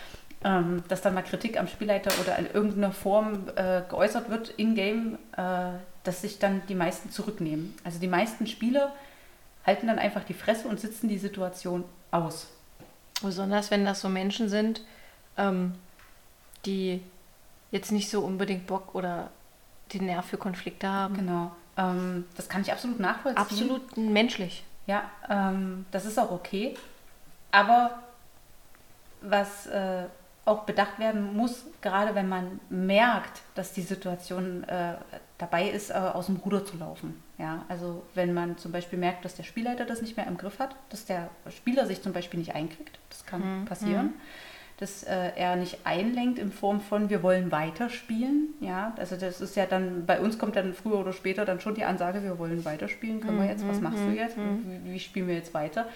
ähm, 0.45 0.85
dass 0.89 1.01
dann 1.01 1.15
mal 1.15 1.23
Kritik 1.23 1.59
am 1.59 1.67
Spielleiter 1.67 2.13
oder 2.21 2.39
in 2.39 2.47
irgendeiner 2.47 2.93
Form 2.93 3.49
äh, 3.57 3.83
geäußert 3.89 4.29
wird 4.29 4.51
in-game, 4.51 5.19
äh, 5.37 5.71
dass 6.05 6.21
sich 6.21 6.39
dann 6.39 6.63
die 6.69 6.75
meisten 6.75 7.11
zurücknehmen. 7.11 7.75
Also 7.83 7.99
die 7.99 8.09
meisten 8.09 8.47
Spieler 8.47 8.93
halten 9.67 9.87
dann 9.87 9.99
einfach 9.99 10.23
die 10.23 10.35
Fresse 10.35 10.69
und 10.69 10.79
sitzen 10.79 11.09
die 11.09 11.17
Situation 11.17 11.85
aus. 12.11 12.49
Besonders 13.23 13.71
wenn 13.71 13.87
das 13.87 14.03
so 14.03 14.11
Menschen 14.11 14.51
sind, 14.51 14.83
ähm, 15.39 15.75
die 16.67 17.03
jetzt 17.71 17.91
nicht 17.91 18.11
so 18.11 18.21
unbedingt 18.21 18.67
Bock 18.67 18.95
oder 18.95 19.31
den 19.95 20.05
Nerv 20.07 20.27
für 20.27 20.37
Konflikte 20.37 20.89
haben. 20.89 21.17
Genau. 21.17 21.53
Ähm, 21.79 22.27
das 22.37 22.51
kann 22.51 22.61
ich 22.61 22.71
absolut 22.71 23.01
nachvollziehen. 23.01 23.43
Absolut 23.43 23.97
menschlich. 23.97 24.65
Ja, 24.87 25.11
ähm, 25.31 25.87
das 25.91 26.05
ist 26.05 26.19
auch 26.19 26.31
okay. 26.31 26.77
Aber 27.51 28.03
was 29.23 29.67
äh, 29.67 30.05
auch 30.45 30.65
bedacht 30.65 30.99
werden 30.99 31.35
muss, 31.37 31.65
gerade 31.81 32.15
wenn 32.15 32.29
man 32.29 32.61
merkt, 32.69 33.41
dass 33.55 33.73
die 33.73 33.81
Situation 33.83 34.65
äh, 34.65 34.95
dabei 35.39 35.69
ist, 35.71 35.91
äh, 35.91 35.95
aus 35.95 36.27
dem 36.27 36.37
Ruder 36.37 36.65
zu 36.65 36.77
laufen. 36.77 37.23
Ja, 37.39 37.65
also 37.69 38.03
wenn 38.15 38.33
man 38.35 38.59
zum 38.59 38.71
Beispiel 38.71 38.99
merkt, 38.99 39.25
dass 39.25 39.35
der 39.35 39.43
Spielleiter 39.43 39.85
das 39.87 40.03
nicht 40.03 40.17
mehr 40.17 40.27
im 40.27 40.37
Griff 40.37 40.59
hat, 40.59 40.77
dass 40.91 41.05
der 41.07 41.31
Spieler 41.51 41.87
sich 41.87 42.03
zum 42.03 42.13
Beispiel 42.13 42.39
nicht 42.39 42.55
einkriegt, 42.55 42.99
das 43.11 43.25
kann 43.27 43.41
Mhm. 43.41 43.65
passieren, 43.65 44.15
dass 44.79 45.03
äh, 45.05 45.31
er 45.37 45.57
nicht 45.57 45.79
einlenkt 45.85 46.39
in 46.39 46.53
Form 46.53 46.81
von 46.81 47.09
wir 47.09 47.23
wollen 47.23 47.51
weiterspielen. 47.51 48.49
Ja, 48.61 48.93
also 48.99 49.17
das 49.17 49.41
ist 49.41 49.57
ja 49.57 49.67
dann, 49.67 50.05
bei 50.05 50.21
uns 50.21 50.39
kommt 50.39 50.57
dann 50.57 50.75
früher 50.75 50.99
oder 50.99 51.13
später 51.13 51.45
dann 51.45 51.61
schon 51.61 51.75
die 51.75 51.85
Ansage, 51.85 52.23
wir 52.23 52.39
wollen 52.39 52.65
weiterspielen, 52.65 53.21
können 53.21 53.39
wir 53.39 53.47
jetzt, 53.47 53.67
was 53.69 53.81
machst 53.81 54.05
du 54.07 54.11
jetzt, 54.11 54.37
wie, 54.37 54.93
wie 54.93 55.01
spielen 55.01 55.27
wir 55.29 55.35
jetzt 55.37 55.55
weiter? 55.55 55.87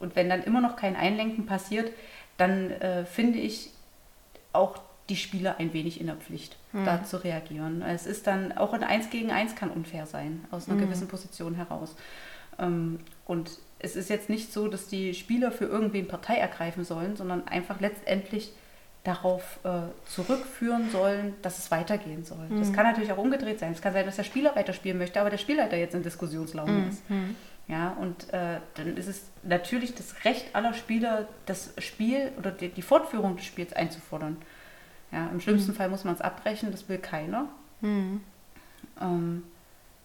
Und 0.00 0.16
wenn 0.16 0.28
dann 0.28 0.42
immer 0.42 0.60
noch 0.60 0.76
kein 0.76 0.96
Einlenken 0.96 1.46
passiert, 1.46 1.92
dann 2.38 2.70
äh, 2.70 3.04
finde 3.04 3.38
ich 3.38 3.70
auch 4.52 4.78
die 5.08 5.16
Spieler 5.16 5.56
ein 5.58 5.72
wenig 5.72 6.00
in 6.00 6.06
der 6.06 6.16
Pflicht, 6.16 6.56
da 6.72 7.04
zu 7.04 7.22
reagieren. 7.22 7.82
Es 7.82 8.06
ist 8.06 8.26
dann, 8.26 8.52
auch 8.52 8.72
ein 8.72 8.84
1 8.84 9.10
gegen 9.10 9.30
1 9.30 9.56
kann 9.56 9.70
unfair 9.70 10.06
sein, 10.06 10.44
aus 10.50 10.68
einer 10.68 10.80
gewissen 10.80 11.08
Position 11.08 11.54
heraus. 11.54 11.96
Ähm, 12.58 13.00
und 13.26 13.50
es 13.78 13.96
ist 13.96 14.08
jetzt 14.08 14.30
nicht 14.30 14.52
so, 14.52 14.68
dass 14.68 14.86
die 14.86 15.12
Spieler 15.14 15.50
für 15.50 15.64
irgendwen 15.64 16.06
Partei 16.06 16.36
ergreifen 16.36 16.84
sollen, 16.84 17.16
sondern 17.16 17.46
einfach 17.48 17.80
letztendlich 17.80 18.52
darauf 19.04 19.58
äh, 19.64 19.80
zurückführen 20.06 20.88
sollen, 20.90 21.34
dass 21.42 21.58
es 21.58 21.72
weitergehen 21.72 22.24
soll. 22.24 22.46
Das 22.60 22.72
kann 22.72 22.86
natürlich 22.86 23.10
auch 23.12 23.18
umgedreht 23.18 23.58
sein. 23.58 23.72
Es 23.72 23.82
kann 23.82 23.92
sein, 23.92 24.06
dass 24.06 24.14
der 24.16 24.22
Spieler 24.22 24.54
weiterspielen 24.54 24.96
möchte, 24.96 25.20
aber 25.20 25.28
der 25.30 25.38
Spielleiter 25.38 25.76
jetzt 25.76 25.94
in 25.96 26.04
Diskussionslaune 26.04 26.88
ist. 26.88 27.02
Ja, 27.68 27.90
und 27.92 28.32
äh, 28.32 28.60
dann 28.74 28.96
ist 28.96 29.06
es 29.06 29.22
natürlich 29.42 29.94
das 29.94 30.24
Recht 30.24 30.54
aller 30.54 30.74
Spieler, 30.74 31.28
das 31.46 31.72
Spiel 31.78 32.32
oder 32.38 32.50
die, 32.50 32.68
die 32.68 32.82
Fortführung 32.82 33.36
des 33.36 33.44
Spiels 33.44 33.72
einzufordern. 33.72 34.36
Ja, 35.10 35.28
Im 35.28 35.40
schlimmsten 35.40 35.74
Fall 35.74 35.88
muss 35.88 36.04
man 36.04 36.14
es 36.14 36.20
abbrechen, 36.20 36.70
das 36.72 36.88
will 36.88 36.98
keiner. 36.98 37.46
Ähm, 39.00 39.44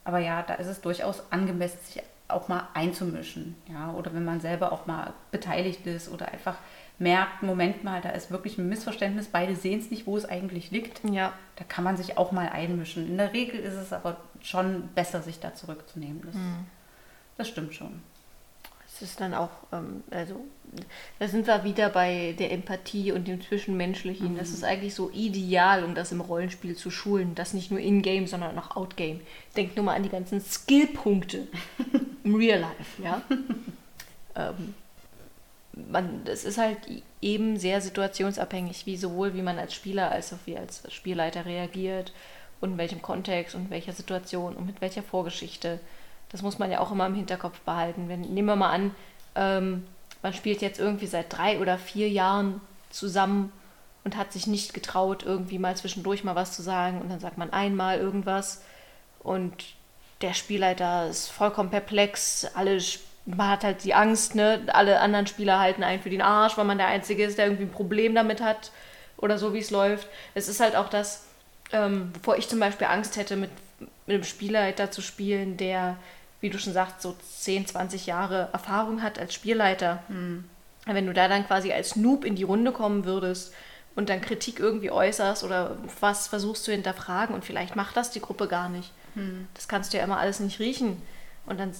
aber 0.03 0.19
ja, 0.19 0.41
da 0.43 0.55
ist 0.55 0.67
es 0.67 0.81
durchaus 0.81 1.31
angemessen, 1.31 1.79
sich 1.83 2.03
auch 2.27 2.47
mal 2.47 2.67
einzumischen. 2.73 3.55
Ja, 3.69 3.91
oder 3.93 4.13
wenn 4.13 4.25
man 4.25 4.39
selber 4.39 4.71
auch 4.71 4.85
mal 4.85 5.13
beteiligt 5.31 5.85
ist 5.87 6.09
oder 6.09 6.31
einfach 6.31 6.55
merkt, 6.99 7.43
Moment 7.43 7.83
mal, 7.83 8.01
da 8.01 8.09
ist 8.09 8.31
wirklich 8.31 8.57
ein 8.57 8.69
Missverständnis, 8.69 9.27
beide 9.27 9.55
sehen 9.55 9.79
es 9.79 9.91
nicht, 9.91 10.07
wo 10.07 10.17
es 10.17 10.25
eigentlich 10.25 10.71
liegt. 10.71 11.01
Ja. 11.09 11.33
Da 11.55 11.63
kann 11.63 11.83
man 11.83 11.95
sich 11.95 12.17
auch 12.17 12.31
mal 12.31 12.49
einmischen. 12.49 13.07
In 13.07 13.17
der 13.17 13.33
Regel 13.33 13.59
ist 13.59 13.75
es 13.75 13.93
aber 13.93 14.17
schon 14.41 14.89
besser, 14.95 15.21
sich 15.21 15.39
da 15.39 15.53
zurückzunehmen. 15.53 16.21
Das, 16.25 16.35
das 17.37 17.47
stimmt 17.47 17.73
schon. 17.73 18.01
Es 18.87 19.01
ist 19.01 19.21
dann 19.21 19.33
auch, 19.33 19.51
ähm, 19.71 20.03
also, 20.09 20.43
da 21.19 21.27
sind 21.27 21.45
wir 21.45 21.63
wieder 21.63 21.89
bei 21.89 22.35
der 22.39 22.51
Empathie 22.51 23.11
und 23.11 23.27
dem 23.27 23.41
Zwischenmenschlichen. 23.41 24.37
Das 24.37 24.49
ist 24.49 24.63
eigentlich 24.63 24.95
so 24.95 25.11
ideal, 25.11 25.83
um 25.83 25.93
das 25.93 26.11
im 26.11 26.19
Rollenspiel 26.19 26.75
zu 26.75 26.89
schulen. 26.89 27.35
Das 27.35 27.53
nicht 27.53 27.69
nur 27.69 27.79
in-game, 27.79 28.25
sondern 28.25 28.57
auch 28.57 28.75
out-game. 28.75 29.21
Denk 29.55 29.75
nur 29.75 29.85
mal 29.85 29.95
an 29.95 30.03
die 30.03 30.09
ganzen 30.09 30.41
Skillpunkte 30.41 31.47
im 32.23 32.35
Real 32.35 32.59
Life, 32.59 33.03
ja. 33.03 33.21
ähm, 34.35 34.73
man, 35.89 36.21
es 36.25 36.43
ist 36.43 36.57
halt 36.57 36.79
eben 37.21 37.57
sehr 37.57 37.81
situationsabhängig, 37.81 38.85
wie 38.85 38.97
sowohl 38.97 39.33
wie 39.33 39.41
man 39.41 39.59
als 39.59 39.73
Spieler 39.73 40.11
als 40.11 40.33
auch 40.33 40.39
wie 40.45 40.57
als 40.57 40.83
Spielleiter 40.91 41.45
reagiert 41.45 42.13
und 42.61 42.71
in 42.71 42.77
welchem 42.77 43.01
Kontext 43.01 43.55
und 43.55 43.65
in 43.65 43.69
welcher 43.69 43.93
Situation 43.93 44.55
und 44.55 44.65
mit 44.65 44.81
welcher 44.81 45.03
Vorgeschichte. 45.03 45.79
Das 46.31 46.41
muss 46.41 46.59
man 46.59 46.71
ja 46.71 46.79
auch 46.79 46.91
immer 46.91 47.05
im 47.05 47.15
Hinterkopf 47.15 47.59
behalten. 47.61 48.09
Wenn, 48.09 48.21
nehmen 48.21 48.47
wir 48.47 48.55
mal 48.55 48.71
an, 48.71 48.95
ähm, 49.35 49.87
man 50.21 50.33
spielt 50.33 50.61
jetzt 50.61 50.79
irgendwie 50.79 51.07
seit 51.07 51.35
drei 51.35 51.59
oder 51.59 51.77
vier 51.77 52.09
Jahren 52.09 52.61
zusammen 52.89 53.51
und 54.03 54.17
hat 54.17 54.33
sich 54.33 54.47
nicht 54.47 54.73
getraut, 54.73 55.23
irgendwie 55.23 55.59
mal 55.59 55.75
zwischendurch 55.75 56.23
mal 56.23 56.35
was 56.35 56.55
zu 56.55 56.61
sagen 56.61 57.01
und 57.01 57.09
dann 57.09 57.19
sagt 57.19 57.37
man 57.37 57.53
einmal 57.53 57.99
irgendwas 57.99 58.61
und 59.19 59.53
der 60.21 60.33
Spielleiter 60.33 61.07
ist 61.07 61.27
vollkommen 61.27 61.69
perplex, 61.69 62.45
alle 62.55 62.79
man 63.27 63.49
hat 63.49 63.63
halt 63.63 63.83
die 63.83 63.93
Angst, 63.93 64.35
ne? 64.35 64.61
Alle 64.67 65.01
anderen 65.01 65.27
Spieler 65.27 65.59
halten 65.59 65.83
einen 65.83 66.01
für 66.01 66.09
den 66.09 66.21
Arsch, 66.21 66.57
weil 66.57 66.63
man 66.65 66.77
der 66.77 66.87
Einzige 66.87 67.25
ist, 67.25 67.37
der 67.37 67.47
irgendwie 67.47 67.65
ein 67.65 67.71
Problem 67.71 68.15
damit 68.15 68.41
hat 68.41 68.71
oder 69.17 69.37
so, 69.37 69.53
wie 69.53 69.59
es 69.59 69.69
läuft. 69.69 70.07
Es 70.33 70.47
ist 70.47 70.61
halt 70.61 70.77
auch 70.77 70.89
das, 70.89 71.25
ähm, 71.73 72.11
wovor 72.15 72.37
ich 72.37 72.47
zum 72.47 72.59
Beispiel 72.59 72.87
Angst 72.87 73.17
hätte, 73.17 73.35
mit, 73.35 73.51
mit 73.79 74.15
einem 74.15 74.23
Spielleiter 74.23 74.91
zu 74.91 75.01
spielen, 75.01 75.57
der, 75.57 75.97
wie 76.41 76.49
du 76.49 76.59
schon 76.59 76.73
sagst, 76.73 77.01
so 77.01 77.15
10, 77.39 77.67
20 77.67 78.05
Jahre 78.05 78.49
Erfahrung 78.53 79.01
hat 79.01 79.19
als 79.19 79.33
Spielleiter. 79.33 80.03
Wenn 80.85 81.05
du 81.05 81.13
da 81.13 81.27
dann 81.27 81.45
quasi 81.45 81.71
als 81.73 81.95
Noob 81.95 82.23
in 82.23 82.35
die 82.35 82.43
Runde 82.43 82.71
kommen 82.71 83.05
würdest 83.05 83.53
und 83.95 84.09
dann 84.09 84.21
Kritik 84.21 84.59
irgendwie 84.59 84.91
äußerst 84.91 85.43
oder 85.43 85.77
was 85.99 86.27
versuchst 86.27 86.63
zu 86.63 86.71
hinterfragen 86.71 87.35
und 87.35 87.43
vielleicht 87.43 87.75
macht 87.75 87.97
das 87.97 88.11
die 88.11 88.21
Gruppe 88.21 88.47
gar 88.47 88.69
nicht. 88.69 88.91
Das 89.53 89.67
kannst 89.67 89.91
du 89.93 89.97
ja 89.97 90.03
immer 90.03 90.19
alles 90.19 90.39
nicht 90.39 90.59
riechen. 90.59 91.01
Und 91.45 91.59
dann 91.59 91.73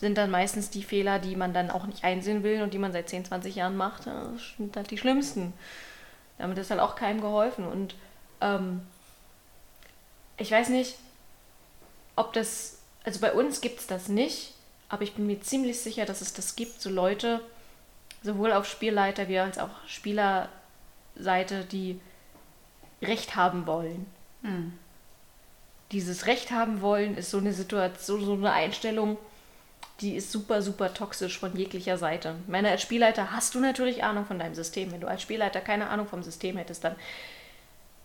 sind 0.00 0.18
dann 0.18 0.30
meistens 0.30 0.70
die 0.70 0.82
Fehler, 0.82 1.18
die 1.18 1.36
man 1.36 1.54
dann 1.54 1.70
auch 1.70 1.86
nicht 1.86 2.04
einsehen 2.04 2.42
will 2.42 2.62
und 2.62 2.74
die 2.74 2.78
man 2.78 2.92
seit 2.92 3.08
10, 3.08 3.26
20 3.26 3.54
Jahren 3.54 3.76
macht, 3.76 4.06
ja, 4.06 4.26
sind 4.58 4.76
halt 4.76 4.90
die 4.90 4.98
schlimmsten. 4.98 5.52
Damit 6.36 6.58
ist 6.58 6.70
halt 6.70 6.80
auch 6.80 6.96
keinem 6.96 7.20
geholfen. 7.20 7.64
Und 7.64 7.94
ähm, 8.40 8.80
ich 10.36 10.50
weiß 10.50 10.68
nicht, 10.70 10.96
ob 12.16 12.32
das, 12.32 12.73
also 13.04 13.20
bei 13.20 13.32
uns 13.32 13.60
gibt 13.60 13.80
es 13.80 13.86
das 13.86 14.08
nicht, 14.08 14.54
aber 14.88 15.02
ich 15.02 15.14
bin 15.14 15.26
mir 15.26 15.40
ziemlich 15.40 15.80
sicher, 15.80 16.04
dass 16.06 16.20
es 16.20 16.32
das 16.32 16.56
gibt, 16.56 16.80
so 16.80 16.90
Leute, 16.90 17.40
sowohl 18.22 18.52
auf 18.52 18.66
Spielleiter 18.66 19.28
wie 19.28 19.38
als 19.38 19.58
auch 19.58 19.70
Spielerseite, 19.86 21.64
die 21.70 22.00
Recht 23.02 23.36
haben 23.36 23.66
wollen. 23.66 24.06
Dieses 25.92 26.26
Recht 26.26 26.50
haben 26.50 26.80
wollen 26.80 27.16
ist 27.16 27.30
so 27.30 27.38
eine 27.38 27.52
Situation, 27.52 28.24
so 28.24 28.32
eine 28.34 28.52
Einstellung, 28.52 29.18
die 30.00 30.16
ist 30.16 30.32
super, 30.32 30.60
super 30.60 30.92
toxisch 30.92 31.38
von 31.38 31.56
jeglicher 31.56 31.98
Seite. 31.98 32.34
Ich 32.44 32.50
meine, 32.50 32.70
als 32.70 32.82
Spielleiter 32.82 33.30
hast 33.30 33.54
du 33.54 33.60
natürlich 33.60 34.02
Ahnung 34.02 34.26
von 34.26 34.38
deinem 34.38 34.54
System. 34.54 34.90
Wenn 34.90 35.00
du 35.00 35.06
als 35.06 35.22
Spielleiter 35.22 35.60
keine 35.60 35.88
Ahnung 35.88 36.08
vom 36.08 36.22
System 36.22 36.56
hättest, 36.56 36.82
dann 36.82 36.96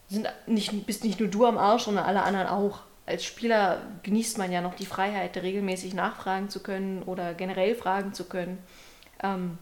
sind 0.08 0.28
nicht, 0.46 0.86
bist 0.86 1.04
nicht 1.04 1.20
nur 1.20 1.30
du 1.30 1.46
am 1.46 1.58
Arsch, 1.58 1.84
sondern 1.84 2.06
alle 2.06 2.24
anderen 2.24 2.48
auch. 2.48 2.82
Als 3.10 3.26
Spieler 3.26 3.82
genießt 4.04 4.38
man 4.38 4.52
ja 4.52 4.62
noch 4.62 4.76
die 4.76 4.86
Freiheit, 4.86 5.36
regelmäßig 5.36 5.96
nachfragen 5.96 6.50
zu 6.50 6.62
können 6.62 7.02
oder 7.04 7.34
generell 7.34 7.74
fragen 7.74 8.14
zu 8.14 8.26
können. 8.26 8.60
Ähm, 9.24 9.58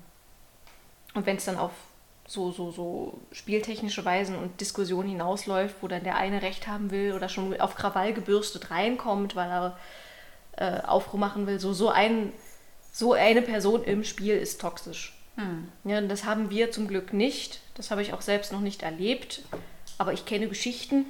und 1.14 1.26
wenn 1.26 1.38
es 1.38 1.46
dann 1.46 1.58
auf 1.58 1.72
so, 2.28 2.52
so, 2.52 2.72
so 2.72 3.22
spieltechnische 3.32 4.04
Weisen 4.04 4.38
und 4.38 4.60
Diskussionen 4.60 5.08
hinausläuft, 5.08 5.78
wo 5.82 5.88
dann 5.88 6.04
der 6.04 6.18
eine 6.18 6.42
Recht 6.42 6.68
haben 6.68 6.92
will 6.92 7.14
oder 7.14 7.30
schon 7.30 7.60
auf 7.62 7.76
Krawall 7.76 8.14
gebürstet 8.14 8.70
reinkommt, 8.70 9.38
weil 9.38 9.50
er 9.50 9.78
äh, 10.58 10.86
Aufruhr 10.86 11.20
machen 11.20 11.48
will, 11.48 11.60
so, 11.60 11.72
so 11.72 11.90
ein 11.90 12.34
so 12.92 13.14
eine 13.14 13.44
Person 13.44 13.84
im 13.84 14.04
Spiel 14.04 14.36
ist 14.36 14.60
toxisch. 14.60 15.16
Hm. 15.36 15.70
Ja, 15.84 16.02
das 16.02 16.26
haben 16.26 16.50
wir 16.50 16.72
zum 16.72 16.88
Glück 16.88 17.14
nicht. 17.14 17.62
Das 17.76 17.92
habe 17.92 18.02
ich 18.02 18.12
auch 18.12 18.22
selbst 18.22 18.52
noch 18.52 18.60
nicht 18.60 18.82
erlebt. 18.82 19.44
Aber 20.00 20.14
ich 20.14 20.26
kenne 20.26 20.48
Geschichten 20.50 21.06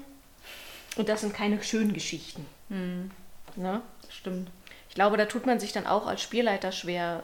und 0.98 1.10
das 1.10 1.22
sind 1.22 1.34
keine 1.34 1.62
schönen 1.64 1.94
Geschichten. 1.94 2.46
Hm. 2.70 3.12
Ne? 3.56 3.82
Stimmt. 4.10 4.50
Ich 4.90 4.96
glaube, 4.96 5.18
da 5.18 5.26
tut 5.26 5.46
man 5.46 5.60
sich 5.60 5.74
dann 5.74 5.88
auch 5.88 6.08
als 6.08 6.22
Spielleiter 6.22 6.72
schwer, 6.72 7.24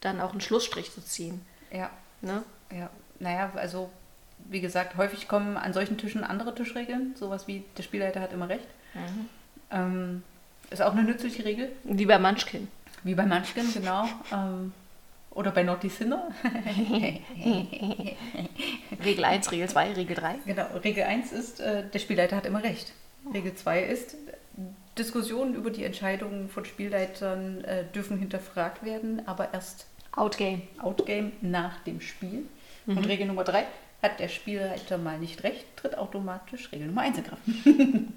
dann 0.00 0.20
auch 0.20 0.32
einen 0.32 0.40
Schlussstrich 0.40 0.92
zu 0.92 1.02
ziehen. 1.02 1.44
Ja. 1.70 1.90
Ne? 2.20 2.42
Ja. 2.70 2.90
Naja, 3.18 3.52
also 3.54 3.90
wie 4.46 4.60
gesagt, 4.60 4.96
häufig 4.96 5.28
kommen 5.28 5.56
an 5.56 5.72
solchen 5.72 5.96
Tischen 5.96 6.24
andere 6.24 6.54
Tischregeln. 6.54 7.14
Sowas 7.16 7.48
wie 7.48 7.64
der 7.76 7.82
Spielleiter 7.82 8.20
hat 8.20 8.32
immer 8.32 8.48
recht. 8.48 8.66
Ähm, 9.70 10.22
ist 10.70 10.82
auch 10.82 10.92
eine 10.92 11.02
nützliche 11.02 11.44
Regel. 11.44 11.72
Wie 11.84 12.06
bei 12.06 12.18
Munchkin. 12.18 12.68
Wie 13.02 13.14
bei 13.14 13.24
Munchkin, 13.24 13.72
genau. 13.72 14.08
Ähm, 14.32 14.72
oder 15.30 15.50
bei 15.50 15.62
Naughty 15.62 15.88
Sinner. 15.88 16.28
Regel 19.04 19.24
1, 19.24 19.50
Regel 19.50 19.68
2, 19.68 19.92
Regel 19.94 20.16
3. 20.16 20.34
genau, 20.46 20.66
Regel 20.82 21.04
1 21.04 21.32
ist, 21.32 21.60
äh, 21.60 21.88
der 21.88 21.98
Spielleiter 21.98 22.36
hat 22.36 22.46
immer 22.46 22.62
recht. 22.62 22.92
Regel 23.32 23.54
2 23.54 23.82
ist, 23.84 24.16
Diskussionen 24.98 25.54
über 25.54 25.70
die 25.70 25.84
Entscheidungen 25.84 26.48
von 26.48 26.64
Spielleitern 26.64 27.64
äh, 27.64 27.84
dürfen 27.84 28.18
hinterfragt 28.18 28.84
werden, 28.84 29.26
aber 29.26 29.52
erst 29.52 29.86
Outgame. 30.12 30.62
Outgame 30.78 31.32
nach 31.40 31.80
dem 31.80 32.00
Spiel. 32.00 32.46
Und 32.86 33.06
Regel 33.06 33.26
Nummer 33.26 33.44
3, 33.44 33.64
hat 34.02 34.20
der 34.20 34.28
Spielleiter 34.28 34.98
mal 34.98 35.18
nicht 35.18 35.42
recht, 35.42 35.64
tritt 35.76 35.96
automatisch 35.96 36.70
Regel 36.70 36.88
Nummer 36.88 37.00
1 37.00 37.18
in 37.18 37.24
Kraft. 37.24 37.42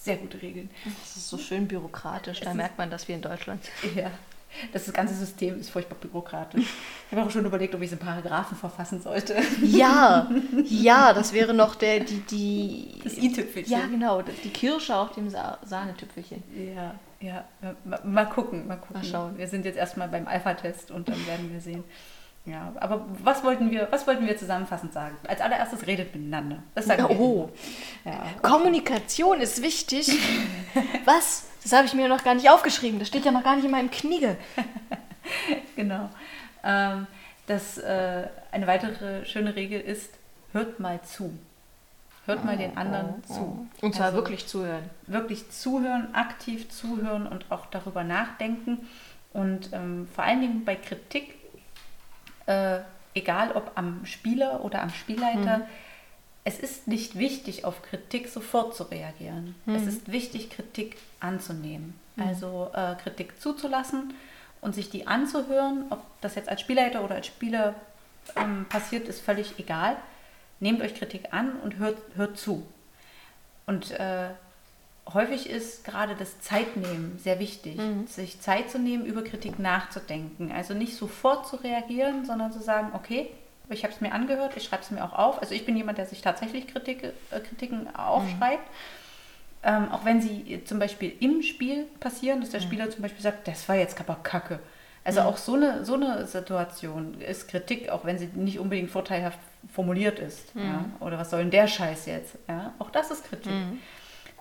Sehr 0.00 0.16
gute 0.16 0.40
Regeln. 0.40 0.70
Das 0.84 1.16
ist 1.16 1.28
so 1.28 1.38
schön 1.38 1.68
bürokratisch. 1.68 2.40
Da 2.40 2.54
merkt 2.54 2.78
man, 2.78 2.90
dass 2.90 3.06
wir 3.08 3.14
in 3.14 3.22
Deutschland 3.22 3.62
Ja, 3.94 4.10
das 4.72 4.92
ganze 4.92 5.14
System 5.14 5.58
ist 5.60 5.70
furchtbar 5.70 5.96
bürokratisch. 5.96 6.64
Ich 7.10 7.16
habe 7.16 7.26
auch 7.26 7.30
schon 7.30 7.44
überlegt, 7.44 7.74
ob 7.74 7.80
ich 7.82 7.86
es 7.86 7.92
in 7.92 7.98
Paragraphen 7.98 8.56
verfassen 8.56 9.00
sollte. 9.00 9.36
Ja, 9.62 10.30
ja, 10.64 11.12
das 11.12 11.32
wäre 11.32 11.54
noch 11.54 11.74
der, 11.74 12.00
die, 12.00 12.20
die. 12.20 13.00
Das 13.02 13.16
i-Tüpfelchen. 13.16 13.72
Ja, 13.72 13.86
genau, 13.86 14.22
die 14.22 14.50
Kirsche 14.50 14.96
auf 14.96 15.12
dem 15.12 15.28
Sa 15.28 15.58
Sahnetüpfelchen. 15.64 16.42
Ja, 16.74 16.94
ja. 17.20 17.44
Mal, 18.04 18.26
gucken, 18.26 18.66
mal 18.66 18.76
gucken. 18.76 18.96
Mal 18.96 19.04
schauen. 19.04 19.38
Wir 19.38 19.48
sind 19.48 19.64
jetzt 19.64 19.76
erstmal 19.76 20.08
beim 20.08 20.26
Alpha-Test 20.26 20.90
und 20.90 21.08
dann 21.08 21.26
werden 21.26 21.52
wir 21.52 21.60
sehen. 21.60 21.84
Ja, 22.44 22.72
aber 22.80 23.06
was 23.22 23.44
wollten 23.44 23.70
wir, 23.70 23.86
was 23.92 24.04
wollten 24.08 24.26
wir 24.26 24.36
zusammenfassend 24.36 24.92
sagen? 24.92 25.16
Als 25.28 25.40
allererstes 25.40 25.86
redet 25.86 26.12
miteinander. 26.14 26.62
Das 26.74 26.86
sagen 26.86 27.08
wir. 27.08 27.20
Oh, 27.20 27.50
Ja. 28.04 28.24
Kommunikation 28.42 29.40
ist 29.40 29.62
wichtig. 29.62 30.10
Was? 31.04 31.44
Das 31.62 31.72
habe 31.72 31.86
ich 31.86 31.94
mir 31.94 32.08
noch 32.08 32.24
gar 32.24 32.34
nicht 32.34 32.50
aufgeschrieben. 32.50 32.98
Das 32.98 33.08
steht 33.08 33.24
ja 33.24 33.30
noch 33.30 33.44
gar 33.44 33.56
nicht 33.56 33.64
in 33.64 33.70
meinem 33.70 33.90
Kniegel. 33.90 34.36
Genau. 35.76 36.10
Ähm, 36.64 37.06
das, 37.46 37.78
äh, 37.78 38.26
eine 38.50 38.66
weitere 38.66 39.24
schöne 39.24 39.54
Regel 39.54 39.80
ist, 39.80 40.10
hört 40.52 40.80
mal 40.80 41.00
zu. 41.02 41.32
Hört 42.26 42.44
mal 42.44 42.56
den 42.56 42.76
anderen 42.76 43.22
zu. 43.24 43.66
Und 43.80 43.94
zwar 43.94 44.06
Also 44.06 44.18
wirklich 44.18 44.46
zuhören. 44.46 44.84
Wirklich 45.06 45.50
zuhören, 45.50 46.14
aktiv 46.14 46.68
zuhören 46.70 47.26
und 47.26 47.50
auch 47.50 47.66
darüber 47.66 48.04
nachdenken. 48.04 48.88
Und 49.32 49.72
ähm, 49.72 50.08
vor 50.14 50.24
allen 50.24 50.40
Dingen 50.40 50.64
bei 50.64 50.76
Kritik, 50.76 51.34
äh, 52.46 52.78
egal 53.14 53.52
ob 53.52 53.72
am 53.76 54.04
Spieler 54.04 54.64
oder 54.64 54.82
am 54.82 54.90
Spielleiter, 54.90 55.62
es 56.44 56.58
ist 56.58 56.88
nicht 56.88 57.18
wichtig, 57.18 57.64
auf 57.64 57.82
Kritik 57.82 58.28
sofort 58.28 58.74
zu 58.74 58.84
reagieren. 58.84 59.54
Es 59.66 59.86
ist 59.86 60.10
wichtig, 60.10 60.50
Kritik 60.50 60.96
anzunehmen. 61.20 61.94
Also 62.16 62.70
äh, 62.74 62.96
Kritik 62.96 63.40
zuzulassen 63.40 64.12
und 64.60 64.74
sich 64.74 64.90
die 64.90 65.06
anzuhören. 65.06 65.84
Ob 65.90 66.02
das 66.20 66.34
jetzt 66.34 66.48
als 66.48 66.60
Spielleiter 66.60 67.04
oder 67.04 67.14
als 67.14 67.26
Spieler 67.28 67.74
ähm, 68.36 68.66
passiert, 68.68 69.08
ist 69.08 69.20
völlig 69.20 69.58
egal. 69.58 69.96
Nehmt 70.60 70.80
euch 70.82 70.94
Kritik 70.94 71.32
an 71.32 71.52
und 71.62 71.76
hört, 71.78 71.98
hört 72.16 72.38
zu. 72.38 72.66
Und 73.66 73.92
äh, 73.92 74.28
häufig 75.12 75.48
ist 75.48 75.84
gerade 75.84 76.14
das 76.16 76.40
Zeitnehmen 76.40 77.18
sehr 77.18 77.38
wichtig, 77.38 77.80
sich 78.06 78.40
Zeit 78.40 78.70
zu 78.70 78.78
nehmen, 78.78 79.04
über 79.06 79.22
Kritik 79.22 79.58
nachzudenken. 79.58 80.52
Also 80.52 80.74
nicht 80.74 80.96
sofort 80.96 81.46
zu 81.46 81.56
reagieren, 81.56 82.24
sondern 82.24 82.52
zu 82.52 82.60
sagen, 82.60 82.90
okay, 82.94 83.30
ich 83.72 83.84
habe 83.84 83.92
es 83.92 84.00
mir 84.00 84.12
angehört, 84.12 84.56
ich 84.56 84.64
schreibe 84.64 84.82
es 84.82 84.90
mir 84.90 85.04
auch 85.04 85.12
auf. 85.12 85.40
Also 85.40 85.54
ich 85.54 85.64
bin 85.66 85.76
jemand, 85.76 85.98
der 85.98 86.06
sich 86.06 86.22
tatsächlich 86.22 86.66
Kritik, 86.66 87.04
äh, 87.04 87.40
Kritiken 87.40 87.94
aufschreibt. 87.94 88.68
Ähm, 89.64 89.92
auch 89.92 90.04
wenn 90.04 90.20
sie 90.20 90.62
zum 90.64 90.78
Beispiel 90.78 91.12
im 91.20 91.42
Spiel 91.42 91.84
passieren, 92.00 92.40
dass 92.40 92.50
der 92.50 92.60
Spieler 92.60 92.90
zum 92.90 93.02
Beispiel 93.02 93.22
sagt, 93.22 93.46
das 93.46 93.68
war 93.68 93.76
jetzt 93.76 93.98
aber 94.00 94.16
kacke. 94.22 94.58
Also 95.04 95.20
auch 95.20 95.36
so 95.36 95.54
eine, 95.54 95.84
so 95.84 95.94
eine 95.94 96.26
Situation 96.26 97.20
ist 97.20 97.48
Kritik, 97.48 97.88
auch 97.88 98.04
wenn 98.04 98.18
sie 98.18 98.26
nicht 98.34 98.58
unbedingt 98.58 98.90
vorteilhaft 98.90 99.38
formuliert 99.72 100.18
ist. 100.18 100.54
Ja? 100.54 100.84
Oder 101.00 101.18
was 101.18 101.30
soll 101.30 101.40
denn 101.40 101.50
der 101.50 101.66
Scheiß 101.66 102.06
jetzt? 102.06 102.38
Ja? 102.48 102.72
Auch 102.78 102.90
das 102.90 103.10
ist 103.10 103.24
Kritik. 103.24 103.52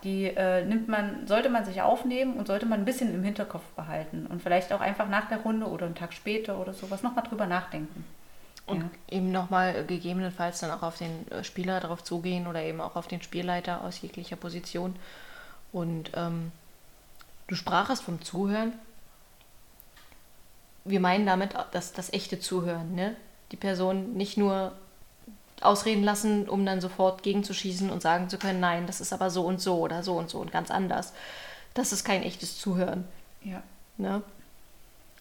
Die 0.04 0.26
äh, 0.26 0.66
nimmt 0.66 0.88
man, 0.88 1.28
sollte 1.28 1.50
man 1.50 1.66
sich 1.66 1.82
aufnehmen 1.82 2.34
und 2.34 2.48
sollte 2.48 2.66
man 2.66 2.80
ein 2.80 2.86
bisschen 2.86 3.14
im 3.14 3.24
Hinterkopf 3.24 3.66
behalten. 3.76 4.26
Und 4.28 4.42
vielleicht 4.42 4.74
auch 4.74 4.82
einfach 4.82 5.08
nach 5.08 5.28
der 5.28 5.40
Runde 5.40 5.68
oder 5.68 5.86
einen 5.86 5.96
Tag 5.96 6.14
später 6.14 6.60
oder 6.60 6.74
sowas 6.74 7.04
nochmal 7.04 7.24
drüber 7.24 7.46
nachdenken. 7.46 8.04
Und 8.66 8.90
eben 9.10 9.32
nochmal 9.32 9.86
gegebenenfalls 9.86 10.60
dann 10.60 10.72
auch 10.72 10.84
auf 10.84 10.98
den 10.98 11.30
äh, 11.32 11.44
Spieler 11.44 11.80
darauf 11.80 12.04
zugehen 12.04 12.48
oder 12.48 12.62
eben 12.62 12.80
auch 12.80 12.96
auf 12.96 13.08
den 13.08 13.22
Spielleiter 13.22 13.84
aus 13.84 14.02
jeglicher 14.02 14.36
Position. 14.38 14.96
Und 15.74 16.12
ähm, 16.14 16.52
du 17.48 17.56
sprachest 17.56 18.04
vom 18.04 18.22
Zuhören. 18.22 18.74
Wir 20.86 21.00
meinen 21.00 21.26
damit 21.26 21.56
das, 21.72 21.94
das 21.94 22.14
echte 22.14 22.40
Zuhören. 22.40 22.96
Ne? 22.96 23.16
Die 23.52 23.58
Person 23.58 24.14
nicht 24.14 24.38
nur 24.38 24.74
ausreden 25.62 26.04
lassen, 26.04 26.50
um 26.50 26.66
dann 26.66 26.82
sofort 26.82 27.24
gegenzuschießen 27.24 27.90
und 27.90 28.02
sagen 28.02 28.30
zu 28.30 28.38
können, 28.38 28.60
nein, 28.60 28.88
das 28.88 29.00
ist 29.00 29.14
aber 29.14 29.30
so 29.30 29.44
und 29.46 29.62
so 29.62 29.80
oder 29.80 30.02
so 30.02 30.18
und 30.18 30.30
so 30.30 30.40
und 30.40 30.52
ganz 30.52 30.72
anders. 30.72 31.14
Das 31.74 31.92
ist 31.92 32.04
kein 32.04 32.24
echtes 32.24 32.58
Zuhören. 32.60 33.08
Ja. 33.44 33.62
Ne? 33.98 34.24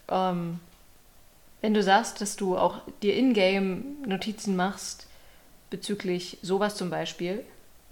Ähm, 0.09 0.61
wenn 1.61 1.75
du 1.75 1.83
sagst, 1.83 2.21
dass 2.21 2.37
du 2.37 2.57
auch 2.57 2.81
dir 3.03 3.15
in-game 3.15 4.03
Notizen 4.07 4.57
machst 4.57 5.07
bezüglich 5.69 6.39
sowas 6.43 6.77
zum 6.77 6.91
Beispiel, 6.91 7.45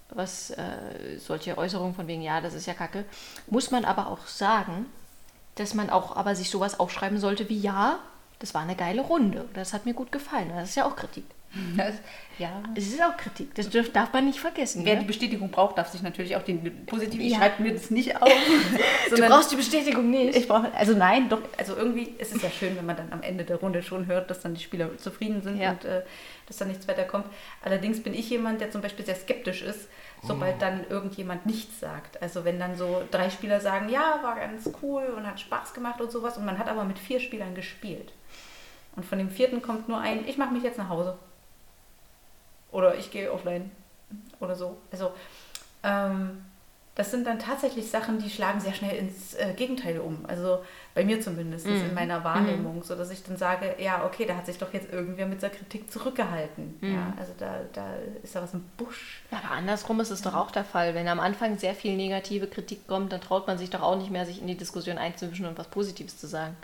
was 0.09 0.51
äh, 0.51 1.17
solche 1.19 1.57
Äußerungen 1.57 1.95
von 1.95 2.07
wegen, 2.07 2.21
ja, 2.21 2.41
das 2.41 2.53
ist 2.53 2.65
ja 2.65 2.73
kacke, 2.73 3.05
muss 3.47 3.71
man 3.71 3.85
aber 3.85 4.07
auch 4.07 4.25
sagen, 4.27 4.87
dass 5.55 5.73
man 5.73 5.89
auch 5.89 6.15
aber 6.15 6.35
sich 6.35 6.49
sowas 6.49 6.79
aufschreiben 6.79 7.19
sollte 7.19 7.49
wie, 7.49 7.59
ja, 7.59 7.99
das 8.39 8.53
war 8.53 8.61
eine 8.61 8.75
geile 8.75 9.01
Runde, 9.01 9.47
das 9.53 9.73
hat 9.73 9.85
mir 9.85 9.93
gut 9.93 10.11
gefallen. 10.11 10.49
Das 10.55 10.69
ist 10.69 10.75
ja 10.75 10.85
auch 10.85 10.95
Kritik. 10.95 11.25
Das, 11.75 11.95
ja. 12.37 12.61
Es 12.75 12.87
ist 12.87 13.01
auch 13.01 13.17
Kritik, 13.17 13.55
das 13.55 13.69
dürf, 13.69 13.91
darf 13.91 14.13
man 14.13 14.25
nicht 14.25 14.39
vergessen. 14.39 14.85
Wer 14.85 14.95
ne? 14.95 14.99
die 15.01 15.07
Bestätigung 15.07 15.49
braucht, 15.49 15.77
darf 15.79 15.89
sich 15.89 16.03
natürlich 16.03 16.35
auch 16.35 16.43
den 16.43 16.85
positiven. 16.85 17.25
Ich 17.25 17.31
Ja. 17.31 17.39
schreibe 17.39 17.63
mir 17.63 17.73
das 17.73 17.89
nicht 17.89 18.21
auf. 18.21 18.29
Du 19.09 19.15
brauchst 19.25 19.51
die 19.51 19.55
Bestätigung 19.55 20.11
nicht. 20.11 20.35
ich 20.37 20.47
brauche, 20.47 20.71
also 20.75 20.93
nein, 20.95 21.27
doch, 21.29 21.41
also 21.57 21.75
irgendwie 21.75 22.03
ist 22.19 22.35
es 22.35 22.43
ja 22.43 22.49
schön, 22.51 22.77
wenn 22.77 22.85
man 22.85 22.95
dann 22.95 23.11
am 23.11 23.23
Ende 23.23 23.43
der 23.43 23.57
Runde 23.57 23.81
schon 23.81 24.05
hört, 24.05 24.29
dass 24.29 24.41
dann 24.41 24.53
die 24.53 24.61
Spieler 24.61 24.95
zufrieden 24.99 25.41
sind 25.41 25.59
Ja. 25.59 25.71
und 25.71 25.83
äh, 25.85 26.03
dass 26.45 26.57
dann 26.57 26.67
nichts 26.67 26.87
weiter 26.87 27.03
kommt. 27.05 27.25
Allerdings 27.63 28.03
bin 28.03 28.13
ich 28.13 28.29
jemand, 28.29 28.61
der 28.61 28.69
zum 28.69 28.81
Beispiel 28.81 29.03
sehr 29.05 29.15
skeptisch 29.15 29.63
ist, 29.63 29.89
sobald 30.21 30.61
dann 30.61 30.85
irgendjemand 30.89 31.47
nichts 31.47 31.79
sagt. 31.79 32.21
Also 32.21 32.45
wenn 32.45 32.59
dann 32.59 32.75
so 32.77 33.01
drei 33.09 33.31
Spieler 33.31 33.59
sagen, 33.59 33.89
ja, 33.89 34.19
war 34.21 34.35
ganz 34.35 34.69
cool 34.83 35.05
und 35.17 35.25
hat 35.25 35.39
Spaß 35.39 35.73
gemacht 35.73 35.99
und 35.99 36.11
sowas 36.11 36.37
und 36.37 36.45
man 36.45 36.59
hat 36.59 36.67
aber 36.67 36.83
mit 36.83 36.99
vier 36.99 37.19
Spielern 37.19 37.55
gespielt. 37.55 38.13
Und 38.95 39.05
von 39.05 39.17
dem 39.17 39.29
vierten 39.31 39.61
kommt 39.63 39.87
nur 39.89 39.99
ein, 39.99 40.27
ich 40.27 40.37
mache 40.37 40.53
mich 40.53 40.61
jetzt 40.63 40.77
nach 40.77 40.89
Hause. 40.89 41.17
Oder 42.71 42.95
ich 42.95 43.11
gehe 43.11 43.31
offline. 43.31 43.71
Oder 44.39 44.55
so. 44.55 44.77
Also 44.91 45.11
ähm, 45.83 46.43
das 46.99 47.11
sind 47.11 47.25
dann 47.25 47.39
tatsächlich 47.39 47.89
Sachen, 47.89 48.19
die 48.19 48.29
schlagen 48.29 48.59
sehr 48.59 48.73
schnell 48.73 48.97
ins 48.97 49.33
äh, 49.35 49.53
Gegenteil 49.55 49.99
um. 49.99 50.25
Also 50.27 50.59
bei 50.93 51.05
mir 51.05 51.21
zumindest 51.21 51.65
in 51.65 51.93
meiner 51.93 52.25
Wahrnehmung, 52.25 52.83
so 52.83 52.93
dass 52.93 53.09
ich 53.09 53.23
dann 53.23 53.37
sage, 53.37 53.75
ja, 53.79 54.03
okay, 54.03 54.25
da 54.25 54.35
hat 54.35 54.45
sich 54.45 54.57
doch 54.57 54.73
jetzt 54.73 54.91
irgendwer 54.91 55.25
mit 55.25 55.41
der 55.41 55.49
Kritik 55.49 55.89
zurückgehalten. 55.89 56.77
Ja, 56.81 57.13
also 57.17 57.31
da, 57.37 57.61
da 57.71 57.93
ist 58.21 58.35
da 58.35 58.41
was 58.41 58.53
im 58.53 58.65
Busch. 58.75 59.21
Ja, 59.31 59.37
aber 59.37 59.51
andersrum 59.51 60.01
ist 60.01 60.09
es 60.09 60.21
doch 60.21 60.35
auch 60.35 60.51
der 60.51 60.65
Fall. 60.65 60.93
Wenn 60.93 61.07
am 61.07 61.21
Anfang 61.21 61.57
sehr 61.57 61.73
viel 61.73 61.95
negative 61.95 62.47
Kritik 62.47 62.85
kommt, 62.85 63.13
dann 63.13 63.21
traut 63.21 63.47
man 63.47 63.57
sich 63.57 63.69
doch 63.69 63.81
auch 63.81 63.95
nicht 63.95 64.11
mehr, 64.11 64.25
sich 64.25 64.41
in 64.41 64.47
die 64.47 64.57
Diskussion 64.57 64.97
einzumischen 64.97 65.45
und 65.45 65.57
was 65.57 65.67
Positives 65.69 66.17
zu 66.17 66.27
sagen. 66.27 66.57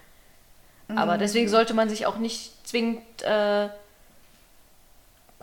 Aber 0.94 1.18
deswegen 1.18 1.48
sollte 1.48 1.74
man 1.74 1.88
sich 1.88 2.06
auch 2.06 2.18
nicht 2.18 2.68
zwingend 2.68 3.02
äh, 3.24 3.70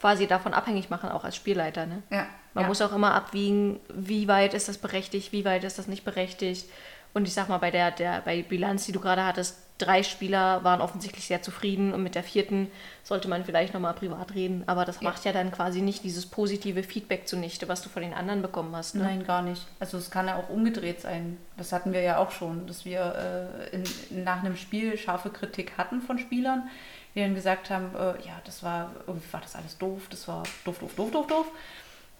quasi 0.02 0.26
davon 0.26 0.52
abhängig 0.52 0.90
machen, 0.90 1.08
auch 1.10 1.22
als 1.24 1.36
Spielleiter. 1.36 1.86
Ne? 1.86 2.02
Ja, 2.10 2.26
Man 2.54 2.62
ja. 2.62 2.68
muss 2.68 2.82
auch 2.82 2.92
immer 2.92 3.14
abwiegen, 3.14 3.78
wie 3.94 4.26
weit 4.26 4.52
ist 4.52 4.68
das 4.68 4.76
berechtigt, 4.76 5.30
wie 5.32 5.44
weit 5.44 5.62
ist 5.62 5.78
das 5.78 5.86
nicht 5.86 6.04
berechtigt. 6.04 6.68
Und 7.14 7.28
ich 7.28 7.34
sag 7.34 7.48
mal, 7.48 7.58
bei 7.58 7.70
der, 7.70 7.92
der 7.92 8.20
bei 8.22 8.42
Bilanz, 8.42 8.84
die 8.84 8.90
du 8.92 8.98
gerade 8.98 9.24
hattest, 9.24 9.58
drei 9.78 10.02
Spieler 10.02 10.64
waren 10.64 10.80
offensichtlich 10.80 11.26
sehr 11.26 11.40
zufrieden 11.42 11.92
und 11.94 12.02
mit 12.02 12.14
der 12.16 12.24
vierten 12.24 12.68
sollte 13.04 13.28
man 13.28 13.44
vielleicht 13.44 13.74
nochmal 13.74 13.94
privat 13.94 14.34
reden. 14.34 14.64
Aber 14.66 14.84
das 14.84 14.96
Ja. 14.96 15.02
macht 15.08 15.24
ja 15.24 15.32
dann 15.32 15.52
quasi 15.52 15.82
nicht 15.82 16.02
dieses 16.02 16.26
positive 16.26 16.82
Feedback 16.82 17.28
zunichte, 17.28 17.68
was 17.68 17.82
du 17.82 17.88
von 17.88 18.02
den 18.02 18.12
anderen 18.14 18.42
bekommen 18.42 18.74
hast. 18.74 18.96
Ne? 18.96 19.04
Nein, 19.04 19.24
gar 19.24 19.42
nicht. 19.42 19.64
Also 19.78 19.98
es 19.98 20.10
kann 20.10 20.26
ja 20.26 20.34
auch 20.36 20.48
umgedreht 20.48 21.00
sein. 21.00 21.36
Das 21.56 21.72
hatten 21.72 21.92
wir 21.92 22.00
ja 22.00 22.16
auch 22.18 22.32
schon, 22.32 22.66
dass 22.66 22.84
wir 22.84 23.60
äh, 23.72 23.76
in, 23.76 24.24
nach 24.24 24.40
einem 24.42 24.56
Spiel 24.56 24.96
scharfe 24.98 25.30
Kritik 25.30 25.72
hatten 25.78 26.00
von 26.00 26.18
Spielern, 26.18 26.68
die 27.14 27.20
dann 27.20 27.34
gesagt 27.34 27.70
haben, 27.70 27.94
äh, 27.94 28.26
ja, 28.26 28.40
das 28.44 28.62
war, 28.62 28.92
irgendwie 29.06 29.32
war 29.32 29.40
das 29.40 29.56
alles 29.56 29.78
doof, 29.78 30.02
das 30.10 30.26
war 30.28 30.42
doof, 30.64 30.78
doof, 30.78 30.94
doof, 30.96 31.10
doof, 31.10 31.26
doof. 31.26 31.46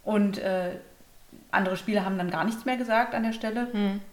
Und 0.04 0.38
äh, 0.38 0.76
andere 1.50 1.76
Spieler 1.76 2.04
haben 2.04 2.18
dann 2.18 2.30
gar 2.30 2.44
nichts 2.44 2.64
mehr 2.64 2.76
gesagt 2.76 3.14
an 3.14 3.22
der 3.22 3.32
Stelle. 3.32 3.68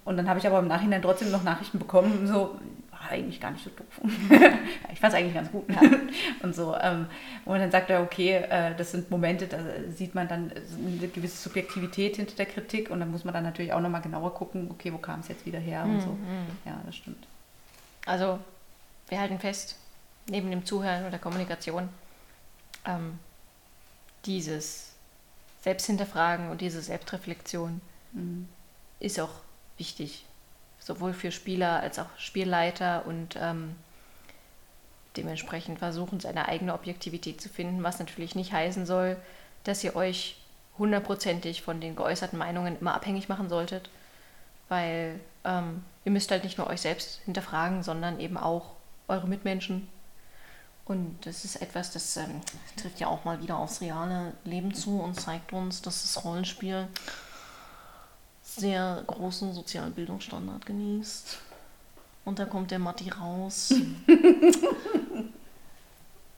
Und 0.06 0.18
dann 0.18 0.30
habe 0.30 0.40
ich 0.40 0.48
aber 0.48 0.60
im 0.60 0.68
Nachhinein 0.68 1.02
trotzdem 1.02 1.32
noch 1.32 1.44
Nachrichten 1.44 1.80
bekommen, 1.80 2.28
so, 2.28 2.58
war 3.00 3.12
eigentlich 3.12 3.40
gar 3.40 3.52
nicht 3.52 3.64
so 3.64 3.70
doof. 3.70 4.02
ich 4.92 5.00
fand 5.00 5.14
es 5.14 5.20
eigentlich 5.20 5.34
ganz 5.34 5.52
gut. 5.52 5.66
Und 6.44 6.56
so. 6.56 6.76
Ähm, 6.80 7.08
und 7.46 7.60
dann 7.60 7.72
sagt 7.72 7.90
er, 7.90 8.02
okay, 8.02 8.36
äh, 8.50 8.76
das 8.76 8.92
sind 8.92 9.10
Momente, 9.10 9.48
da 9.48 9.58
sieht 9.90 10.16
man 10.16 10.28
dann 10.28 10.52
eine 10.52 11.08
gewisse 11.08 11.38
Subjektivität 11.38 12.18
hinter 12.18 12.36
der 12.36 12.46
Kritik 12.46 12.90
und 12.90 13.00
dann 13.00 13.12
muss 13.12 13.24
man 13.24 13.34
dann 13.34 13.44
natürlich 13.44 13.74
auch 13.74 13.82
nochmal 13.82 14.02
genauer 14.02 14.34
gucken, 14.34 14.70
okay, 14.72 14.94
wo 14.94 14.98
kam 14.98 15.22
es 15.22 15.28
jetzt 15.28 15.46
wieder 15.46 15.60
her 15.60 15.84
und 15.84 16.02
so. 16.02 16.18
Ja, 16.66 16.80
das 16.86 16.96
stimmt. 16.96 17.26
Also, 18.06 18.40
wir 19.08 19.20
halten 19.20 19.40
fest, 19.40 19.78
neben 20.30 20.50
dem 20.50 20.66
Zuhören 20.66 21.06
und 21.06 21.12
der 21.12 21.20
Kommunikation, 21.20 21.90
ähm, 22.86 23.20
dieses 24.26 24.94
Selbsthinterfragen 25.62 26.50
und 26.50 26.62
diese 26.62 26.82
Selbstreflexion 26.82 27.82
Mhm. 28.12 28.48
ist 29.00 29.20
auch 29.20 29.30
wichtig. 29.78 30.26
Sowohl 30.80 31.14
für 31.14 31.32
Spieler 31.32 31.80
als 31.82 32.00
auch 32.00 32.08
Spielleiter 32.18 33.06
und 33.06 33.36
ähm, 33.40 33.76
dementsprechend 35.18 35.80
versuchen, 35.80 36.20
seine 36.20 36.48
eigene 36.48 36.74
Objektivität 36.74 37.42
zu 37.42 37.50
finden, 37.50 37.84
was 37.84 38.00
natürlich 38.00 38.36
nicht 38.36 38.54
heißen 38.54 38.86
soll, 38.86 39.18
dass 39.64 39.84
ihr 39.84 39.96
euch 39.96 40.38
hundertprozentig 40.78 41.62
von 41.62 41.82
den 41.82 41.96
geäußerten 41.96 42.40
Meinungen 42.40 42.80
immer 42.80 42.96
abhängig 42.96 43.28
machen 43.28 43.50
solltet, 43.50 43.90
weil 44.70 45.20
ähm, 45.44 45.84
ihr 46.06 46.12
müsst 46.12 46.32
halt 46.32 46.44
nicht 46.44 46.58
nur 46.58 46.68
euch 46.68 46.82
selbst 46.82 47.20
hinterfragen, 47.26 47.84
sondern 47.84 48.20
eben 48.20 48.38
auch 48.38 48.72
eure 49.08 49.28
Mitmenschen. 49.28 49.90
Und 50.90 51.18
das 51.22 51.46
ist 51.46 51.62
etwas, 51.62 51.92
das 51.92 52.18
ähm, 52.18 52.42
trifft 52.76 53.00
ja 53.00 53.06
auch 53.06 53.24
mal 53.24 53.40
wieder 53.44 53.60
aufs 53.60 53.80
reale 53.80 54.34
Leben 54.44 54.74
zu 54.74 55.00
und 55.00 55.14
zeigt 55.14 55.54
uns, 55.54 55.84
dass 55.84 56.02
das 56.02 56.26
Rollenspiel 56.26 56.88
sehr 58.42 59.04
großen 59.06 59.54
sozialen 59.54 59.94
Bildungsstandard 59.94 60.66
genießt. 60.66 61.38
Und 62.26 62.40
da 62.40 62.46
kommt 62.46 62.72
der 62.72 62.80
Matti 62.80 63.10
raus. 63.10 63.72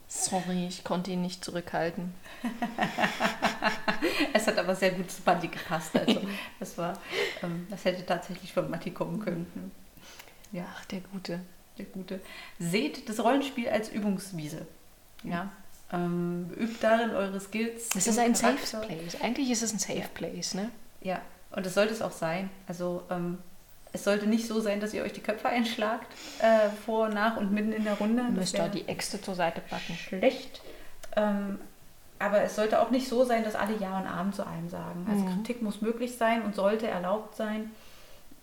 Sorry, 0.10 0.68
ich 0.68 0.84
konnte 0.84 1.12
ihn 1.12 1.22
nicht 1.22 1.45
zurückhalten. 1.45 2.14
Es 4.34 4.47
hat 4.47 4.58
aber 4.58 4.76
sehr 4.76 4.91
gut 4.91 5.12
zu 5.12 5.22
Bandi 5.22 5.47
gepasst. 5.47 5.95
Also 5.95 6.22
das 6.60 6.78
war, 6.78 6.97
ähm, 7.43 7.68
das 7.70 7.86
hätte 7.86 8.06
tatsächlich 8.06 8.52
von 8.52 8.70
Matti 8.70 8.91
kommen 8.91 9.20
können. 9.20 9.72
Ja. 10.52 10.66
Ach, 10.76 10.86
der 10.86 11.02
Gute. 11.02 11.39
Der 11.78 11.86
Gute. 11.86 12.20
Seht 12.60 13.08
das 13.10 13.24
Rollenspiel 13.24 13.70
als 13.70 13.90
Übungswiese. 13.90 14.66
Ja. 15.24 15.52
Ähm, 15.94 16.50
übt 16.58 16.78
darin 16.82 17.12
eure 17.12 17.40
Skills. 17.40 17.90
Es 17.96 18.08
ist 18.08 18.18
ein 18.20 18.34
Safe 18.36 18.56
Charakter. 18.56 18.80
Place. 18.96 19.22
Eigentlich 19.22 19.52
ist 19.52 19.62
es 19.62 19.74
ein 19.74 19.80
Safe 19.80 20.08
Place, 20.14 20.54
ne? 20.54 20.70
Ja, 21.02 21.22
und 21.52 21.66
das 21.66 21.74
sollte 21.74 21.94
es 21.94 22.02
auch 22.02 22.12
sein. 22.14 22.50
Also 22.68 23.04
ähm, 23.10 23.38
es 23.92 24.04
sollte 24.06 24.28
nicht 24.28 24.48
so 24.48 24.62
sein, 24.62 24.80
dass 24.80 24.94
ihr 24.94 25.04
euch 25.04 25.12
die 25.14 25.20
Köpfe 25.22 25.50
einschlagt, 25.50 26.08
äh, 26.40 26.70
vor, 26.86 27.10
nach 27.10 27.36
und 27.38 27.52
mitten 27.52 27.74
in 27.74 27.84
der 27.84 27.96
Runde. 27.96 28.24
Ihr 28.24 28.30
müsst 28.30 28.58
da 28.58 28.70
die 28.70 28.88
Äxte 28.88 29.22
zur 29.22 29.36
Seite 29.36 29.60
packen. 29.62 29.96
schlecht. 29.96 30.62
Ähm, 31.18 31.60
aber 32.20 32.42
es 32.44 32.56
sollte 32.56 32.80
auch 32.82 32.92
nicht 32.92 33.10
so 33.10 33.26
sein, 33.26 33.44
dass 33.44 33.56
alle 33.56 33.76
Ja 33.78 34.00
und 34.00 34.08
Abend 34.08 34.36
zu 34.36 34.46
allem 34.46 34.70
sagen. 34.70 35.06
Also 35.10 35.26
Mhm. 35.26 35.36
Kritik 35.44 35.62
muss 35.62 35.82
möglich 35.82 36.16
sein 36.18 36.44
und 36.44 36.56
sollte 36.56 36.88
erlaubt 36.88 37.36
sein. 37.36 37.72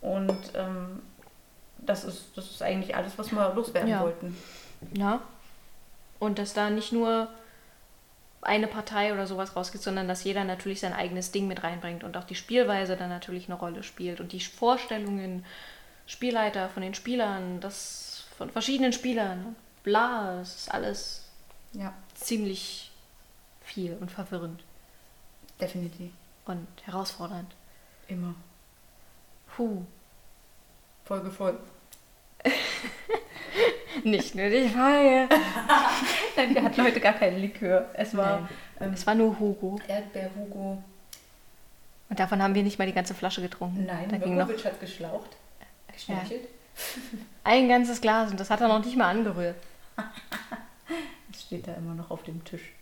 Und 0.03 0.37
ähm, 0.55 1.01
das, 1.79 2.05
ist, 2.05 2.37
das 2.37 2.51
ist 2.51 2.63
eigentlich 2.63 2.95
alles, 2.97 3.19
was 3.19 3.31
wir 3.33 3.53
loswerden 3.55 3.91
Ja. 3.91 4.01
wollten. 4.03 4.37
Ja. 4.95 5.21
Und 6.19 6.39
dass 6.39 6.53
da 6.55 6.71
nicht 6.71 6.93
nur 6.93 7.29
eine 8.43 8.67
Partei 8.69 9.13
oder 9.13 9.27
sowas 9.27 9.57
rausgeht, 9.57 9.83
sondern 9.83 10.07
dass 10.09 10.25
jeder 10.25 10.45
natürlich 10.45 10.81
sein 10.81 10.93
eigenes 10.93 11.33
Ding 11.33 11.49
mit 11.49 11.63
reinbringt 11.65 12.05
und 12.05 12.17
auch 12.17 12.25
die 12.25 12.35
Spielweise 12.37 12.97
dann 12.97 13.09
natürlich 13.09 13.47
eine 13.49 13.59
Rolle 13.59 13.83
spielt 13.83 14.21
und 14.21 14.33
die 14.33 14.41
Vorstellungen, 14.41 15.45
Spielleiter 16.07 16.69
von 16.69 16.83
den 16.83 16.95
Spielern, 16.95 17.61
das 17.61 18.25
von 18.37 18.51
verschiedenen 18.51 18.93
Spielern, 18.93 19.57
bla, 19.83 20.41
es 20.41 20.55
ist 20.55 20.73
alles 20.75 21.25
Ja, 21.73 21.93
ziemlich 22.15 22.91
viel 23.63 23.97
und 24.01 24.11
verwirrend 24.11 24.63
definitiv. 25.61 26.13
und 26.47 26.67
herausfordernd. 26.85 27.53
Immer. 28.07 28.35
Puh. 29.57 29.85
Folge 31.09 31.31
voll. 31.31 31.59
Nicht 34.05 34.35
nur 34.35 34.51
die 34.51 34.69
Frage. 34.69 35.27
Nein, 36.37 36.55
wir 36.55 36.63
hatten 36.63 36.83
heute 36.85 37.01
gar 37.01 37.15
keinen 37.15 37.41
Likör. 37.41 37.89
Es 37.95 38.15
war 38.15 38.47
ähm, 38.79 38.93
Es 38.93 39.07
war 39.07 39.15
nur 39.15 39.41
Hugo. 39.41 39.81
Erdbeer-Hugo. 39.89 40.83
Und 42.11 42.21
davon 42.21 42.43
haben 42.43 42.55
wir 42.55 42.63
nicht 42.63 42.79
mal 42.79 42.87
die 42.87 42.93
ganze 42.93 43.15
Flasche 43.15 43.41
getrunken. 43.41 43.87
Nein, 43.87 44.11
da 44.11 44.19
ging 44.19 44.37
noch 44.37 44.49
hat 44.49 44.81
geschlaucht. 44.81 45.31
Geschnächelt. 45.91 46.47
ein 47.43 47.69
ganzes 47.71 48.03
Glas 48.03 48.31
und 48.31 48.39
das 48.39 48.51
hat 48.51 48.61
er 48.61 48.69
noch 48.69 48.85
nicht 48.85 48.97
mal 48.97 49.09
angerührt. 49.09 49.57
Es 51.33 51.43
steht 51.43 51.67
da 51.69 51.75
immer 51.75 51.95
noch 51.95 52.11
auf 52.11 52.23
dem 52.23 52.45
Tisch. 52.45 52.73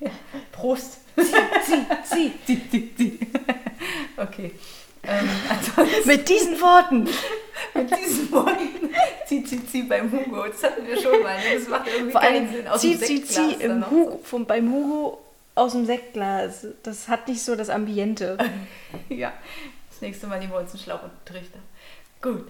ja. 0.00 0.10
Prost. 0.50 1.00
Sieh, 1.16 1.24
sieh. 2.04 2.32
Zieh, 2.46 2.70
zieh, 2.70 2.94
zieh. 2.96 3.18
Okay. 4.16 4.52
Ähm, 5.04 5.28
Mit 6.04 6.28
diesen 6.28 6.60
Worten. 6.60 7.08
mit 7.74 7.96
diesen 7.96 8.30
Worten 8.30 8.68
zieh, 9.26 9.44
zieh, 9.44 9.66
zieh 9.66 9.82
beim 9.82 10.10
Hugo. 10.12 10.46
Das 10.46 10.62
hatten 10.62 10.86
wir 10.86 11.00
schon 11.00 11.22
mal. 11.22 11.36
ne? 11.36 11.58
Das 11.58 11.68
macht 11.68 11.88
irgendwie 11.88 12.12
Vor 12.12 12.20
keinen 12.20 12.52
Sinn. 12.52 12.68
Aus 12.68 12.80
zieh, 12.80 12.96
dem 12.96 13.06
zieh, 13.06 13.24
zieh 13.24 13.52
im 13.60 13.90
Hugo, 13.90 14.20
vom, 14.22 14.46
beim 14.46 14.70
Hugo 14.70 15.22
aus 15.54 15.72
dem 15.72 15.86
Sektglas. 15.86 16.66
Das 16.82 17.08
hat 17.08 17.28
nicht 17.28 17.42
so 17.42 17.56
das 17.56 17.68
Ambiente. 17.70 18.38
Ja. 19.08 19.32
Das 19.90 20.00
nächste 20.00 20.26
Mal 20.26 20.38
nehmen 20.38 20.52
wir 20.52 20.58
uns 20.58 20.70
einen 20.72 20.82
Schlauch 20.82 21.02
und 21.02 21.10
einen 21.10 21.24
Trichter. 21.24 21.58
Gut. 22.20 22.48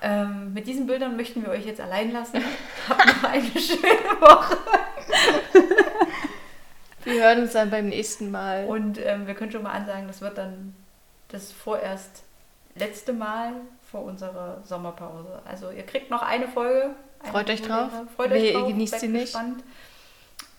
Ähm, 0.00 0.54
mit 0.54 0.66
diesen 0.66 0.86
Bildern 0.86 1.16
möchten 1.16 1.42
wir 1.42 1.50
euch 1.50 1.66
jetzt 1.66 1.80
allein 1.80 2.12
lassen. 2.12 2.40
Habt 2.88 3.06
noch 3.06 3.30
eine 3.30 3.42
schöne 3.42 4.20
Woche. 4.20 4.56
Wir 7.04 7.22
hören 7.22 7.40
uns 7.42 7.52
dann 7.52 7.70
beim 7.70 7.88
nächsten 7.88 8.30
Mal. 8.30 8.66
Und 8.66 8.98
ähm, 9.04 9.26
wir 9.26 9.34
können 9.34 9.50
schon 9.50 9.62
mal 9.62 9.72
ansagen, 9.72 10.06
das 10.06 10.20
wird 10.20 10.38
dann 10.38 10.74
das 11.28 11.52
vorerst 11.52 12.24
letzte 12.74 13.12
Mal 13.12 13.52
vor 13.90 14.02
unserer 14.02 14.62
Sommerpause. 14.64 15.40
Also 15.44 15.70
ihr 15.70 15.84
kriegt 15.84 16.10
noch 16.10 16.22
eine 16.22 16.48
Folge. 16.48 16.94
Eine 17.20 17.32
Freut 17.32 17.50
euch 17.50 17.62
drauf. 17.62 17.90
Freut 18.16 18.32
euch 18.32 18.44
ihr 18.44 18.52
drauf. 18.52 18.68
genießt 18.68 19.00
sie 19.00 19.08
nicht. 19.08 19.26
Gespannt. 19.26 19.64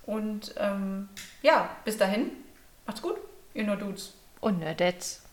Und 0.06 0.56
ähm, 0.58 1.10
ja, 1.42 1.70
bis 1.86 1.98
dahin. 1.98 2.32
Macht's 2.86 3.02
gut. 3.02 3.18
Ihr 3.54 3.64
nur 3.64 3.76
Dudes. 3.76 4.16
Und 4.42 4.60
Nerdettes. 4.60 5.24